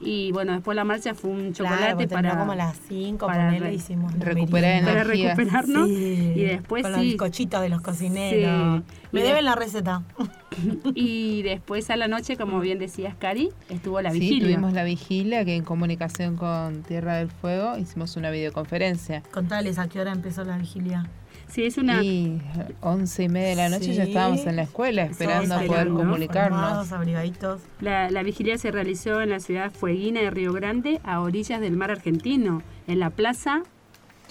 Y 0.02 0.32
bueno, 0.34 0.52
después 0.52 0.76
la 0.76 0.84
marcha 0.84 1.14
fue 1.14 1.32
un 1.32 1.54
chocolate 1.54 2.08
Claro, 2.08 2.28
para, 2.30 2.38
como 2.40 2.52
a 2.52 2.56
las 2.56 2.78
5, 2.90 3.26
para 3.26 3.46
ponele, 3.48 3.66
re- 3.68 3.74
hicimos 3.76 4.14
la 4.14 4.26
recuperar 4.26 4.84
para 4.84 5.04
recuperarnos. 5.06 5.88
Sí, 5.88 6.34
Y 6.36 6.42
después 6.44 6.84
con 6.84 6.92
los 6.92 7.02
sí. 7.02 7.08
bizcochitos 7.08 7.62
de 7.62 7.70
los 7.70 7.82
cocineros. 7.82 8.80
Sí. 8.84 8.94
Me 9.14 9.20
Y 9.20 9.24
de- 9.24 9.30
deben 9.30 9.46
la 9.46 9.56
receta. 9.56 10.04
Y 10.96 11.42
después 11.44 11.90
a 11.90 11.98
la 11.98 12.08
noche, 12.08 12.38
como 12.38 12.60
bien 12.62 12.80
decías, 12.80 13.16
Cari, 13.16 13.50
estuvo 13.70 14.02
la 14.02 14.12
Sí, 14.12 14.20
vigilia. 14.20 14.44
tuvimos 14.56 14.74
la 14.74 14.84
vigilia 14.84 15.44
que 15.44 15.56
en 15.56 15.64
comunicación 15.64 16.36
con 16.38 16.84
Tierra 16.84 17.16
del 17.18 17.30
Fuego 17.30 17.78
hicimos 17.78 18.16
una 18.16 18.30
videoconferencia. 18.30 19.22
Contales 19.32 19.80
a 19.80 19.88
qué 19.90 20.00
hora 20.00 20.12
empezó 20.12 20.44
la 20.46 20.58
vigilia. 20.58 21.08
Sí, 21.48 21.64
es 21.64 21.78
una... 21.78 22.04
Y 22.04 22.42
once 22.82 23.24
y 23.24 23.30
media 23.30 23.50
de 23.50 23.56
la 23.56 23.70
noche 23.70 23.94
ya 23.94 24.04
Sí. 24.04 24.10
estábamos 24.12 24.46
en 24.46 24.56
la 24.58 24.64
escuela 24.64 25.04
esperando 25.04 25.56
poder 25.66 25.88
comunicarnos. 25.90 26.60
Formados, 26.62 26.92
abrigaditos. 26.92 27.62
La, 27.80 28.10
la 28.12 28.24
vigilia 28.24 28.58
se 28.58 28.72
realizó 28.72 29.22
en 29.22 29.30
la 29.30 29.40
ciudad 29.40 29.72
fueguina 29.72 30.22
de 30.22 30.32
Río 30.32 30.52
Grande, 30.54 31.00
a 31.04 31.22
orillas 31.22 31.62
del 31.62 31.78
mar 31.78 31.92
argentino, 31.92 32.62
en 32.88 33.00
la 33.00 33.10
plaza 33.10 33.64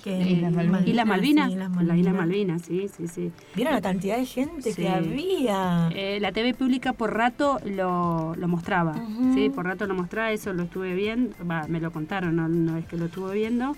Que 0.03 0.20
Islas 0.20 0.53
Malvinas. 0.53 0.87
Islas 0.87 1.07
Malvinas. 1.07 1.46
sí, 1.46 1.53
Islas 1.55 1.70
en 1.81 1.87
las 1.88 1.96
Islas 1.96 2.14
Malvinas. 2.14 2.61
Malvinas, 2.61 2.62
sí, 2.62 2.88
sí, 2.94 3.09
sí. 3.09 3.33
¿Vieron 3.55 3.72
la 3.72 3.81
cantidad 3.81 4.18
de 4.18 4.27
gente 4.27 4.72
Sí. 4.72 4.83
que 4.83 4.88
había? 4.90 5.88
Eh, 5.94 6.18
la 6.20 6.31
TV 6.33 6.53
pública 6.53 6.92
por 6.92 7.14
rato 7.14 7.59
lo, 7.64 8.35
lo 8.37 8.48
mostraba, 8.48 8.92
Ujú. 8.96 9.33
sí, 9.35 9.48
por 9.48 9.64
rato 9.64 9.87
lo 9.87 9.94
mostraba, 9.94 10.31
eso 10.31 10.53
lo 10.53 10.64
estuve 10.64 10.94
viendo, 10.94 11.35
va, 11.50 11.66
me 11.68 11.81
lo 11.81 11.90
contaron, 11.90 12.37
no, 12.37 12.48
no 12.48 12.77
es 12.77 12.85
que 12.85 12.98
lo 12.98 13.07
estuve 13.07 13.33
viendo. 13.35 13.74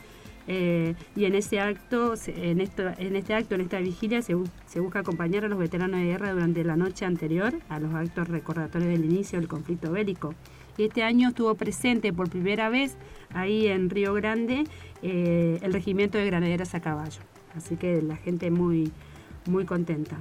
Eh, 0.49 0.95
y 1.15 1.25
en 1.25 1.35
ese 1.35 1.61
acto, 1.61 2.15
en 2.27 2.61
este 2.61 3.35
acto, 3.35 3.55
en 3.55 3.61
esta 3.61 3.81
vigilia, 3.81 4.23
se, 4.23 4.37
bu- 4.37 4.49
se 4.67 4.81
busca 4.81 5.01
acompañar 5.01 5.45
a 5.45 5.49
los 5.49 5.59
veteranos 5.59 6.01
de 6.01 6.07
guerra 6.07 6.33
durante 6.33 6.63
la 6.65 6.77
noche 6.77 7.05
anterior 7.05 7.55
a 7.69 7.81
los 7.81 7.93
actos 7.95 8.29
recordatorios 8.29 8.91
del 8.91 9.05
inicio 9.05 9.39
del 9.39 9.49
conflicto 9.49 9.91
bélico. 9.91 10.35
Y 10.79 10.85
este 10.85 11.03
año 11.03 11.31
estuvo 11.31 11.55
presente 11.55 12.13
por 12.13 12.29
primera 12.29 12.69
vez 12.69 12.97
ahí 13.33 13.67
en 13.67 13.89
Río 13.91 14.13
Grande 14.15 14.65
eh, 15.03 15.59
el 15.63 15.73
regimiento 15.73 16.19
de 16.19 16.27
granaderas 16.27 16.75
a 16.75 16.81
caballo. 16.81 17.21
Así 17.57 17.77
que 17.77 18.03
la 18.03 18.17
gente 18.17 18.51
muy, 18.51 18.93
muy 19.47 19.65
contenta. 19.65 20.17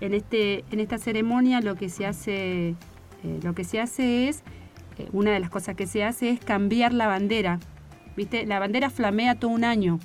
En, 0.00 0.14
este, 0.14 0.64
en 0.70 0.80
esta 0.80 0.98
ceremonia 0.98 1.60
lo 1.60 1.74
que 1.74 1.88
se 1.88 2.06
hace, 2.06 2.70
eh, 2.70 2.74
lo 3.42 3.54
que 3.54 3.64
se 3.64 3.80
hace 3.80 4.28
es, 4.28 4.42
una 5.12 5.30
de 5.30 5.40
las 5.40 5.50
cosas 5.50 5.74
que 5.74 5.86
se 5.86 6.04
hace 6.04 6.30
es 6.30 6.40
cambiar 6.40 6.92
la 6.92 7.06
bandera. 7.06 7.58
¿Viste? 8.16 8.46
La 8.46 8.58
bandera 8.58 8.90
flamea 8.90 9.34
todo 9.36 9.50
un 9.50 9.64
año. 9.64 9.98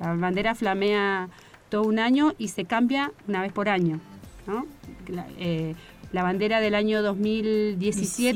La 0.00 0.14
bandera 0.14 0.54
flamea 0.54 1.28
todo 1.68 1.82
un 1.82 1.98
año 1.98 2.32
y 2.38 2.48
se 2.48 2.64
cambia 2.64 3.12
una 3.28 3.42
vez 3.42 3.52
por 3.52 3.68
año. 3.68 4.00
¿no? 4.46 4.66
La, 5.08 5.26
eh, 5.38 5.74
la 6.12 6.22
bandera 6.22 6.60
del 6.60 6.74
año 6.74 7.02
2017 7.02 7.78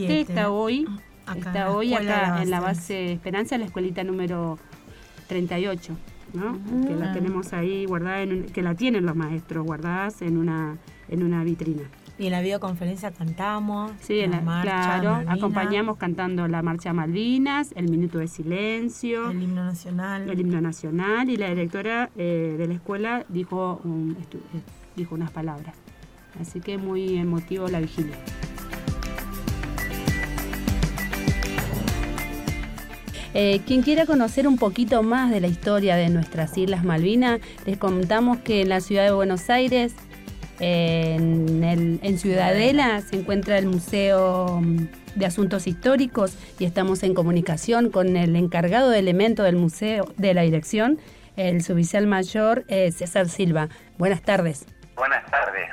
17. 0.07 0.20
está 0.20 0.50
hoy, 0.50 0.87
Acá 1.26 1.33
en 1.33 1.38
está 1.38 1.52
la 1.64 1.70
hoy 1.70 1.94
acá 1.94 2.02
la 2.04 2.42
en 2.42 2.50
la 2.50 2.61
base. 2.61 3.12
Esperanza, 3.12 3.54
en 3.57 3.61
la 3.62 3.66
escuelita 3.66 4.02
número 4.04 4.59
38. 5.28 5.96
¿no? 6.35 6.59
Que 6.87 6.94
la 6.94 7.11
Ah. 7.11 7.14
tenemos 7.14 7.52
ahí 7.54 7.87
guardada, 7.87 8.20
en 8.22 8.33
un- 8.33 8.42
que 8.44 8.62
la 8.62 8.74
tienen 8.74 9.07
los 9.07 9.16
maestros 9.16 9.64
guardadas 9.64 10.20
en 10.22 10.37
una, 10.37 10.76
en 11.09 11.22
una 11.22 11.42
vitrina. 11.42 11.85
Y 12.18 12.26
en 12.26 12.33
la 12.33 12.40
videoconferencia 12.40 13.12
cantamos. 13.12 13.92
Sí, 14.00 14.18
en 14.20 14.33
la- 14.33 14.40
marcha, 14.40 14.70
claro, 14.72 15.11
Malvinas, 15.12 15.37
acompañamos 15.38 15.96
cantando 15.98 16.48
la 16.48 16.62
Marcha 16.62 16.92
Malvinas, 16.92 17.70
el 17.76 17.88
Minuto 17.88 18.18
de 18.18 18.26
Silencio, 18.26 19.31
El 19.31 19.42
himno 19.44 19.64
nacional. 19.64 20.28
el 20.28 20.40
himno 20.40 20.61
nacional 20.61 21.31
y 21.31 21.37
la 21.37 21.48
directora 21.48 22.11
eh, 22.16 22.57
de 22.59 22.66
la 22.66 22.74
escuela 22.74 23.24
dijo, 23.28 23.81
un- 23.85 24.16
estu- 24.16 24.38
eh, 24.54 24.61
dijo 24.96 25.14
unas 25.14 25.31
palabras. 25.31 25.76
Así 26.40 26.61
que 26.61 26.76
muy 26.76 27.16
emotivo 27.18 27.68
la 27.68 27.78
vigilia. 27.81 28.16
Eh, 33.35 33.61
quien 33.66 33.83
quiera 33.83 34.07
conocer 34.07 34.48
un 34.48 34.57
poquito 34.57 35.02
más 35.02 35.31
de 35.31 35.40
la 35.40 35.46
historia 35.48 35.96
de 35.96 36.09
nuestras 36.09 36.57
Islas 36.57 36.83
Malvinas, 36.83 37.40
les 37.66 37.76
contamos 37.76 38.38
que 38.38 38.62
en 38.62 38.70
la 38.70 38.81
ciudad 38.81 39.04
de 39.04 39.12
Buenos 39.12 39.48
Aires, 39.50 39.94
en, 40.61 41.62
el- 41.64 42.01
en 42.03 42.18
Ciudadela, 42.18 43.01
se 43.01 43.16
encuentra 43.16 43.59
el 43.59 43.66
Museo 43.66 44.61
mm, 44.61 44.87
de 45.16 45.27
Asuntos 45.27 45.66
Históricos 45.66 46.37
y 46.59 46.64
estamos 46.64 47.03
en 47.03 47.14
comunicación 47.14 47.90
con 47.90 48.16
el 48.16 48.37
encargado 48.37 48.90
de 48.90 48.99
elemento 48.99 49.42
del 49.42 49.57
museo, 49.57 50.07
de 50.16 50.35
la 50.35 50.42
dirección, 50.42 50.99
el 51.37 51.62
suboficial 51.62 52.07
mayor 52.07 52.64
eh, 52.68 52.90
César 52.92 53.29
Silva. 53.29 53.68
Buenas 53.99 54.23
tardes. 54.23 54.66
Buenas 54.97 55.25
tardes. 55.31 55.71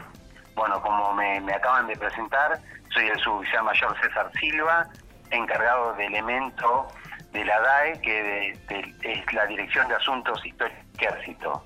Bueno, 0.56 0.82
como 0.82 1.13
me, 1.13 1.41
me 1.41 1.54
acaban 1.54 1.88
de 1.88 1.95
presentar, 1.98 2.60
soy 2.93 3.06
el 3.08 3.19
suboficial 3.19 3.63
mayor 3.63 3.95
César 4.02 4.32
Silva, 4.39 4.88
encargado 5.32 5.93
de 5.95 6.06
elemento 6.06 6.88
de 7.34 7.43
la 7.43 7.60
DAE, 7.60 8.00
que 8.02 8.24
de- 8.24 8.60
de- 9.02 9.12
es 9.12 9.34
la 9.34 9.45
Dirección 9.48 9.88
de 9.89 9.95
Asuntos 9.95 10.45
Históricos 10.45 10.80
del 10.93 11.08
Ejército. 11.10 11.63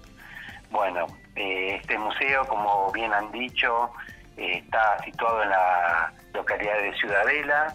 Bueno, 0.72 1.06
este 1.40 1.98
museo, 1.98 2.46
como 2.48 2.92
bien 2.92 3.14
han 3.14 3.32
dicho, 3.32 3.92
eh, 4.38 4.58
está 4.64 4.98
situado 5.04 5.42
en 5.44 5.50
la 5.50 6.14
localidad 6.34 6.78
de 6.82 6.94
Ciudadela. 6.96 7.74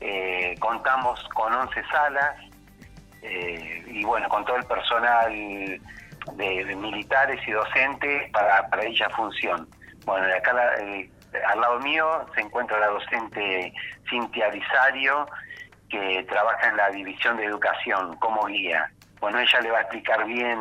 Eh, 0.00 0.54
contamos 0.60 1.22
con 1.34 1.54
11 1.54 1.82
salas 1.90 2.36
eh, 3.22 3.84
y 3.86 4.04
bueno, 4.04 4.28
con 4.28 4.44
todo 4.44 4.56
el 4.56 4.64
personal 4.64 5.30
de, 5.32 6.76
militares 6.76 7.40
y 7.46 7.52
docentes 7.52 8.30
para, 8.32 8.66
dicha 8.84 9.08
función. 9.10 9.68
Bueno, 10.04 10.26
acá 10.34 10.52
la- 10.52 10.74
eh, 10.80 11.10
al 11.46 11.60
lado 11.60 11.78
mío 11.80 12.26
se 12.34 12.40
encuentra 12.42 12.78
la 12.78 12.88
docente 12.88 13.72
Cintia 14.10 14.48
Lisario, 14.48 15.26
que 15.88 16.24
trabaja 16.28 16.68
en 16.68 16.76
la 16.76 16.90
División 16.90 17.36
de 17.36 17.44
Educación 17.44 18.16
como 18.16 18.44
guía. 18.46 18.90
Bueno, 19.20 19.38
ella 19.38 19.60
le 19.60 19.70
va 19.70 19.78
a 19.78 19.82
explicar 19.82 20.24
bien 20.26 20.58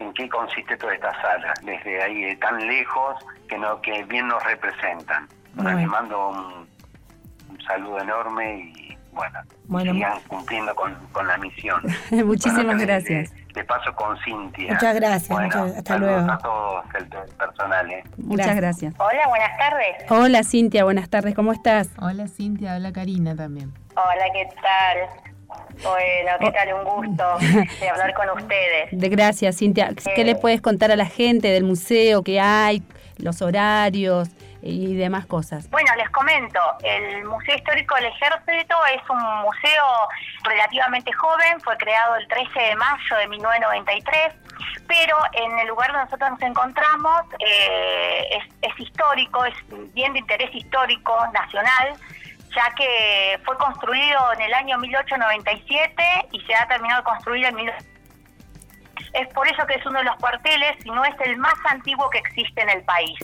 en 0.00 0.12
qué 0.14 0.28
consiste 0.28 0.76
toda 0.76 0.94
esta 0.94 1.12
sala, 1.22 1.54
desde 1.62 2.02
ahí 2.02 2.22
de 2.22 2.36
tan 2.36 2.58
lejos 2.66 3.16
que 3.48 3.56
no 3.58 3.80
que 3.82 4.02
bien 4.04 4.26
nos 4.28 4.42
representan. 4.44 5.28
Bueno, 5.54 5.70
Bueno. 5.72 5.78
le 5.78 5.86
mando 5.86 6.28
un, 6.30 6.68
un 7.50 7.60
saludo 7.66 8.00
enorme 8.00 8.72
y 8.76 8.98
bueno, 9.12 9.40
Bueno, 9.66 9.92
sigan 9.92 10.20
cumpliendo 10.28 10.74
con, 10.74 10.94
con 11.12 11.26
la 11.26 11.36
misión. 11.38 11.82
Muchísimas 12.24 12.64
Bueno, 12.64 12.80
gracias. 12.80 13.32
De, 13.34 13.44
de 13.54 13.64
paso 13.64 13.92
con 13.94 14.16
Cintia. 14.20 14.72
Muchas 14.72 14.94
gracias, 14.94 15.28
Bueno, 15.28 15.46
muchas- 15.48 15.76
hasta 15.78 15.94
saludos 15.94 16.12
luego. 16.16 16.32
a 16.32 16.38
todos 16.38 16.84
el, 16.94 17.04
el 17.04 17.34
personal. 17.36 17.90
¿eh? 17.90 18.04
Muchas 18.18 18.56
gracias. 18.56 18.94
Hola, 18.98 19.26
buenas 19.28 19.58
tardes. 19.58 19.96
Hola 20.10 20.42
Cintia, 20.44 20.84
buenas 20.84 21.10
tardes, 21.10 21.34
¿cómo 21.34 21.52
estás? 21.52 21.90
Hola 22.00 22.28
Cintia, 22.28 22.74
habla 22.76 22.92
Karina 22.92 23.34
también. 23.36 23.72
Hola, 23.96 24.24
¿qué 24.32 24.48
tal? 24.62 25.29
Bueno, 25.82 26.32
¿qué 26.40 26.50
tal? 26.52 26.74
Un 26.74 26.84
gusto 26.84 27.24
de 27.80 27.88
hablar 27.88 28.14
con 28.14 28.30
ustedes. 28.30 28.88
De 28.92 29.08
gracias, 29.08 29.56
Cintia. 29.58 29.90
¿Qué 30.14 30.24
le 30.24 30.34
puedes 30.34 30.60
contar 30.60 30.90
a 30.90 30.96
la 30.96 31.06
gente 31.06 31.48
del 31.48 31.64
museo 31.64 32.22
que 32.22 32.40
hay, 32.40 32.82
los 33.18 33.40
horarios 33.42 34.28
y 34.62 34.94
demás 34.94 35.26
cosas? 35.26 35.68
Bueno, 35.70 35.90
les 35.96 36.10
comento, 36.10 36.60
el 36.82 37.24
Museo 37.24 37.54
Histórico 37.56 37.94
del 37.96 38.06
Ejército 38.06 38.76
es 38.94 39.02
un 39.08 39.22
museo 39.42 39.84
relativamente 40.44 41.12
joven, 41.12 41.60
fue 41.62 41.76
creado 41.78 42.16
el 42.16 42.28
13 42.28 42.60
de 42.60 42.76
mayo 42.76 43.16
de 43.18 43.28
1993, 43.28 44.34
pero 44.86 45.16
en 45.32 45.58
el 45.60 45.68
lugar 45.68 45.92
donde 45.92 46.04
nosotros 46.04 46.30
nos 46.30 46.42
encontramos 46.42 47.22
eh, 47.38 48.28
es, 48.32 48.70
es 48.70 48.80
histórico, 48.80 49.44
es 49.44 49.54
bien 49.94 50.12
de 50.12 50.18
interés 50.18 50.54
histórico 50.54 51.16
nacional, 51.32 51.94
ya 52.54 52.70
que 52.76 53.40
fue 53.44 53.56
construido 53.58 54.32
en 54.34 54.40
el 54.42 54.54
año 54.54 54.78
1897 54.78 56.28
y 56.32 56.40
se 56.40 56.54
ha 56.54 56.66
terminado 56.66 57.00
de 57.00 57.04
construir 57.04 57.46
en 57.46 57.54
1993. 57.54 58.00
Es 59.12 59.28
por 59.34 59.46
eso 59.48 59.66
que 59.66 59.74
es 59.74 59.86
uno 59.86 59.98
de 59.98 60.04
los 60.04 60.16
cuarteles, 60.16 60.76
si 60.82 60.90
no 60.90 61.04
es 61.04 61.14
el 61.24 61.36
más 61.36 61.54
antiguo 61.68 62.08
que 62.10 62.18
existe 62.18 62.60
en 62.60 62.70
el 62.70 62.82
país. 62.84 63.18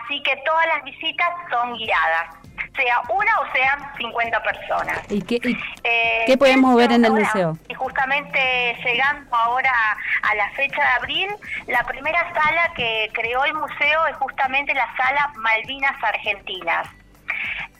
Así 0.00 0.20
que 0.24 0.36
todas 0.44 0.66
las 0.66 0.82
visitas 0.82 1.28
son 1.50 1.74
guiadas, 1.74 2.34
sea 2.76 3.00
una 3.08 3.40
o 3.40 3.52
sean 3.52 3.96
50 3.96 4.42
personas. 4.42 5.00
¿Y 5.08 5.22
qué, 5.22 5.40
eh, 5.84 6.24
¿qué 6.26 6.36
podemos 6.36 6.74
ver 6.76 6.92
en 6.92 7.04
el 7.04 7.12
museo? 7.12 7.56
Y 7.68 7.74
justamente 7.74 8.76
llegando 8.84 9.34
ahora 9.34 9.72
a 10.22 10.34
la 10.34 10.50
fecha 10.50 10.80
de 10.80 10.88
abril, 11.00 11.28
la 11.66 11.84
primera 11.84 12.32
sala 12.34 12.72
que 12.74 13.10
creó 13.12 13.44
el 13.44 13.54
museo 13.54 14.06
es 14.08 14.16
justamente 14.16 14.74
la 14.74 14.88
sala 14.96 15.32
Malvinas 15.36 16.02
Argentinas. 16.02 16.88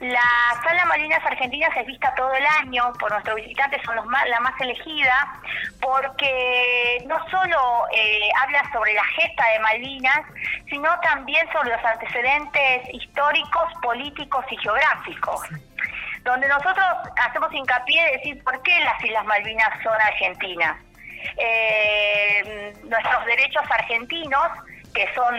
La 0.00 0.20
sala 0.62 0.84
Malvinas 0.86 1.24
Argentinas 1.24 1.70
es 1.76 1.86
vista 1.86 2.12
todo 2.14 2.32
el 2.34 2.44
año 2.44 2.92
por 2.98 3.10
nuestros 3.10 3.36
visitantes, 3.36 3.80
son 3.84 3.96
los 3.96 4.06
la 4.06 4.40
más 4.40 4.60
elegida, 4.60 5.40
porque 5.80 7.02
no 7.06 7.16
solo 7.30 7.86
eh, 7.94 8.28
habla 8.42 8.70
sobre 8.72 8.92
la 8.94 9.04
gesta 9.04 9.44
de 9.52 9.58
Malvinas, 9.60 10.22
sino 10.68 10.88
también 11.00 11.46
sobre 11.52 11.70
los 11.70 11.84
antecedentes 11.84 12.88
históricos, 12.92 13.72
políticos 13.82 14.44
y 14.50 14.56
geográficos 14.58 15.40
donde 16.24 16.48
nosotros 16.48 16.86
hacemos 17.22 17.52
hincapié 17.52 18.02
de 18.02 18.12
decir 18.12 18.44
por 18.44 18.60
qué 18.62 18.80
las 18.80 19.02
Islas 19.04 19.24
Malvinas 19.26 19.70
son 19.82 19.92
argentinas. 19.92 20.76
Eh, 21.36 22.72
nuestros 22.84 23.26
derechos 23.26 23.62
argentinos 23.70 24.48
que 24.94 25.12
son 25.12 25.34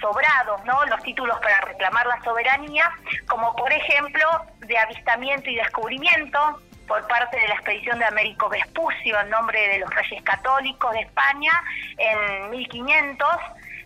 sobrados, 0.00 0.64
¿no? 0.64 0.84
Los 0.86 1.02
títulos 1.02 1.38
para 1.40 1.60
reclamar 1.62 2.06
la 2.06 2.22
soberanía, 2.22 2.90
como 3.26 3.54
por 3.56 3.70
ejemplo 3.72 4.24
de 4.58 4.78
avistamiento 4.78 5.50
y 5.50 5.56
descubrimiento 5.56 6.60
por 6.86 7.06
parte 7.08 7.38
de 7.38 7.48
la 7.48 7.54
expedición 7.54 7.98
de 7.98 8.04
Américo 8.04 8.48
Vespucio 8.48 9.20
en 9.20 9.30
nombre 9.30 9.68
de 9.68 9.78
los 9.80 9.90
Reyes 9.90 10.22
Católicos 10.22 10.92
de 10.92 11.00
España 11.00 11.52
en 11.98 12.50
1500, 12.50 13.28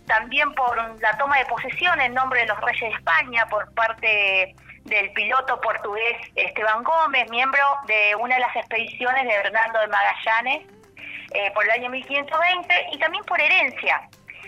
también 0.05 0.53
por 0.53 0.77
la 0.99 1.17
toma 1.17 1.37
de 1.39 1.45
posesión 1.45 1.99
en 1.99 2.13
nombre 2.13 2.41
de 2.41 2.47
los 2.47 2.61
Reyes 2.61 2.81
de 2.81 2.95
España 2.97 3.45
por 3.49 3.73
parte 3.73 4.55
del 4.83 5.11
piloto 5.13 5.59
portugués 5.59 6.17
Esteban 6.35 6.83
Gómez, 6.83 7.29
miembro 7.29 7.61
de 7.87 8.15
una 8.15 8.35
de 8.35 8.41
las 8.41 8.55
expediciones 8.55 9.25
de 9.25 9.33
Hernando 9.33 9.79
de 9.79 9.87
Magallanes 9.87 10.67
eh, 11.33 11.51
por 11.53 11.65
el 11.65 11.71
año 11.71 11.89
1520 11.89 12.87
y 12.93 12.99
también 12.99 13.23
por 13.25 13.41
herencia 13.41 14.07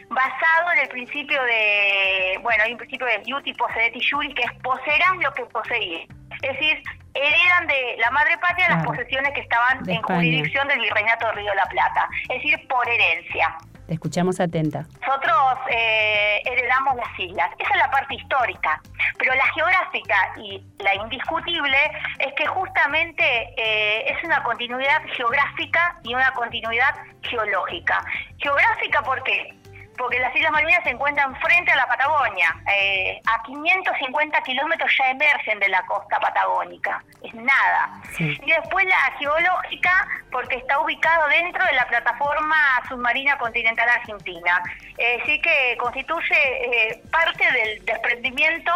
basado 0.09 0.71
en 0.73 0.79
el 0.79 0.89
principio 0.89 1.41
de, 1.43 2.39
bueno, 2.41 2.63
hay 2.63 2.71
un 2.71 2.77
principio 2.77 3.05
de 3.07 3.21
Yuti 3.25 3.53
Posedetti 3.53 3.99
Juris, 4.09 4.33
que 4.35 4.43
es 4.43 4.51
poseerán 4.61 5.19
lo 5.21 5.31
que 5.33 5.45
poseí. 5.45 6.07
Es 6.41 6.53
decir, 6.53 6.81
heredan 7.13 7.67
de 7.67 7.97
la 7.99 8.11
madre 8.11 8.37
patria 8.37 8.69
las 8.69 8.85
posesiones 8.85 9.33
que 9.33 9.41
estaban 9.41 9.87
en 9.89 10.01
jurisdicción 10.01 10.67
del 10.67 10.79
Virreinato 10.79 11.27
de 11.27 11.33
Río 11.33 11.49
de 11.51 11.55
la 11.55 11.65
Plata, 11.65 12.09
es 12.29 12.41
decir, 12.41 12.67
por 12.67 12.87
herencia. 12.87 13.57
Te 13.87 13.95
escuchamos 13.95 14.39
atenta. 14.39 14.85
Nosotros 15.01 15.57
eh, 15.71 16.41
heredamos 16.45 16.95
las 16.95 17.19
islas, 17.19 17.49
esa 17.57 17.69
es 17.71 17.77
la 17.77 17.89
parte 17.89 18.15
histórica, 18.15 18.79
pero 19.17 19.33
la 19.33 19.45
geográfica 19.53 20.15
y 20.37 20.63
la 20.77 20.93
indiscutible 20.93 21.77
es 22.19 22.31
que 22.33 22.45
justamente 22.45 23.23
eh, 23.57 24.11
es 24.11 24.23
una 24.23 24.43
continuidad 24.43 25.01
geográfica 25.15 25.99
y 26.03 26.13
una 26.13 26.31
continuidad 26.33 26.93
geológica. 27.23 28.03
Geográfica, 28.37 29.01
¿por 29.01 29.23
qué? 29.23 29.58
Porque 29.99 30.17
las 30.17 30.33
Islas 30.33 30.53
Malvinas 30.53 30.81
se 30.83 30.91
encuentran 30.91 31.35
frente 31.41 31.71
a 31.73 31.75
la 31.75 31.85
Patagonia. 31.85 32.55
Eh, 32.73 33.21
a 33.27 33.43
550 33.43 34.41
kilómetros 34.43 34.89
ya 34.97 35.11
emergen 35.11 35.59
de 35.59 35.67
la 35.67 35.85
costa 35.85 36.17
patagónica. 36.19 37.03
Es 37.21 37.33
nada. 37.33 38.01
Y 38.17 38.49
después 38.49 38.85
la 38.85 39.11
geológica, 39.19 40.07
porque 40.31 40.55
está 40.55 40.79
ubicado 40.79 41.27
dentro 41.27 41.63
de 41.65 41.73
la 41.73 41.85
plataforma 41.85 42.81
submarina 42.87 43.37
continental 43.37 43.89
argentina. 43.89 44.63
Es 44.97 45.19
decir, 45.19 45.41
que 45.41 45.77
constituye 45.77 46.33
eh, 46.33 47.03
parte 47.11 47.43
del 47.51 47.83
desprendimiento 47.83 48.71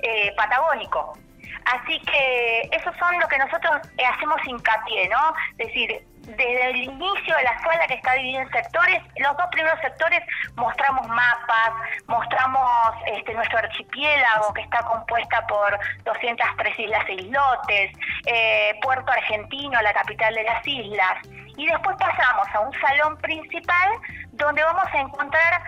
eh, 0.00 0.32
patagónico. 0.36 1.18
Así 1.64 2.00
que 2.00 2.68
esos 2.70 2.96
son 2.98 3.18
lo 3.18 3.26
que 3.26 3.36
nosotros 3.36 3.78
hacemos 4.14 4.40
hincapié, 4.46 5.08
¿no? 5.08 5.34
Es 5.58 5.66
decir, 5.66 6.02
desde 6.28 6.70
el 6.70 6.76
inicio 6.76 7.36
de 7.36 7.42
la 7.42 7.58
sala 7.60 7.86
que 7.86 7.94
está 7.94 8.12
dividida 8.12 8.42
en 8.42 8.50
sectores, 8.50 9.02
los 9.16 9.36
dos 9.36 9.46
primeros 9.50 9.80
sectores 9.80 10.22
mostramos 10.56 11.06
mapas, 11.08 11.72
mostramos 12.06 12.70
este, 13.06 13.32
nuestro 13.34 13.58
archipiélago 13.58 14.52
que 14.52 14.62
está 14.62 14.82
compuesta 14.82 15.46
por 15.46 15.78
203 16.04 16.78
islas 16.78 17.04
e 17.08 17.14
islotes, 17.14 17.92
eh, 18.26 18.78
Puerto 18.82 19.10
Argentino, 19.10 19.80
la 19.80 19.92
capital 19.94 20.34
de 20.34 20.44
las 20.44 20.66
islas, 20.66 21.18
y 21.56 21.66
después 21.66 21.96
pasamos 21.98 22.46
a 22.52 22.60
un 22.60 22.72
salón 22.80 23.16
principal 23.18 23.92
donde 24.32 24.62
vamos 24.62 24.86
a 24.92 25.00
encontrar 25.00 25.62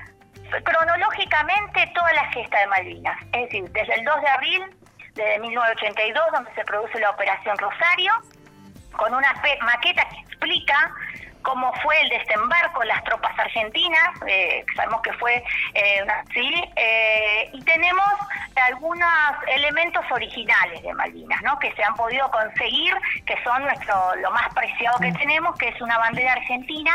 cronológicamente 0.62 1.86
toda 1.94 2.12
la 2.12 2.24
gesta 2.32 2.58
de 2.58 2.66
Malvinas, 2.66 3.18
es 3.32 3.42
decir, 3.44 3.70
desde 3.70 3.94
el 3.94 4.04
2 4.04 4.20
de 4.20 4.28
abril 4.28 4.76
de 5.14 5.38
1982, 5.38 6.24
donde 6.32 6.54
se 6.54 6.64
produce 6.64 6.98
la 7.00 7.10
Operación 7.10 7.56
Rosario, 7.58 8.12
con 8.96 9.14
una 9.14 9.32
maqueta 9.62 10.08
que 10.08 10.20
explica 10.20 10.92
cómo 11.42 11.72
fue 11.82 12.00
el 12.02 12.08
desembarco 12.10 12.80
de 12.80 12.86
las 12.86 13.02
tropas 13.04 13.38
argentinas, 13.38 14.10
eh, 14.26 14.64
sabemos 14.76 15.00
que 15.02 15.12
fue 15.14 15.42
eh, 15.74 16.06
sí, 16.34 16.64
eh, 16.76 17.50
y 17.52 17.62
tenemos 17.62 18.06
algunos 18.66 19.08
elementos 19.48 20.04
originales 20.10 20.82
de 20.82 20.92
Malvinas, 20.92 21.40
¿no? 21.42 21.58
que 21.58 21.72
se 21.72 21.82
han 21.82 21.94
podido 21.94 22.30
conseguir, 22.30 22.94
que 23.24 23.36
son 23.42 23.62
nuestro 23.62 24.16
lo 24.16 24.30
más 24.32 24.52
preciado 24.54 24.98
que 24.98 25.12
tenemos, 25.12 25.56
que 25.56 25.68
es 25.68 25.80
una 25.80 25.96
bandera 25.98 26.32
argentina, 26.32 26.92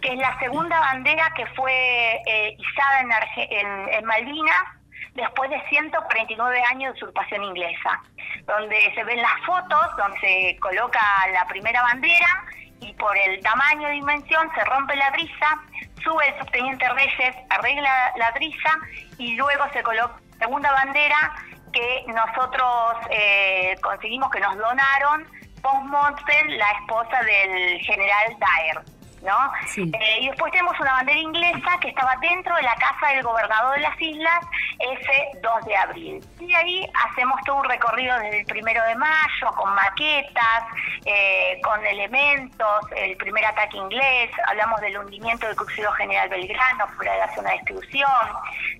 que 0.00 0.12
es 0.12 0.18
la 0.18 0.38
segunda 0.38 0.78
bandera 0.78 1.32
que 1.34 1.46
fue 1.46 2.22
izada 2.58 3.00
en, 3.00 3.88
en 3.92 4.04
Malvinas 4.04 4.76
después 5.16 5.50
de 5.50 5.60
149 5.68 6.62
años 6.70 6.94
de 6.94 7.02
usurpación 7.02 7.44
inglesa, 7.44 8.02
donde 8.46 8.92
se 8.94 9.04
ven 9.04 9.20
las 9.20 9.40
fotos, 9.44 9.96
donde 9.96 10.18
se 10.20 10.56
coloca 10.60 11.00
la 11.32 11.44
primera 11.46 11.82
bandera 11.82 12.44
y 12.80 12.92
por 12.94 13.16
el 13.16 13.40
tamaño 13.42 13.88
y 13.90 13.96
dimensión 13.96 14.50
se 14.54 14.64
rompe 14.64 14.94
la 14.96 15.10
brisa, 15.10 15.60
sube 16.04 16.28
el 16.28 16.38
subteniente 16.38 16.88
Reyes, 16.90 17.36
arregla 17.50 18.12
la 18.16 18.30
brisa 18.32 18.78
y 19.18 19.34
luego 19.34 19.64
se 19.72 19.82
coloca 19.82 20.20
la 20.32 20.38
segunda 20.38 20.72
bandera 20.72 21.34
que 21.72 22.04
nosotros 22.08 22.96
eh, 23.10 23.74
conseguimos 23.82 24.30
que 24.30 24.40
nos 24.40 24.56
donaron 24.56 25.26
post 25.62 26.28
la 26.48 26.70
esposa 26.80 27.22
del 27.22 27.80
general 27.80 28.36
Dyer. 28.38 28.95
¿No? 29.26 29.52
Eh, 29.76 30.20
y 30.20 30.28
después 30.28 30.52
tenemos 30.52 30.78
una 30.80 30.92
bandera 30.92 31.18
inglesa 31.18 31.78
que 31.80 31.88
estaba 31.88 32.14
dentro 32.20 32.54
de 32.56 32.62
la 32.62 32.74
casa 32.76 33.12
del 33.12 33.22
gobernador 33.22 33.74
de 33.74 33.82
las 33.82 34.00
islas 34.00 34.46
ese 34.78 35.38
2 35.42 35.66
de 35.66 35.76
abril. 35.76 36.24
Y 36.40 36.54
ahí 36.54 36.88
hacemos 37.08 37.40
todo 37.44 37.56
un 37.56 37.64
recorrido 37.64 38.16
desde 38.20 38.40
el 38.40 38.46
primero 38.46 38.82
de 38.84 38.94
mayo 38.94 39.52
con 39.56 39.74
maquetas, 39.74 40.64
eh, 41.04 41.60
con 41.62 41.84
elementos, 41.84 42.86
el 42.94 43.16
primer 43.16 43.44
ataque 43.44 43.76
inglés, 43.76 44.30
hablamos 44.46 44.80
del 44.80 44.96
hundimiento 44.98 45.46
del 45.46 45.56
crucero 45.56 45.90
general 45.92 46.28
Belgrano 46.28 46.86
fuera 46.96 47.12
de 47.12 47.18
la 47.18 47.34
zona 47.34 47.50
de 47.50 47.56
distribución, 47.56 48.06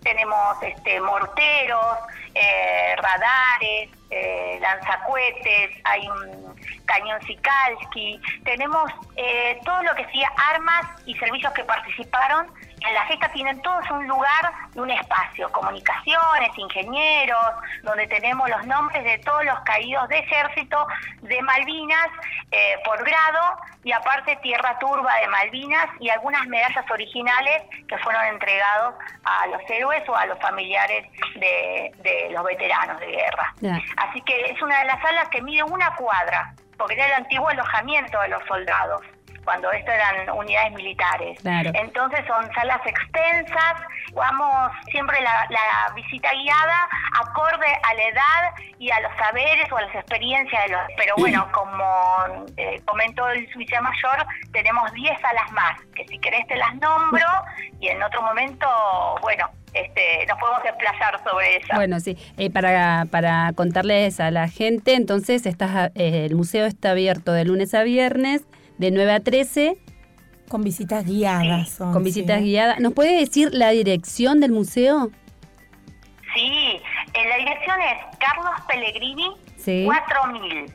tenemos 0.02 0.62
este 0.62 1.00
morteros, 1.00 1.98
eh, 2.34 2.94
radares, 2.96 3.90
eh, 4.10 4.58
lanzacuetes, 4.60 5.70
hay 5.84 6.08
un 6.08 6.54
cañón 6.84 7.20
Sikalski, 7.22 8.20
tenemos 8.44 8.90
eh, 9.16 9.58
todo 9.64 9.82
lo 9.82 9.94
que 9.94 10.06
sea 10.12 10.30
armas 10.54 10.86
y 11.06 11.14
servicios 11.14 11.52
que 11.52 11.64
participaron. 11.64 12.46
En 12.86 12.94
la 12.94 13.04
gesta 13.06 13.28
tienen 13.30 13.60
todos 13.62 13.90
un 13.90 14.06
lugar 14.06 14.52
y 14.74 14.78
un 14.78 14.90
espacio, 14.90 15.50
comunicaciones, 15.50 16.56
ingenieros, 16.56 17.54
donde 17.82 18.06
tenemos 18.06 18.48
los 18.48 18.64
nombres 18.66 19.02
de 19.02 19.18
todos 19.18 19.44
los 19.44 19.58
caídos 19.60 20.08
de 20.08 20.18
ejército 20.18 20.86
de 21.22 21.42
Malvinas 21.42 22.08
eh, 22.50 22.76
por 22.84 23.02
grado 23.04 23.58
y 23.82 23.92
aparte 23.92 24.36
tierra 24.36 24.78
turba 24.78 25.12
de 25.20 25.28
Malvinas 25.28 25.86
y 25.98 26.10
algunas 26.10 26.46
medallas 26.46 26.84
originales 26.90 27.62
que 27.88 27.98
fueron 27.98 28.24
entregados 28.26 28.94
a 29.24 29.46
los 29.48 29.60
héroes 29.68 30.08
o 30.08 30.14
a 30.14 30.26
los 30.26 30.38
familiares 30.38 31.06
de, 31.34 32.28
los 32.30 32.44
veteranos 32.44 33.00
de 33.00 33.06
guerra. 33.06 33.54
Así 33.96 34.20
que 34.22 34.46
es 34.46 34.62
una 34.62 34.78
de 34.80 34.84
las 34.86 35.00
salas 35.00 35.28
que 35.28 35.42
mide 35.42 35.64
una 35.64 35.94
cuadra 35.96 36.54
porque 36.76 36.94
era 36.94 37.06
el 37.06 37.12
antiguo 37.12 37.48
alojamiento 37.48 38.20
de 38.20 38.28
los 38.28 38.44
soldados, 38.46 39.02
cuando 39.46 39.70
esto 39.70 39.92
eran 39.92 40.28
unidades 40.30 40.72
militares. 40.72 41.38
Entonces 41.44 42.20
son 42.26 42.52
salas 42.52 42.80
extensas, 42.84 43.74
vamos 44.12 44.72
siempre 44.90 45.18
la, 45.22 45.46
visita 45.94 46.30
guiada 46.32 46.88
acorde 47.22 47.66
a 47.82 47.94
la 47.94 48.02
edad 48.02 48.64
y 48.78 48.90
a 48.90 49.00
los 49.00 49.12
saberes 49.16 49.70
o 49.70 49.76
a 49.76 49.82
las 49.82 49.94
experiencias 49.94 50.64
de 50.66 50.72
los... 50.72 50.80
Pero 50.96 51.14
bueno, 51.16 51.48
como 51.52 52.44
eh, 52.56 52.82
comentó 52.84 53.28
el 53.28 53.48
mayor, 53.80 54.26
tenemos 54.52 54.92
10 54.92 55.20
salas 55.20 55.52
más, 55.52 55.80
que 55.94 56.06
si 56.08 56.18
querés 56.18 56.46
te 56.48 56.56
las 56.56 56.74
nombro 56.74 57.26
y 57.80 57.88
en 57.88 58.02
otro 58.02 58.22
momento, 58.22 58.66
bueno, 59.22 59.48
este, 59.72 60.26
nos 60.26 60.38
podemos 60.38 60.64
explayar 60.64 61.22
sobre 61.22 61.56
eso. 61.56 61.74
Bueno, 61.74 62.00
sí, 62.00 62.18
eh, 62.36 62.50
para, 62.50 63.06
para 63.10 63.52
contarles 63.54 64.18
a 64.20 64.30
la 64.30 64.48
gente, 64.48 64.94
entonces 64.94 65.46
estás, 65.46 65.92
eh, 65.94 66.26
el 66.26 66.34
museo 66.34 66.66
está 66.66 66.90
abierto 66.90 67.32
de 67.32 67.44
lunes 67.44 67.74
a 67.74 67.84
viernes, 67.84 68.42
de 68.78 68.90
9 68.90 69.12
a 69.12 69.20
13. 69.20 69.78
Con 70.48 70.62
visitas 70.62 71.04
guiadas. 71.04 71.70
son, 71.70 71.92
Con 71.92 72.04
visitas 72.04 72.38
sí. 72.38 72.44
guiadas. 72.44 72.78
¿Nos 72.78 72.92
puede 72.92 73.18
decir 73.18 73.50
la 73.52 73.70
dirección 73.70 74.40
del 74.40 74.52
museo? 74.52 75.10
Sí, 76.34 76.80
eh, 77.14 77.28
la 77.28 77.36
dirección 77.36 77.76
es 77.80 78.18
Carlos 78.18 78.52
Pellegrini, 78.68 79.36
Sí. 79.56 79.84
4000. 79.86 80.66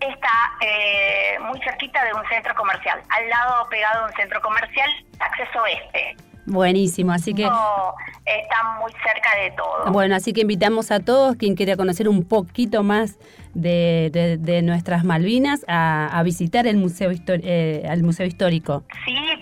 Está 0.00 0.28
eh, 0.60 1.38
muy 1.48 1.58
cerquita 1.62 2.04
de 2.04 2.12
un 2.12 2.22
centro 2.28 2.54
comercial, 2.54 3.00
al 3.08 3.28
lado 3.28 3.66
pegado 3.70 4.04
a 4.04 4.06
un 4.08 4.12
centro 4.14 4.40
comercial, 4.42 4.90
acceso 5.20 5.64
este. 5.66 6.16
Buenísimo, 6.44 7.12
así 7.12 7.32
que... 7.32 7.44
No, 7.44 7.94
está 8.26 8.78
muy 8.80 8.90
cerca 8.92 9.30
de 9.40 9.52
todo. 9.52 9.92
Bueno, 9.92 10.16
así 10.16 10.32
que 10.32 10.40
invitamos 10.42 10.90
a 10.90 10.98
todos 11.00 11.36
quien 11.36 11.54
quiera 11.54 11.76
conocer 11.76 12.08
un 12.08 12.24
poquito 12.28 12.82
más 12.82 13.16
de, 13.54 14.10
de- 14.12 14.38
de 14.38 14.62
nuestras 14.62 15.04
Malvinas 15.04 15.64
a, 15.68 16.08
a 16.18 16.22
visitar 16.22 16.66
el 16.66 16.76
museo, 16.78 17.10
eh, 17.28 17.84
al 17.88 18.02
museo 18.02 18.26
histórico. 18.26 18.84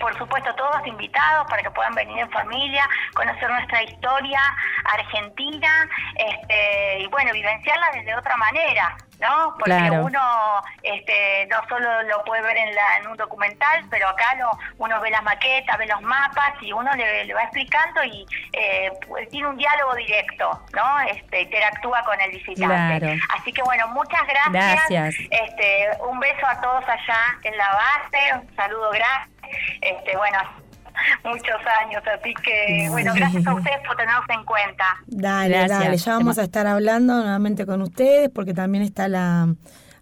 Por 0.01 0.17
supuesto, 0.17 0.53
todos 0.55 0.85
invitados 0.85 1.47
para 1.49 1.61
que 1.61 1.71
puedan 1.71 1.93
venir 1.93 2.17
en 2.19 2.31
familia, 2.31 2.87
conocer 3.13 3.49
nuestra 3.49 3.83
historia 3.83 4.41
argentina 4.83 5.87
este, 6.15 6.99
y 6.99 7.07
bueno, 7.07 7.31
vivenciarla 7.31 7.87
desde 7.93 8.15
otra 8.15 8.35
manera, 8.37 8.97
¿no? 9.19 9.53
Porque 9.59 9.77
Claro. 9.77 10.05
uno 10.05 10.63
este, 10.81 11.47
no 11.49 11.57
solo 11.69 12.01
lo 12.03 12.23
puede 12.25 12.41
ver 12.41 12.57
en, 12.57 12.75
la, 12.75 12.97
en 12.97 13.07
un 13.07 13.17
documental, 13.17 13.85
pero 13.89 14.09
acá 14.09 14.35
lo, 14.35 14.49
uno 14.79 14.99
ve 14.99 15.11
las 15.11 15.23
maquetas, 15.23 15.77
ve 15.77 15.85
los 15.85 16.01
mapas 16.01 16.53
y 16.61 16.73
uno 16.73 16.91
le, 16.95 17.25
le 17.25 17.33
va 17.33 17.43
explicando 17.43 18.03
y 18.03 18.25
eh, 18.53 18.91
pues, 19.07 19.29
tiene 19.29 19.47
un 19.47 19.57
diálogo 19.57 19.93
directo, 19.95 20.65
¿no? 20.73 20.99
Este, 21.01 21.41
interactúa 21.43 22.03
con 22.03 22.19
el 22.19 22.31
visitante. 22.31 22.99
Claro. 22.99 23.21
Así 23.37 23.53
que 23.53 23.61
bueno, 23.61 23.87
muchas 23.89 24.25
gracias. 24.27 24.51
Gracias. 24.89 25.15
Este, 25.29 25.89
un 26.09 26.19
beso 26.19 26.47
a 26.47 26.59
todos 26.59 26.83
allá 26.89 27.37
en 27.43 27.55
la 27.57 27.69
base, 27.69 28.33
un 28.41 28.55
saludo 28.55 28.89
grande. 28.89 29.40
Este, 29.81 30.15
bueno, 30.17 30.37
muchos 31.23 31.61
años, 31.85 32.03
así 32.19 32.33
que 32.43 32.87
bueno, 32.89 33.13
gracias 33.15 33.45
a 33.47 33.53
ustedes 33.53 33.79
por 33.85 33.95
tenernos 33.95 34.25
en 34.29 34.43
cuenta. 34.45 34.85
Dale, 35.07 35.57
Gracias. 35.57 35.79
dale, 35.79 35.97
ya 35.97 36.13
vamos 36.13 36.37
a 36.37 36.43
estar 36.43 36.67
hablando 36.67 37.15
nuevamente 37.15 37.65
con 37.65 37.81
ustedes 37.81 38.29
porque 38.29 38.53
también 38.53 38.83
está 38.83 39.07
la 39.07 39.53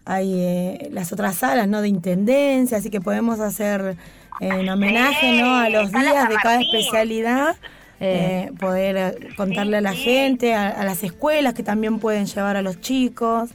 hay 0.06 0.34
eh, 0.42 0.88
las 0.92 1.14
otras 1.14 1.36
salas, 1.36 1.68
¿no? 1.68 1.82
De 1.82 1.88
intendencia, 1.88 2.78
así 2.80 2.90
que 2.90 3.00
podemos 3.00 3.40
hacer 3.40 3.96
eh, 4.40 4.48
en 4.48 4.68
homenaje, 4.68 5.40
¿no? 5.40 5.56
A 5.58 5.70
los 5.70 5.92
días 5.92 6.30
de 6.30 6.36
cada 6.42 6.60
especialidad. 6.62 7.56
eh, 8.00 8.50
poder 8.60 8.98
eh, 8.98 9.30
contarle 9.36 9.78
a 9.78 9.82
la 9.82 9.92
sí. 9.92 9.98
gente, 9.98 10.56
a, 10.56 10.70
a 10.70 10.84
las 10.86 11.04
escuelas 11.04 11.54
que 11.54 11.64
también 11.64 12.00
pueden 12.00 12.26
llevar 12.26 12.56
a 12.58 12.62
los 12.62 12.80
chicos. 12.82 13.52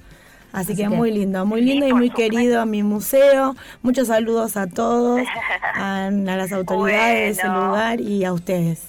Así, 0.55 0.77
que, 0.77 0.83
que- 0.83 0.89
muy 0.89 1.11
lindo, 1.11 1.45
muy 1.47 1.61
lindo 1.63 1.87
y 1.87 1.93
muy 1.93 2.09
supuesto. 2.09 2.35
querido 2.37 2.67
mi 2.67 2.83
museo. 2.83 3.55
Muchos 3.83 4.09
saludos 4.09 4.57
a 4.57 4.67
todos, 4.67 5.21
a, 5.75 6.07
a 6.07 6.11
las 6.11 6.53
autoridades 6.53 7.15
de 7.15 7.29
ese 7.31 7.49
Bueno. 7.49 7.67
lugar 7.67 8.01
y 8.01 8.25
a 8.25 8.33
ustedes. 8.33 8.89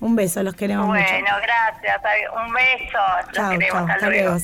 Un 0.00 0.14
beso, 0.16 0.42
los 0.42 0.54
queremos 0.54 0.86
mucho. 0.86 0.98
Bueno, 1.00 1.28
gracias, 1.42 2.00
un 2.46 2.52
beso, 2.52 2.98
los 3.26 3.32
Chao, 3.34 3.50
queremos, 3.50 3.68
chao. 3.72 3.80
hasta 3.82 3.94
Hasta 3.94 4.08
luego. 4.10 4.36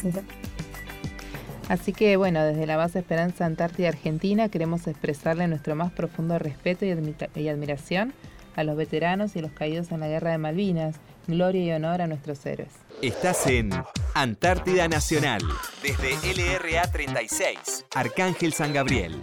Así 1.68 1.92
que 1.92 2.16
bueno, 2.16 2.42
desde 2.44 2.66
la 2.66 2.76
base 2.76 2.98
Esperanza 2.98 3.46
Antártida 3.46 3.88
Argentina 3.88 4.48
queremos 4.48 4.86
expresarle 4.86 5.46
nuestro 5.48 5.74
más 5.74 5.90
profundo 5.92 6.38
respeto 6.38 6.84
y, 6.84 6.90
admira- 6.90 7.28
y 7.34 7.48
admiración 7.48 8.12
a 8.56 8.64
los 8.64 8.76
veteranos 8.76 9.36
y 9.36 9.40
los 9.40 9.52
caídos 9.52 9.90
en 9.92 10.00
la 10.00 10.08
Guerra 10.08 10.32
de 10.32 10.38
Malvinas. 10.38 10.96
Gloria 11.26 11.62
y 11.62 11.72
honor 11.72 12.02
a 12.02 12.06
nuestros 12.06 12.44
héroes. 12.46 12.70
Estás 13.00 13.46
en 13.46 13.70
Antártida 14.14 14.88
Nacional, 14.88 15.40
desde 15.82 16.12
LRA 16.34 16.82
36, 16.90 17.86
Arcángel 17.94 18.52
San 18.52 18.72
Gabriel. 18.72 19.14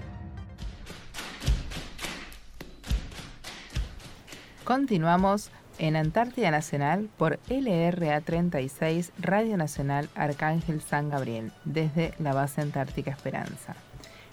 Continuamos 4.64 5.50
en 5.80 5.96
Antártida 5.96 6.52
Nacional 6.52 7.10
por 7.18 7.40
LRA 7.50 8.22
36 8.22 9.12
Radio 9.18 9.58
Nacional 9.58 10.10
Arcángel 10.14 10.82
San 10.82 11.10
Gabriel 11.10 11.52
desde 11.66 12.14
la 12.20 12.34
base 12.34 12.62
Antártica 12.62 13.10
Esperanza. 13.12 13.76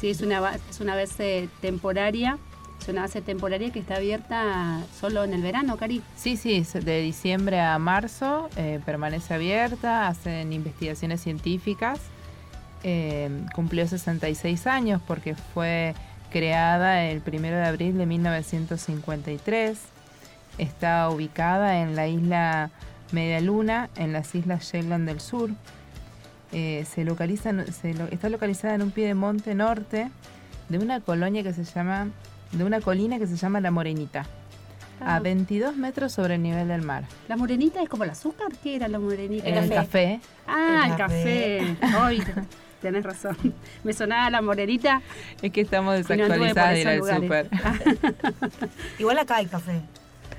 Sí, 0.00 0.10
es 0.10 0.20
una, 0.20 0.54
es 0.70 0.80
una 0.80 0.94
base 0.94 1.48
temporaria, 1.60 2.38
es 2.80 2.88
una 2.88 3.02
base 3.02 3.20
temporaria 3.20 3.70
que 3.70 3.80
está 3.80 3.96
abierta 3.96 4.80
solo 4.98 5.24
en 5.24 5.34
el 5.34 5.42
verano, 5.42 5.76
Cari. 5.76 6.02
Sí, 6.16 6.36
sí, 6.36 6.64
de 6.72 7.00
diciembre 7.00 7.60
a 7.60 7.78
marzo 7.78 8.48
eh, 8.56 8.80
permanece 8.86 9.34
abierta, 9.34 10.06
hacen 10.06 10.52
investigaciones 10.52 11.20
científicas. 11.20 11.98
Eh, 12.84 13.28
cumplió 13.56 13.88
66 13.88 14.68
años 14.68 15.02
porque 15.04 15.34
fue 15.34 15.94
creada 16.30 17.04
el 17.06 17.20
primero 17.20 17.56
de 17.56 17.66
abril 17.66 17.98
de 17.98 18.06
1953. 18.06 19.78
Está 20.58 21.08
ubicada 21.10 21.80
en 21.80 21.96
la 21.96 22.06
isla 22.06 22.70
Media 23.12 23.40
Luna, 23.40 23.88
en 23.96 24.12
las 24.12 24.34
islas 24.34 24.64
Shetland 24.72 25.06
del 25.08 25.20
Sur. 25.20 25.50
Eh, 26.52 26.86
se 26.90 27.04
localiza, 27.04 27.50
en- 27.50 27.72
se 27.72 27.92
lo- 27.94 28.06
está 28.06 28.28
localizada 28.28 28.74
en 28.74 28.82
un 28.82 28.90
pie 28.90 29.06
de 29.06 29.14
monte 29.14 29.54
norte 29.54 30.10
de 30.68 30.78
una 30.78 31.00
colonia 31.00 31.42
que 31.42 31.52
se 31.52 31.64
llama, 31.64 32.08
de 32.52 32.64
una 32.64 32.80
colina 32.80 33.18
que 33.18 33.26
se 33.26 33.36
llama 33.36 33.60
La 33.60 33.70
Morenita, 33.70 34.24
a 35.00 35.16
Ah. 35.16 35.20
22 35.20 35.76
metros 35.76 36.12
sobre 36.12 36.36
el 36.36 36.42
nivel 36.42 36.68
del 36.68 36.82
mar. 36.82 37.04
La 37.28 37.36
morenita 37.36 37.82
es 37.82 37.88
como 37.88 38.04
el 38.04 38.10
azúcar, 38.10 38.48
¿qué 38.62 38.76
era 38.76 38.88
la 38.88 38.98
morenita? 38.98 39.46
El 39.46 39.68
café. 39.70 40.20
Ah, 40.46 40.84
El 40.86 40.90
el 40.92 40.96
café. 40.96 41.76
Tenés 42.80 43.02
razón. 43.04 43.36
Me 43.84 43.92
sonaba 43.92 44.30
la 44.30 44.40
morenita. 44.40 45.02
Es 45.42 45.50
que 45.52 45.62
estamos 45.62 45.96
desactualizadas 45.96 46.74
de 46.74 46.80
ir 46.80 46.88
al 46.88 46.98
súper. 47.22 47.48
Igual 49.00 49.18
acá 49.18 49.36
hay 49.36 49.46
café. 49.46 49.80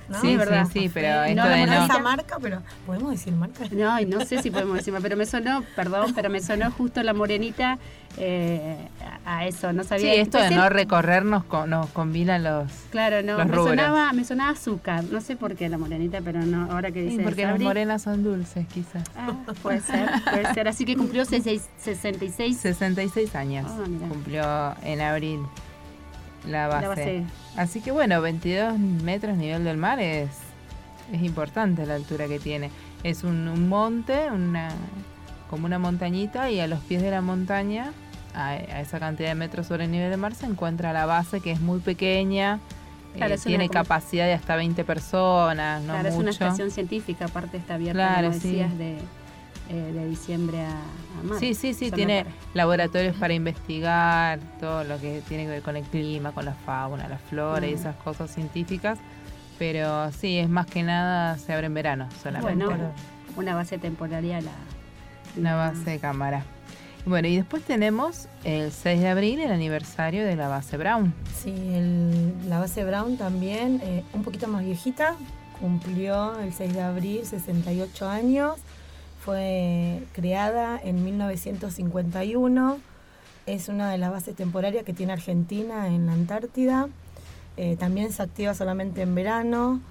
¿No? 0.10 0.20
Sí, 0.22 0.36
verdad. 0.36 0.68
sí, 0.72 0.82
sí, 0.84 0.91
pero 0.93 1.24
esto 1.24 1.43
No, 1.43 1.47
de 1.49 1.66
No 1.68 1.86
esa 1.86 1.99
marca, 1.99 2.38
pero 2.41 2.62
podemos 2.86 3.12
decir 3.12 3.34
marca. 3.34 3.64
No, 3.72 3.99
y 3.99 4.05
no 4.05 4.20
sé 4.26 4.41
si 4.41 4.49
podemos 4.51 4.76
decir 4.78 4.91
más, 4.93 5.01
pero 5.01 5.16
me 5.16 5.26
sonó, 5.26 5.64
perdón, 5.76 6.14
pero 6.16 6.30
me 6.30 6.41
sonó 6.41 6.72
justo 6.72 7.01
la 7.03 7.14
morenita 7.14 7.78
eh, 8.18 8.76
a 9.26 9.45
eso, 9.45 9.72
no 9.72 9.84
Sí, 9.84 9.89
sabía. 9.89 10.14
esto 10.16 10.39
de 10.41 10.51
no 10.51 10.68
recorrer 10.70 11.24
nos, 11.24 11.43
co- 11.45 11.68
nos 11.68 11.89
combina 11.91 12.38
los... 12.39 12.70
Claro, 12.89 13.22
no, 13.22 13.38
los 13.38 13.47
me 13.47 13.55
rubros. 13.55 13.70
sonaba, 13.78 14.12
me 14.14 14.24
sonaba 14.26 14.51
azúcar, 14.51 15.03
no 15.05 15.22
sé 15.22 15.36
por 15.36 15.55
qué 15.55 15.70
la 15.70 15.78
morenita, 15.78 16.20
pero 16.22 16.41
no, 16.41 16.72
ahora 16.72 16.91
que 16.91 17.03
Sí, 17.03 17.10
dice 17.12 17.24
porque 17.24 17.45
las 17.45 17.60
morenas 17.60 18.01
son 18.01 18.24
dulces, 18.24 18.66
quizás. 18.68 19.03
Ah, 19.16 19.34
puede 19.62 19.82
ser, 19.82 20.10
puede 20.30 20.53
ser. 20.53 20.68
Así 20.68 20.86
que 20.86 20.95
cumplió 20.97 21.24
66 21.26 21.70
66 21.78 22.57
66 22.57 23.36
años 23.36 23.66
Ah, 23.70 23.84
cumplió 24.10 24.76
en 24.84 25.01
abril 25.01 25.39
la 26.50 26.68
base. 26.68 26.82
La 26.82 26.88
base. 26.89 27.24
Así 27.58 27.82
que 27.82 27.91
bueno, 27.91 28.22
22 28.22 28.78
metros 28.80 29.38
nivel 29.38 29.64
del 29.64 29.78
mar 29.78 30.00
es, 30.00 30.30
es 31.12 31.22
importante 31.24 31.86
la 31.86 31.95
altura 31.95 32.28
que 32.28 32.39
tiene. 32.39 32.70
Es 33.04 33.24
un, 33.24 33.47
un 33.47 33.70
monte, 33.70 34.30
una 34.32 34.70
como 35.50 35.66
una 35.66 35.80
montañita 35.80 36.52
y 36.52 36.60
a 36.60 36.68
los 36.68 36.80
pies 36.82 37.02
de 37.02 37.10
la 37.10 37.22
montaña, 37.22 37.91
a, 38.36 38.50
a 38.50 38.82
esa 38.82 39.00
cantidad 39.00 39.30
de 39.30 39.36
metros 39.36 39.66
sobre 39.68 39.86
el 39.86 39.91
nivel 39.91 40.12
del 40.12 40.20
mar, 40.20 40.36
se 40.36 40.45
encuentra 40.45 40.93
la 40.93 41.06
base 41.08 41.41
que 41.41 41.52
es 41.52 41.60
muy 41.60 41.80
pequeña. 41.80 42.60
Claro, 43.16 43.32
eh, 43.34 43.36
es 43.38 43.43
tiene 43.43 43.68
capacidad 43.70 44.26
de 44.26 44.34
hasta 44.34 44.56
20 44.56 44.84
personas, 44.84 45.82
no 45.82 45.93
claro, 45.93 46.10
es 46.10 46.14
una 46.14 46.26
mucho. 46.26 46.43
estación 46.45 46.70
científica, 46.70 47.26
aparte 47.26 47.58
está 47.58 47.74
abierta, 47.76 47.93
Claro, 48.08 48.28
como 48.28 48.39
sí. 48.39 48.47
decías, 48.50 48.78
de, 48.78 48.97
eh, 49.70 49.92
de 49.94 50.08
diciembre 50.08 50.62
a, 50.62 50.72
a 50.72 51.24
marzo. 51.24 51.40
Sí, 51.40 51.54
sí, 51.54 51.74
sí, 51.74 51.92
tiene 51.92 52.24
para- 52.26 52.36
laboratorios 52.54 53.16
para 53.18 53.34
investigar 53.34 54.40
todo 54.60 54.84
lo 54.84 55.00
que 55.00 55.22
tiene 55.28 55.44
que 55.46 55.50
ver 55.52 55.62
con 55.62 55.76
el 55.78 55.84
clima, 55.84 56.32
con 56.32 56.46
la 56.46 56.54
fauna, 56.54 57.08
la 57.08 57.18
flora 57.18 57.66
y 57.68 57.72
Mm. 57.72 57.76
esas 57.78 57.96
cosas 57.98 58.32
científicas. 58.32 59.00
Pero 59.60 60.12
sí, 60.14 60.38
es 60.40 60.50
más 60.50 60.66
que 60.68 60.84
nada 60.84 61.38
se 61.38 61.54
abre 61.54 61.68
en 61.68 61.74
verano 61.74 62.08
solamente. 62.24 62.66
Bueno, 62.66 62.92
una 63.36 63.56
base 63.56 63.78
temporaria 63.78 64.42
la, 64.42 64.52
La 65.38 65.56
base 65.56 65.90
de 65.92 66.00
cámara. 66.00 66.44
Bueno, 67.06 67.28
y 67.28 67.36
después 67.38 67.64
tenemos 67.64 68.28
el 68.44 68.72
6 68.72 69.00
de 69.02 69.08
abril, 69.10 69.40
el 69.40 69.52
aniversario 69.52 70.26
de 70.26 70.36
la 70.36 70.48
base 70.48 70.78
Brown. 70.78 71.14
Sí, 71.36 71.50
el- 71.52 72.34
la 72.50 72.60
base 72.60 72.84
Brown 72.84 73.18
también, 73.18 73.80
eh, 73.84 74.04
un 74.14 74.24
poquito 74.24 74.48
más 74.48 74.64
viejita, 74.66 75.16
cumplió 75.60 76.38
el 76.40 76.54
6 76.54 76.74
de 76.74 76.82
abril 76.82 77.22
68 77.26 78.08
años, 78.10 78.56
fue 79.34 80.02
creada 80.14 80.80
en 80.84 81.04
1951, 81.06 82.80
es 83.46 83.70
una 83.70 83.92
de 83.92 84.00
las 84.00 84.10
bases 84.10 84.36
temporarias 84.36 84.84
que 84.84 84.92
tiene 84.94 85.14
Argentina 85.14 85.88
en 85.88 86.08
la 86.08 86.14
Antártida, 86.14 86.88
Eh, 87.62 87.76
también 87.78 88.12
se 88.14 88.24
activa 88.24 88.54
solamente 88.56 89.02
en 89.04 89.14
verano, 89.16 89.82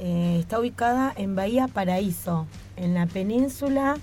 Eh, 0.00 0.38
está 0.40 0.58
ubicada 0.58 1.12
en 1.16 1.34
Bahía 1.36 1.68
Paraíso, 1.68 2.46
en 2.76 2.92
la 2.94 3.06
península 3.06 3.96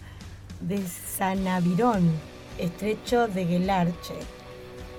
de 0.62 0.82
Sanavirón, 1.18 2.10
estrecho 2.58 3.28
de 3.28 3.44
Guelarche. 3.46 4.14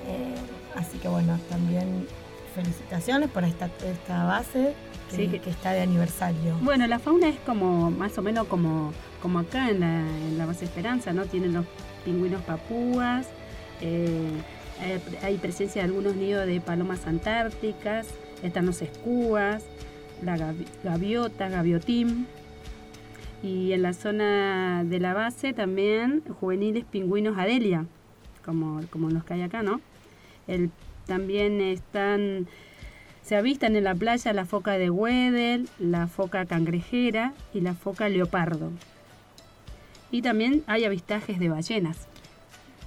Eh, 0.07 0.35
así 0.76 0.99
que 0.99 1.09
bueno, 1.09 1.39
también 1.49 2.07
felicitaciones 2.55 3.30
por 3.30 3.45
esta, 3.45 3.66
esta 3.91 4.24
base 4.24 4.74
que, 5.11 5.16
Sí, 5.16 5.28
que- 5.28 5.41
que 5.41 5.49
está 5.51 5.72
de 5.72 5.80
aniversario. 5.80 6.55
Bueno, 6.61 6.87
la 6.87 6.99
fauna 6.99 7.28
es 7.30 7.39
como 7.47 7.91
más 7.91 8.16
o 8.18 8.22
menos 8.22 8.47
como, 8.47 8.93
como 9.23 9.39
acá 9.39 9.70
en 9.70 9.81
la, 10.37 10.47
base 10.47 10.64
Esperanza, 10.64 11.12
¿no? 11.12 11.25
Tienen 11.27 11.53
los 11.55 11.64
pingüinos 12.05 12.43
papúas, 12.43 13.29
eh, 13.81 14.29
eh, 14.83 15.01
hay 15.23 15.39
presencia 15.39 15.83
de 15.83 15.89
algunos 15.89 16.16
nidos 16.16 16.47
de 16.47 16.61
palomas 16.61 17.07
antárticas, 17.07 18.09
están 18.43 18.66
los 18.66 18.83
escúas, 18.83 19.64
la 20.23 20.37
gavi- 20.37 20.66
gaviota, 20.83 21.49
gaviotín. 21.49 22.27
Y 23.45 23.73
en 23.73 23.83
la 23.83 23.93
zona 23.93 24.85
de 24.85 25.01
la 25.01 25.14
base 25.14 25.53
también 25.53 26.23
juveniles 26.41 26.85
pingüinos 26.85 27.39
adelia, 27.39 27.87
como, 28.45 28.81
como 28.91 29.11
los 29.11 29.25
que 29.25 29.35
hay 29.35 29.43
acá, 29.43 29.62
¿no? 29.62 29.81
También 31.07 31.61
están 31.61 32.47
se 33.23 33.37
avistan 33.37 33.77
en 33.77 33.85
la 33.85 33.95
playa 33.95 34.33
la 34.33 34.45
foca 34.47 34.79
de 34.79 34.91
Weddell, 34.91 35.68
la 35.79 36.09
foca 36.09 36.45
cangrejera 36.45 37.33
y 37.55 37.61
la 37.61 37.75
foca 37.75 38.09
leopardo. 38.09 38.70
Y 40.12 40.22
también 40.22 40.62
hay 40.68 40.84
avistajes 40.84 41.40
de 41.40 41.48
ballenas. 41.48 41.96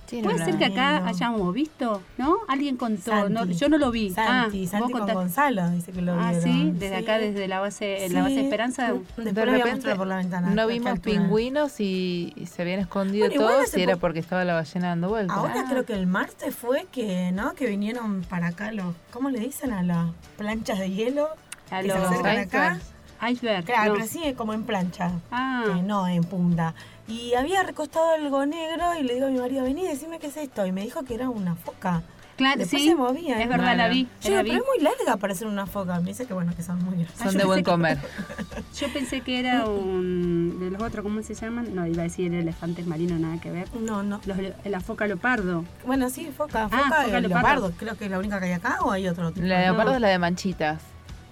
Tiene 0.06 0.26
Puede 0.30 0.46
ser 0.46 0.60
que 0.60 0.66
acá 0.66 1.00
no. 1.00 1.08
hayamos 1.08 1.52
visto, 1.52 2.00
¿no? 2.20 2.38
Alguien 2.48 2.78
contó, 2.78 3.28
no, 3.28 3.44
yo 3.48 3.70
no 3.70 3.80
lo 3.80 3.90
vi. 3.90 4.12
Santi, 4.12 4.66
ah, 4.66 4.70
Santi 4.70 4.94
vos 4.94 5.02
con. 5.02 5.12
Gonzalo 5.16 5.68
dice 5.72 5.92
que 5.92 6.04
lo 6.04 6.14
Ah, 6.14 6.30
vieron. 6.30 6.44
sí, 6.44 6.72
desde 6.76 6.98
Sí. 7.00 7.04
acá, 7.04 7.18
desde 7.18 7.48
la 7.48 7.60
base, 7.60 8.08
la 8.12 8.22
base 8.22 8.36
Sí. 8.36 8.40
Esperanza. 8.42 8.94
Después 9.18 9.34
de 9.34 9.46
repente 9.46 9.96
por 9.96 10.06
la 10.06 10.18
ventana. 10.18 10.52
no 10.52 10.68
vimos 10.68 11.00
pingüinos 11.00 11.80
y, 11.80 12.34
y 12.36 12.46
se 12.46 12.62
habían 12.62 12.82
escondido 12.82 13.26
Bueno, 13.30 13.42
todos 13.48 13.76
y 13.76 13.82
era 13.82 13.96
po- 13.96 14.02
porque 14.02 14.20
estaba 14.20 14.46
la 14.46 14.54
ballena 14.54 14.90
dando 14.90 15.10
vueltas. 15.10 15.36
Ahora 15.36 15.56
Ah. 15.66 15.66
creo 15.72 15.86
que 15.88 15.94
el 15.94 16.06
martes 16.06 16.56
fue 16.56 16.86
que, 16.92 17.32
¿no? 17.32 17.56
Que 17.56 17.66
vinieron 17.66 18.22
para 18.30 18.50
acá 18.50 18.72
los, 18.72 18.94
¿cómo 19.12 19.32
le 19.32 19.40
dicen? 19.40 19.72
A 19.74 19.82
las 19.82 20.10
planchas 20.38 20.78
de 20.78 20.92
hielo. 20.92 21.30
A 21.72 21.82
que 21.82 21.90
se 21.90 21.98
los 21.98 22.12
acercan 22.12 22.38
acá. 22.38 22.78
icebergs. 22.78 22.92
iceberg. 23.32 23.66
Claro, 23.66 23.94
no. 23.94 24.00
pero 24.02 24.06
sí 24.08 24.34
como 24.38 24.54
en 24.54 24.66
plancha. 24.66 25.14
Ah, 25.32 25.64
que 25.66 25.82
no 25.82 26.08
en 26.08 26.24
punta. 26.26 26.76
Y 27.08 27.34
había 27.36 27.62
recostado 27.64 28.12
algo 28.12 28.46
negro 28.46 28.96
y 29.00 29.04
le 29.04 29.14
digo 29.16 29.28
a 29.28 29.30
mi 29.30 29.40
marido, 29.40 29.64
vení, 29.64 29.88
decime 29.88 30.20
qué 30.20 30.28
es 30.28 30.38
esto. 30.38 30.66
Y 30.66 30.72
me 30.72 30.82
dijo 30.82 31.04
que 31.04 31.14
era 31.14 31.30
una 31.30 31.54
foca. 31.56 32.02
claro, 32.36 32.58
Después 32.60 32.82
sí. 32.82 32.90
se 32.90 32.96
movía, 32.96 33.40
Es 33.42 33.48
verdad, 33.48 33.78
la 33.78 33.88
vi. 33.90 34.08
Yo 34.24 34.32
la 34.32 34.42
vi. 34.42 34.50
pero 34.52 34.64
es 34.64 34.68
muy 34.76 34.84
larga 34.84 35.18
para 35.18 35.36
ser 35.36 35.48
una 35.48 35.68
foca. 35.68 36.00
Me 36.00 36.08
dice 36.08 36.26
que 36.26 36.34
bueno, 36.34 36.54
que 36.56 36.64
son 36.64 36.84
muy 36.84 36.96
grandes. 36.96 37.18
Son 37.22 37.38
de 37.38 37.46
buen 37.46 37.60
que- 37.64 37.70
comer. 37.72 38.00
Yo 38.80 38.92
pensé 38.92 39.22
que 39.22 39.40
era 39.40 39.66
un. 39.70 40.60
de 40.60 40.72
los 40.72 40.82
otros, 40.82 41.04
¿cómo 41.04 41.22
se 41.22 41.36
llaman? 41.36 41.76
No, 41.76 41.86
iba 41.86 42.02
a 42.02 42.04
decir 42.06 42.34
elefantes 42.34 42.88
marinos, 42.88 43.20
nada 43.20 43.40
que 43.40 43.52
ver. 43.52 43.68
No, 43.76 44.02
no. 44.02 44.20
Los, 44.26 44.38
la 44.66 44.80
foca 44.82 45.06
leopardo. 45.06 45.64
Bueno, 45.86 46.10
sí, 46.10 46.32
foca, 46.36 46.64
Ah, 46.66 46.70
foca, 46.70 46.84
foca 47.04 47.08
y 47.20 47.22
leopardo. 47.22 47.30
leopardo. 47.30 47.72
Creo 47.78 47.96
que 47.98 48.06
es 48.06 48.12
la 48.12 48.18
única 48.20 48.40
que 48.40 48.48
hay 48.48 48.52
acá 48.54 48.80
o 48.82 48.92
hay 48.92 49.08
otro 49.08 49.32
tipo. 49.32 49.46
La 49.46 49.62
leopardo 49.62 49.92
No. 49.92 49.96
es 49.98 50.02
la 50.02 50.08
de 50.10 50.18
manchitas. 50.20 50.82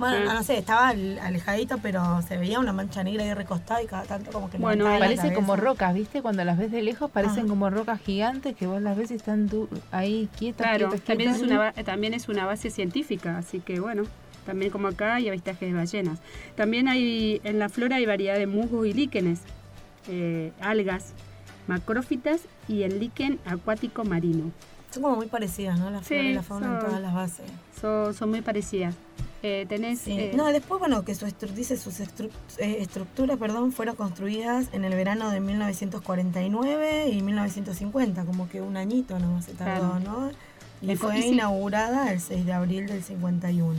Bueno, 0.09 0.33
no 0.33 0.43
sé, 0.43 0.57
estaba 0.57 0.89
al- 0.89 1.19
alejadito, 1.19 1.77
pero 1.81 2.21
se 2.27 2.37
veía 2.37 2.59
una 2.59 2.73
mancha 2.73 3.03
negra 3.03 3.23
ahí 3.23 3.33
recostada 3.33 3.81
y 3.81 3.87
cada 3.87 4.03
tanto 4.03 4.31
como 4.31 4.49
que 4.49 4.57
Bueno, 4.57 4.85
Parece 4.85 5.33
como 5.33 5.55
rocas, 5.55 5.93
¿viste? 5.93 6.21
Cuando 6.21 6.43
las 6.43 6.57
ves 6.57 6.71
de 6.71 6.81
lejos 6.81 7.09
parecen 7.11 7.45
Ah. 7.45 7.49
como 7.49 7.69
rocas 7.69 7.99
gigantes 8.01 8.55
que 8.55 8.67
vos 8.67 8.81
las 8.81 8.97
ves 8.97 9.11
y 9.11 9.15
están 9.15 9.49
ahí 9.91 10.29
quietas, 10.37 10.67
Claro, 10.67 10.89
quietas, 10.89 11.05
también 11.05 11.29
es, 11.31 11.41
una, 11.41 11.71
también 11.73 12.13
es 12.13 12.27
una 12.29 12.45
base 12.45 12.69
científica, 12.69 13.37
así 13.37 13.59
que 13.59 13.79
bueno, 13.79 14.03
también 14.45 14.71
como 14.71 14.87
acá 14.89 15.15
hay 15.15 15.29
avistajes 15.29 15.71
de 15.71 15.73
ballenas. 15.77 16.19
También 16.55 16.87
hay, 16.87 17.39
en 17.43 17.59
la 17.59 17.69
flora 17.69 17.95
hay 17.95 18.05
variedad 18.05 18.35
de 18.37 18.47
musgos 18.47 18.85
y 18.87 18.93
líquenes, 18.93 19.39
eh, 20.09 20.51
algas, 20.59 21.13
macrófitas 21.67 22.41
y 22.67 22.83
el 22.83 22.99
líquen 22.99 23.39
acuático 23.45 24.03
marino. 24.03 24.51
Son 24.91 25.01
como 25.01 25.15
muy 25.15 25.27
parecidas, 25.27 25.79
¿no? 25.79 25.89
La 25.89 25.99
Sí, 25.99 26.05
flora 26.07 26.23
y 26.23 26.33
la 26.33 26.43
fauna 26.43 26.73
en 26.73 26.79
todas 26.85 27.01
las 27.01 27.13
bases. 27.13 27.45
Son, 27.79 28.13
son 28.13 28.29
muy 28.29 28.41
parecidas. 28.41 28.93
Eh, 29.45 29.65
tenés... 29.67 29.99
Sí. 29.99 30.13
eh, 30.17 30.31
no, 30.35 30.47
después, 30.47 30.79
bueno, 30.79 31.03
que 31.03 31.13
su 31.15 31.25
estru- 31.25 31.49
dice 31.51 31.75
sus 31.77 31.99
estru- 31.99 32.29
eh, 32.59 32.77
estructuras 32.79 33.37
perdón, 33.37 33.73
fueron 33.73 33.95
construidas 33.97 34.67
en 34.71 34.85
el 34.85 34.95
verano 34.95 35.29
de 35.29 35.41
1949 35.41 37.09
y 37.09 37.21
1950, 37.21 38.23
como 38.25 38.47
que 38.47 38.61
un 38.61 38.77
añito 38.77 39.19
nomás 39.19 39.45
se 39.45 39.53
tardó, 39.53 39.99
Claro. 39.99 39.99
¿no? 39.99 40.31
Y 40.81 40.95
fue 40.95 41.21
sí. 41.21 41.27
inaugurada 41.29 42.11
el 42.11 42.19
6 42.21 42.45
de 42.45 42.53
abril 42.53 42.87
del 42.87 43.03
51. 43.03 43.73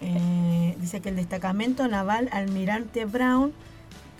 Eh, 0.00 0.76
dice 0.80 1.00
que 1.00 1.08
el 1.08 1.16
destacamento 1.16 1.88
naval 1.88 2.28
Almirante 2.32 3.04
Brown 3.04 3.52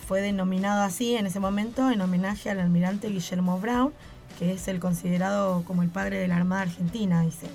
fue 0.08 0.20
denominado 0.20 0.82
así 0.82 1.16
en 1.16 1.26
ese 1.26 1.38
momento 1.40 1.90
en 1.90 2.00
homenaje 2.00 2.48
al 2.50 2.60
almirante 2.60 3.08
Guillermo 3.08 3.58
Brown, 3.58 3.92
que 4.38 4.52
es 4.52 4.68
el 4.68 4.78
considerado 4.80 5.62
como 5.66 5.82
el 5.82 5.88
padre 5.88 6.18
de 6.18 6.28
la 6.28 6.36
Armada 6.36 6.62
Argentina, 6.62 7.22
dice. 7.22 7.46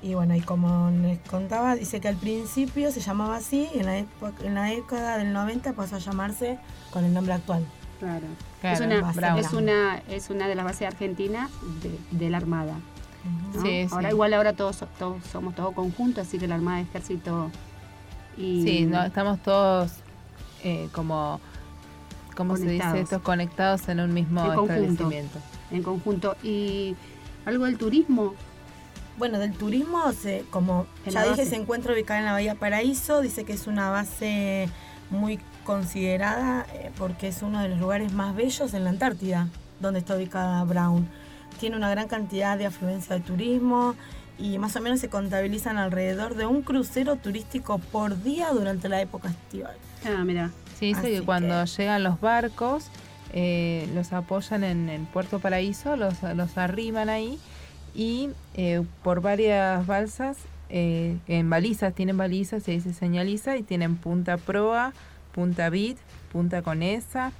Y 0.00 0.14
bueno, 0.14 0.34
y 0.36 0.40
como 0.40 0.90
les 1.02 1.18
contaba, 1.28 1.74
dice 1.74 2.00
que 2.00 2.06
al 2.08 2.16
principio 2.16 2.92
se 2.92 3.00
llamaba 3.00 3.36
así 3.36 3.68
y 3.74 3.80
en 3.80 3.86
la, 3.86 3.98
época- 3.98 4.44
en 4.46 4.54
la 4.54 4.64
década 4.64 5.18
del 5.18 5.32
90 5.32 5.72
pasó 5.72 5.96
a 5.96 5.98
llamarse 5.98 6.58
con 6.92 7.04
el 7.04 7.12
nombre 7.12 7.32
actual. 7.32 7.64
Claro. 7.98 8.26
Claro, 8.60 8.74
es, 8.76 8.80
una, 8.80 9.12
Brown. 9.12 9.38
es, 9.38 9.52
una, 9.52 9.98
es 10.08 10.30
una 10.30 10.46
de 10.48 10.54
las 10.54 10.64
bases 10.64 10.86
argentinas 10.86 11.50
de, 11.82 11.98
de 12.16 12.30
la 12.30 12.36
Armada. 12.36 12.74
¿no? 13.54 13.60
Sí, 13.62 13.84
sí. 13.84 13.88
Ahora 13.90 14.10
igual 14.10 14.34
ahora 14.34 14.52
todos, 14.52 14.84
todos 14.98 15.22
somos 15.32 15.54
todos 15.56 15.74
conjuntos, 15.74 16.26
así 16.28 16.38
que 16.38 16.46
la 16.46 16.54
Armada, 16.54 16.80
Ejército 16.80 17.50
y... 18.36 18.62
Sí, 18.62 18.86
no, 18.86 19.02
estamos 19.02 19.40
todos 19.42 19.90
eh, 20.62 20.88
como, 20.92 21.40
¿cómo 22.36 22.56
se 22.56 22.62
dice 22.62 22.78
Conectados. 22.78 23.00
esto? 23.00 23.22
Conectados 23.24 23.88
en 23.88 23.98
un 24.00 24.14
mismo 24.14 24.40
En 24.44 24.46
conjunto. 24.54 24.74
establecimiento. 24.74 25.38
en 25.72 25.82
conjunto. 25.82 26.36
Y 26.44 26.94
algo 27.46 27.64
del 27.64 27.78
turismo, 27.78 28.34
Bueno, 29.18 29.38
del 29.38 29.52
turismo, 29.52 30.12
se, 30.12 30.44
como 30.50 30.86
En 31.04 31.12
ya 31.12 31.24
dije, 31.24 31.44
se 31.44 31.56
encuentra 31.56 31.92
ubicada 31.92 32.20
en 32.20 32.26
la 32.26 32.32
Bahía 32.32 32.54
Paraíso. 32.54 33.20
Dice 33.20 33.44
que 33.44 33.52
es 33.52 33.66
una 33.66 33.90
base 33.90 34.68
muy 35.10 35.40
considerada 35.64 36.66
eh, 36.74 36.90
porque 36.96 37.28
es 37.28 37.42
uno 37.42 37.60
de 37.60 37.68
los 37.68 37.78
lugares 37.80 38.12
más 38.12 38.34
bellos 38.36 38.74
en 38.74 38.84
la 38.84 38.90
Antártida, 38.90 39.48
donde 39.80 39.98
está 40.00 40.14
ubicada 40.16 40.62
Brown. 40.64 41.08
Tiene 41.58 41.76
una 41.76 41.90
gran 41.90 42.06
cantidad 42.08 42.56
de 42.56 42.66
afluencia 42.66 43.16
de 43.16 43.20
turismo 43.22 43.94
y 44.38 44.58
más 44.58 44.76
o 44.76 44.80
menos 44.80 45.00
se 45.00 45.08
contabilizan 45.08 45.78
alrededor 45.78 46.36
de 46.36 46.46
un 46.46 46.62
crucero 46.62 47.16
turístico 47.16 47.78
por 47.78 48.22
día 48.22 48.50
durante 48.52 48.88
la 48.88 49.00
época 49.00 49.28
estival. 49.30 49.76
ah, 50.06 50.22
mira, 50.24 50.50
Sí, 50.78 50.86
dice 50.86 51.00
Así 51.00 51.10
que 51.10 51.22
cuando 51.22 51.64
que- 51.64 51.70
llegan 51.76 52.04
los 52.04 52.20
barcos, 52.20 52.84
eh, 53.32 53.88
los 53.94 54.12
apoyan 54.12 54.62
en, 54.62 54.88
en 54.88 55.06
Puerto 55.06 55.40
Paraíso, 55.40 55.96
los, 55.96 56.22
los 56.22 56.56
arriman 56.56 57.08
ahí 57.08 57.36
y 57.94 58.30
eh, 58.54 58.82
por 59.02 59.20
varias 59.20 59.86
balsas, 59.86 60.36
eh, 60.70 61.16
en 61.28 61.48
balizas, 61.50 61.94
tienen 61.94 62.16
balizas, 62.16 62.62
se 62.62 62.72
dice 62.72 62.92
señaliza 62.92 63.56
y 63.56 63.62
tienen 63.62 63.96
punta 63.96 64.36
proa, 64.36 64.92
punta 65.32 65.70
bit, 65.70 65.96
punta 66.32 66.62
conesa, 66.62 67.32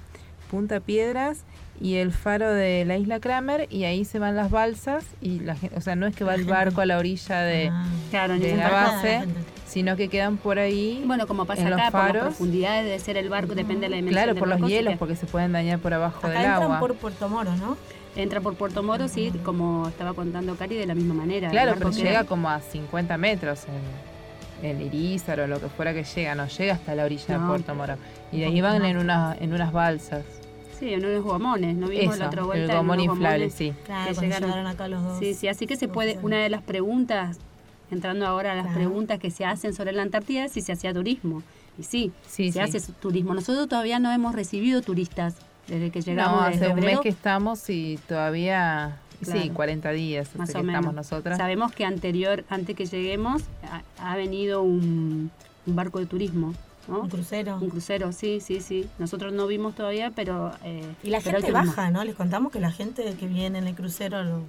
punta 0.49 0.79
piedras 0.79 1.43
y 1.81 1.95
el 1.95 2.11
faro 2.11 2.51
de 2.53 2.83
la 2.85 2.97
isla 2.97 3.19
Kramer 3.19 3.67
y 3.69 3.83
ahí 3.85 4.03
se 4.03 4.19
van 4.19 4.35
las 4.35 4.49
balsas 4.51 5.05
y 5.21 5.39
la 5.39 5.55
gente, 5.55 5.77
o 5.77 5.81
sea, 5.81 5.95
no 5.95 6.07
es 6.07 6.15
que 6.15 6.23
va 6.23 6.33
el 6.35 6.43
barco 6.45 6.81
a 6.81 6.85
la 6.85 6.97
orilla 6.97 7.39
de, 7.41 7.69
Ah. 7.71 7.85
claro, 8.09 8.37
de 8.37 8.55
la 8.57 8.69
base, 8.69 9.21
sino 9.67 9.95
que 9.95 10.09
quedan 10.09 10.37
por 10.37 10.57
ahí. 10.59 11.03
Bueno, 11.05 11.27
como 11.27 11.45
pasa 11.45 11.61
en 11.61 11.69
los 11.69 11.79
acá, 11.79 11.91
por 11.91 11.99
las 12.01 12.07
faros. 12.11 12.23
profundidades 12.35 12.85
de 12.85 12.99
ser 12.99 13.15
el 13.17 13.29
barco, 13.29 13.53
depende 13.55 13.81
de 13.81 13.89
la 13.91 13.95
dimensión 13.97 14.15
Claro, 14.23 14.33
del 14.33 14.39
por 14.39 14.47
los 14.49 14.57
barco, 14.59 14.69
hielos, 14.69 14.93
que 14.93 14.97
porque 14.97 15.15
se 15.15 15.27
pueden 15.27 15.51
dañar 15.53 15.79
por 15.79 15.93
abajo 15.93 16.17
Acá 16.17 16.29
del 16.29 16.37
entran 16.37 16.63
agua. 16.63 16.79
por 16.79 16.95
Puerto 16.95 17.29
Moro, 17.29 17.55
¿no? 17.55 17.77
Entra 18.21 18.41
por 18.41 18.55
Puerto 18.55 18.83
Moro, 18.83 19.07
sí, 19.07 19.31
como 19.45 19.87
estaba 19.87 20.13
contando 20.13 20.55
Cari, 20.55 20.75
de 20.75 20.85
la 20.85 20.93
misma 20.95 21.13
manera. 21.13 21.47
El 21.47 21.51
Claro, 21.51 21.73
pero 21.77 21.89
queda- 21.91 22.03
llega 22.03 22.23
como 22.25 22.49
a 22.49 22.59
50 22.59 23.17
metros 23.17 23.61
en, 24.61 24.69
en 24.69 24.81
Irizar 24.81 25.39
o 25.39 25.47
lo 25.47 25.59
que 25.61 25.69
fuera 25.69 25.93
que 25.93 26.03
llega, 26.03 26.35
no 26.35 26.47
llega 26.47 26.73
hasta 26.73 26.95
la 26.95 27.05
orilla 27.05 27.39
de 27.39 27.47
Puerto 27.47 27.73
Moro. 27.75 27.95
Y 28.31 28.39
de 28.39 28.45
ahí 28.47 28.59
van 28.61 28.83
en, 28.83 28.95
más. 28.95 29.03
una, 29.03 29.37
en 29.39 29.53
unas 29.53 29.71
balsas. 29.71 30.25
Sí, 30.79 30.93
en 30.93 31.05
unos 31.05 31.23
gomones, 31.23 31.75
¿no 31.75 31.87
vimos 31.87 32.15
Eso, 32.15 32.23
la 32.23 32.27
otra 32.27 32.41
el 32.41 32.47
vuelta? 32.47 32.71
en 32.73 32.77
gomón 32.77 32.99
inflable, 32.99 33.49
sí. 33.49 33.73
Claro, 33.85 34.13
Que 34.13 34.21
llegaron. 34.21 34.67
acá 34.67 34.87
los 34.87 35.03
dos. 35.03 35.19
Sí, 35.19 35.33
sí, 35.33 35.47
así 35.47 35.65
que 35.67 35.75
se 35.77 35.87
puede, 35.87 36.17
una 36.21 36.37
de 36.37 36.49
las 36.49 36.61
preguntas, 36.61 37.37
entrando 37.91 38.25
ahora 38.27 38.51
a 38.51 38.55
las 38.55 38.65
Claro. 38.65 38.79
preguntas 38.79 39.19
que 39.19 39.31
se 39.31 39.45
hacen 39.45 39.73
sobre 39.73 39.91
la 39.93 40.01
Antártida, 40.03 40.45
es 40.45 40.51
si 40.53 40.61
se 40.61 40.71
hacía 40.73 40.93
turismo. 40.93 41.41
Y 41.77 41.83
sí, 41.83 42.11
Sí, 42.27 42.51
se 42.51 42.65
sí. 42.67 42.77
hace 42.77 42.93
turismo. 42.93 43.33
Nosotros 43.33 43.67
todavía 43.69 43.99
no 43.99 44.11
hemos 44.11 44.35
recibido 44.35 44.81
turistas 44.81 45.35
desde 45.69 45.91
que 45.91 46.01
llegamos. 46.01 46.41
No, 46.41 46.45
hace 46.47 46.67
un 46.69 46.79
mes 46.79 46.99
que 46.99 47.09
estamos 47.09 47.69
y 47.69 47.99
todavía, 48.07 48.97
sí, 49.21 49.31
Claro. 49.31 49.53
40 49.53 49.91
días 49.91 50.29
más 50.35 50.49
o 50.49 50.53
que 50.53 50.63
menos. 50.63 50.79
estamos 50.79 50.95
nosotras. 50.95 51.37
Sabemos 51.37 51.71
que 51.71 51.85
anterior, 51.85 52.43
antes 52.49 52.75
que 52.75 52.85
lleguemos, 52.85 53.43
ha, 53.99 54.11
ha 54.11 54.15
venido 54.15 54.61
un, 54.61 55.31
un 55.65 55.75
barco 55.75 55.99
de 55.99 56.05
turismo, 56.05 56.53
¿no? 56.87 57.01
Un 57.01 57.09
crucero. 57.09 57.57
Un 57.61 57.69
crucero, 57.69 58.11
sí, 58.11 58.39
sí, 58.41 58.61
sí. 58.61 58.87
Nosotros 58.97 59.31
no 59.33 59.45
vimos 59.47 59.75
todavía, 59.75 60.11
pero... 60.15 60.51
eh, 60.63 60.83
Y 61.03 61.09
la 61.09 61.19
pero 61.21 61.37
gente 61.37 61.51
baja, 61.51 61.91
¿no? 61.91 62.03
Les 62.03 62.15
contamos 62.15 62.51
que 62.51 62.59
la 62.59 62.71
gente 62.71 63.13
que 63.19 63.27
viene 63.27 63.59
en 63.59 63.67
el 63.67 63.75
crucero 63.75 64.23
lo- 64.23 64.43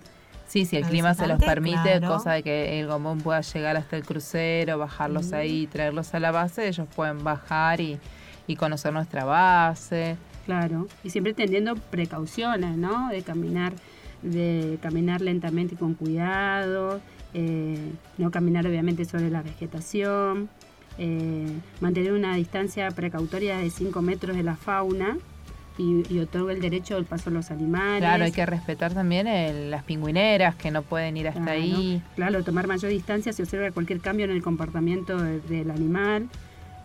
Sí, 0.49 0.65
si 0.65 0.75
el 0.77 0.83
La 0.83 0.89
clima 0.89 1.15
se 1.15 1.29
los 1.29 1.39
permite, 1.39 1.99
claro. 2.01 2.09
cosa 2.09 2.33
de 2.33 2.43
que 2.43 2.81
el 2.81 2.89
gomón 2.89 3.21
pueda 3.21 3.41
llegar 3.41 3.77
hasta 3.77 3.97
el 3.97 4.05
crucero, 4.05 4.79
bajarlos 4.79 5.33
ahí, 5.33 5.69
traerlos 5.69 6.13
a 6.13 6.19
la 6.19 6.33
base, 6.33 6.67
ellos 6.67 6.89
pueden 6.97 7.23
bajar 7.23 7.81
y, 7.81 8.01
y 8.49 8.57
conocer 8.57 8.93
nuestra 8.93 9.25
base. 9.25 10.17
Claro, 10.51 10.89
y 11.05 11.11
siempre 11.11 11.33
teniendo 11.33 11.77
precauciones, 11.77 12.77
¿no? 12.77 13.09
De 13.11 13.23
caminar, 13.23 13.73
de 14.23 14.79
caminar 14.83 15.21
lentamente 15.21 15.77
y 15.77 15.79
con 15.79 15.95
cuidado, 15.95 17.01
eh, 17.35 17.79
no 18.19 18.33
caminar 18.33 18.67
obviamente 18.67 19.05
sobre 19.05 19.31
la 19.31 19.43
vegetación, 19.43 20.49
eh, 20.99 21.47
mantener 21.81 22.13
una 22.15 22.35
distancia 22.35 22.91
precautoria 22.91 23.59
de 23.59 23.71
5 23.71 24.03
metros 24.03 24.37
de 24.37 24.43
la 24.43 24.57
fauna 24.57 25.19
y, 25.79 26.03
y 26.13 26.19
otorga 26.19 26.53
el 26.53 26.61
derecho 26.61 26.97
del 26.97 27.05
paso 27.05 27.31
a 27.31 27.33
los 27.33 27.53
animales. 27.53 28.01
Claro, 28.01 28.25
hay 28.25 28.33
que 28.33 28.45
respetar 28.45 28.93
también 28.93 29.29
el- 29.29 29.71
las 29.71 29.85
pingüineras 29.85 30.57
que 30.57 30.73
no 30.73 30.83
pueden 30.83 31.17
ir 31.17 31.29
hasta 31.29 31.45
Claro, 31.45 31.61
ahí. 31.61 32.03
Claro, 32.17 32.43
tomar 32.43 32.67
mayor 32.67 32.91
distancia 32.91 33.33
si 33.33 33.41
observa 33.41 33.71
cualquier 33.71 34.01
cambio 34.01 34.25
en 34.25 34.33
el 34.33 34.43
comportamiento 34.43 35.17
de- 35.17 35.39
del 35.43 35.71
animal. 35.71 36.29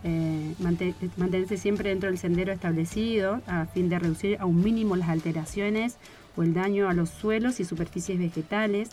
Eh, 0.07 0.53
mante- 0.59 0.93
mantenerse 1.17 1.57
siempre 1.57 1.89
dentro 1.89 2.09
del 2.09 2.19
sendero 2.19 2.53
establecido 2.53 3.41
a 3.47 3.65
fin 3.65 3.89
de 3.89 3.97
reducir 3.99 4.37
a 4.39 4.45
un 4.45 4.63
mínimo 4.63 4.95
las 4.95 5.09
alteraciones 5.09 5.97
o 6.37 6.43
el 6.43 6.53
daño 6.53 6.87
a 6.89 6.93
los 6.93 7.09
suelos 7.09 7.59
y 7.59 7.65
superficies 7.65 8.19
vegetales. 8.19 8.89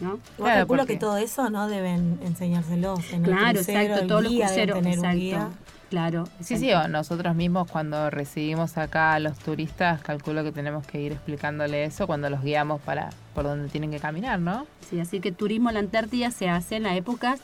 ¿no? 0.00 0.18
Claro, 0.36 0.60
calculo 0.60 0.82
porque- 0.82 0.94
que 0.94 0.98
todo 1.00 1.16
eso 1.18 1.50
no 1.50 1.68
deben 1.68 2.18
enseñárselos 2.24 3.12
en 3.12 3.24
el 3.24 3.30
Claro, 3.30 3.54
crucero, 3.54 3.80
exacto, 3.80 4.02
el 4.02 4.08
todos 4.08 4.22
los 4.24 4.32
cruceros, 4.32 4.78
tener 4.78 4.98
un 4.98 5.04
exacto. 5.04 5.18
guía. 5.18 5.48
Claro. 5.90 6.24
Sí, 6.40 6.54
exacto. 6.54 6.60
sí, 6.64 6.72
o 6.72 6.88
nosotros 6.88 7.36
mismos 7.36 7.70
cuando 7.70 8.10
recibimos 8.10 8.76
acá 8.78 9.12
a 9.12 9.20
los 9.20 9.38
turistas, 9.38 10.00
calculo 10.02 10.42
que 10.42 10.50
tenemos 10.50 10.84
que 10.86 11.00
ir 11.00 11.12
explicándole 11.12 11.84
eso 11.84 12.06
cuando 12.08 12.28
los 12.30 12.42
guiamos 12.42 12.80
para 12.80 13.10
por 13.34 13.44
donde 13.44 13.68
tienen 13.68 13.92
que 13.92 14.00
caminar, 14.00 14.40
¿no? 14.40 14.66
Sí, 14.90 14.98
así 14.98 15.20
que 15.20 15.30
turismo 15.30 15.68
a 15.68 15.72
la 15.72 15.78
Antártida 15.80 16.30
se 16.32 16.48
hace 16.48 16.76
en 16.76 16.82
las 16.84 16.96
épocas 16.96 17.38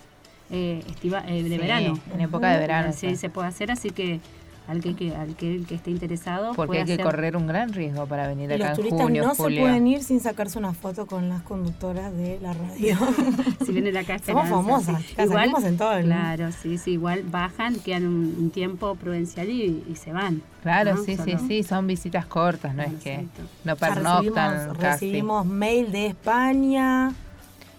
eh, 0.50 0.82
estiva- 0.88 1.24
eh, 1.28 1.42
de 1.42 1.48
Sí, 1.50 1.58
verano. 1.58 1.98
en 2.14 2.20
época 2.20 2.50
de 2.52 2.58
verano, 2.58 2.92
Sí, 2.92 3.16
se 3.16 3.30
puede 3.30 3.48
hacer, 3.48 3.70
así 3.70 3.90
que 3.90 4.20
al 4.68 4.80
que, 4.80 4.94
que- 4.94 5.16
al 5.16 5.34
que, 5.34 5.56
el 5.56 5.66
que 5.66 5.74
esté 5.74 5.90
interesado 5.90 6.52
Porque 6.54 6.68
puede 6.68 6.80
hay 6.82 6.86
que 6.86 6.92
hacer- 6.92 7.04
correr 7.04 7.36
un 7.36 7.48
gran 7.48 7.72
riesgo 7.72 8.06
para 8.06 8.28
venir 8.28 8.50
Y 8.50 8.54
acá 8.54 8.68
los 8.68 8.70
en 8.70 8.76
turistas 8.76 9.02
junio, 9.02 9.22
no 9.24 9.34
se 9.34 9.42
pueden 9.42 9.86
ir 9.88 10.04
sin 10.04 10.20
sacarse 10.20 10.60
una 10.60 10.72
foto 10.74 11.06
con 11.06 11.28
las 11.28 11.42
conductoras 11.42 12.12
de 12.16 12.38
la 12.40 12.52
radio. 12.52 12.96
si 13.66 13.72
vienen 13.72 13.96
acá 13.96 14.14
a 14.14 14.18
Somos 14.20 14.48
famosas, 14.48 15.02
sí. 15.02 15.14
salimos 15.16 15.64
en 15.64 15.76
todo 15.76 15.94
el- 15.94 16.04
Claro, 16.04 16.52
sí, 16.52 16.78
sí, 16.78 16.92
igual 16.92 17.24
bajan, 17.24 17.80
quedan 17.80 18.06
un, 18.06 18.36
un 18.38 18.50
tiempo 18.50 18.94
prudencial 18.94 19.48
y, 19.50 19.82
y 19.90 19.96
se 19.96 20.12
van. 20.12 20.40
Claro, 20.62 20.94
¿no? 20.94 21.02
sí, 21.04 21.16
sí, 21.16 21.32
Solo- 21.32 21.48
sí, 21.48 21.62
son 21.64 21.86
visitas 21.88 22.26
cortas, 22.26 22.72
no 22.74 22.82
es 22.82 22.92
que 23.02 23.26
no 23.64 23.74
pernoctan 23.74 24.52
recibimos, 24.52 24.78
casi. 24.78 25.06
recibimos 25.06 25.46
mail 25.46 25.90
de 25.90 26.06
España, 26.06 27.12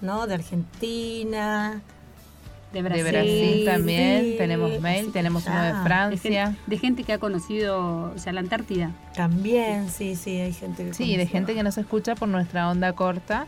¿no? 0.02 0.28
De 0.28 0.34
Argentina. 0.34 1.82
De 2.74 2.82
De 2.82 2.90
Brasil. 2.90 3.06
Brasil 3.12 3.66
también, 3.66 4.22
sí, 4.24 4.36
tenemos 4.38 4.80
mail, 4.80 5.12
tenemos 5.12 5.46
uno 5.46 5.62
de 5.62 5.74
De 5.74 5.84
Francia. 5.84 6.46
gente, 6.48 6.62
de 6.68 6.78
gente 6.78 7.04
que 7.04 7.14
ha 7.14 7.18
conocido 7.18 8.14
o 8.16 8.18
sea, 8.18 8.32
la 8.34 8.40
Antártida. 8.40 8.92
También, 9.16 9.90
sí, 9.90 10.16
sí, 10.16 10.40
hay 10.40 10.54
gente 10.54 10.86
que 10.86 10.94
Sí, 10.94 11.18
de 11.18 11.28
gente 11.28 11.54
que 11.54 11.64
nos 11.64 11.78
escucha 11.78 12.16
por 12.16 12.30
nuestra 12.30 12.70
onda 12.70 12.94
corta, 12.94 13.48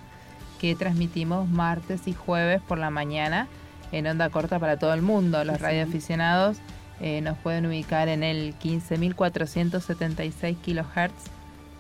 que 0.59 0.75
transmitimos 0.75 1.47
martes 1.49 2.01
y 2.07 2.13
jueves 2.13 2.61
por 2.67 2.77
la 2.77 2.89
mañana 2.89 3.47
en 3.93 4.07
onda 4.07 4.29
corta 4.29 4.59
para 4.59 4.77
todo 4.77 4.93
el 4.93 5.01
mundo. 5.01 5.43
Los 5.45 5.57
Sí. 5.57 5.63
radioaficionados 5.63 6.57
eh, 6.99 7.21
nos 7.21 7.37
pueden 7.37 7.65
ubicar 7.65 8.07
en 8.09 8.23
el 8.23 8.53
15.476 8.59 10.57
kilohertz 10.61 11.23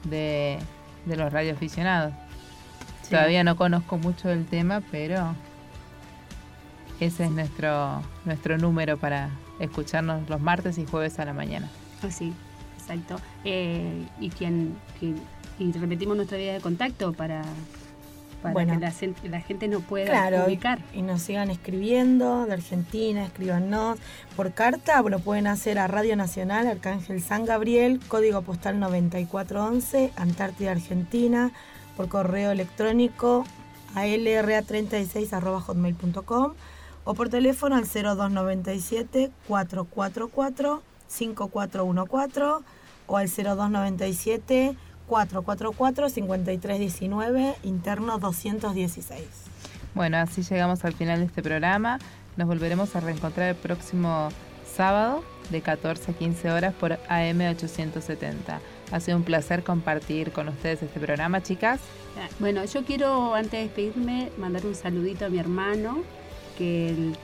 de, 0.05 0.59
de 1.05 1.15
los 1.17 1.31
radioaficionados. 1.31 2.13
Sí. 3.03 3.09
Todavía 3.11 3.43
no 3.43 3.55
conozco 3.55 3.97
mucho 3.97 4.27
del 4.29 4.45
tema, 4.45 4.81
pero 4.91 5.35
ese 7.05 7.25
es 7.25 7.31
nuestro, 7.31 8.01
nuestro 8.25 8.57
número 8.57 8.97
para 8.97 9.29
escucharnos 9.59 10.27
los 10.29 10.41
martes 10.41 10.77
y 10.77 10.85
jueves 10.85 11.19
a 11.19 11.25
la 11.25 11.33
mañana. 11.33 11.69
Así, 12.01 12.33
exacto. 12.77 13.15
Eh, 13.45 14.05
y 14.19 14.29
quien, 14.29 14.75
quien- 14.99 15.21
y 15.59 15.71
repetimos 15.71 16.15
nuestra 16.17 16.37
vía 16.37 16.53
de 16.53 16.59
contacto 16.61 17.13
para, 17.13 17.43
para 18.41 18.53
Bueno. 18.53 18.73
que 18.73 18.79
la, 19.29 19.39
gente 19.41 19.67
nos 19.67 19.83
pueda 19.83 20.05
Claro, 20.07 20.37
y, 20.43 20.47
ubicar. 20.47 20.79
y 20.93 21.01
nos 21.03 21.21
sigan 21.21 21.49
escribiendo 21.51 22.45
de 22.45 22.53
Argentina, 22.53 23.23
escríbanos. 23.25 23.99
Por 24.35 24.51
carta 24.53 25.01
lo 25.03 25.19
pueden 25.19 25.45
hacer 25.47 25.77
a 25.79 25.87
Radio 25.87 26.15
Nacional, 26.15 26.67
Arcángel 26.67 27.21
San 27.21 27.45
Gabriel, 27.45 27.99
código 28.07 28.41
postal 28.41 28.79
9411, 28.79 30.11
Antártida, 30.15 30.71
Argentina, 30.71 31.51
por 31.95 32.07
correo 32.09 32.49
electrónico 32.51 33.45
a 33.95 34.07
lra36.hotmail.com 34.07 36.53
o 37.05 37.13
por 37.13 37.29
teléfono 37.29 37.75
al 37.75 37.85
0297 37.85 39.31
444 39.47 40.81
5414 41.07 42.65
o 43.07 43.17
al 43.17 43.27
0297 43.27 44.75
444 45.07 46.09
5319 46.09 47.55
interno 47.63 48.17
216. 48.17 49.27
Bueno, 49.93 50.17
así 50.17 50.41
llegamos 50.41 50.83
al 50.85 50.93
final 50.93 51.19
de 51.19 51.25
este 51.25 51.43
programa. 51.43 51.99
Nos 52.35 52.47
volveremos 52.47 52.95
a 52.95 52.99
reencontrar 52.99 53.49
el 53.49 53.55
próximo 53.55 54.29
sábado 54.65 55.23
de 55.51 55.61
14 55.61 56.11
a 56.11 56.13
15 56.15 56.51
horas 56.51 56.73
por 56.73 56.93
AM870. 57.09 58.59
Ha 58.91 58.99
sido 58.99 59.17
un 59.17 59.23
placer 59.23 59.63
compartir 59.63 60.31
con 60.31 60.47
ustedes 60.47 60.81
este 60.81 60.99
programa, 60.99 61.43
chicas. 61.43 61.79
Bueno, 62.39 62.63
yo 62.65 62.83
quiero 62.83 63.35
antes 63.35 63.51
de 63.51 63.63
despedirme 63.63 64.31
mandar 64.37 64.65
un 64.65 64.75
saludito 64.75 65.25
a 65.25 65.29
mi 65.29 65.39
hermano 65.39 66.03
que 66.57 66.89
el 66.89 67.17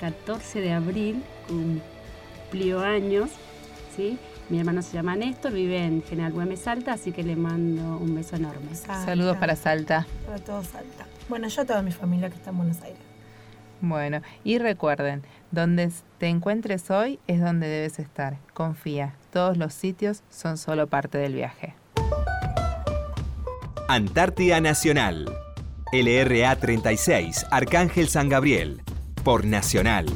14 0.00 0.60
de 0.60 0.72
abril 0.72 1.22
cumplió 1.48 2.80
años, 2.80 3.30
¿sí? 3.96 4.18
Mi 4.48 4.60
hermano 4.60 4.82
se 4.82 4.92
llama 4.92 5.16
Néstor, 5.16 5.52
vive 5.52 5.84
en 5.84 6.02
General 6.04 6.32
Güemes 6.32 6.60
Salta, 6.60 6.92
así 6.92 7.10
que 7.10 7.24
le 7.24 7.34
mando 7.34 7.98
un 7.98 8.14
beso 8.14 8.36
enorme. 8.36 8.74
Salta, 8.74 9.04
Saludos 9.04 9.36
para 9.38 9.56
Salta. 9.56 10.06
para 10.24 10.38
todos 10.38 10.66
Salta. 10.68 11.06
Bueno, 11.28 11.48
yo 11.48 11.62
a 11.62 11.64
toda 11.64 11.82
mi 11.82 11.90
familia 11.90 12.28
que 12.30 12.36
está 12.36 12.50
en 12.50 12.58
Buenos 12.58 12.80
Aires. 12.82 13.00
Bueno, 13.80 14.22
y 14.44 14.58
recuerden, 14.58 15.22
donde 15.50 15.90
te 16.18 16.28
encuentres 16.28 16.90
hoy 16.90 17.18
es 17.26 17.40
donde 17.40 17.66
debes 17.66 17.98
estar. 17.98 18.38
Confía, 18.54 19.14
todos 19.32 19.56
los 19.56 19.74
sitios 19.74 20.22
son 20.30 20.56
solo 20.58 20.86
parte 20.86 21.18
del 21.18 21.34
viaje. 21.34 21.74
Antártida 23.88 24.60
Nacional. 24.60 25.28
LRA 26.02 26.56
36, 26.56 27.46
Arcángel 27.50 28.08
San 28.08 28.28
Gabriel. 28.28 28.82
Por 29.24 29.46
Nacional. 29.46 30.06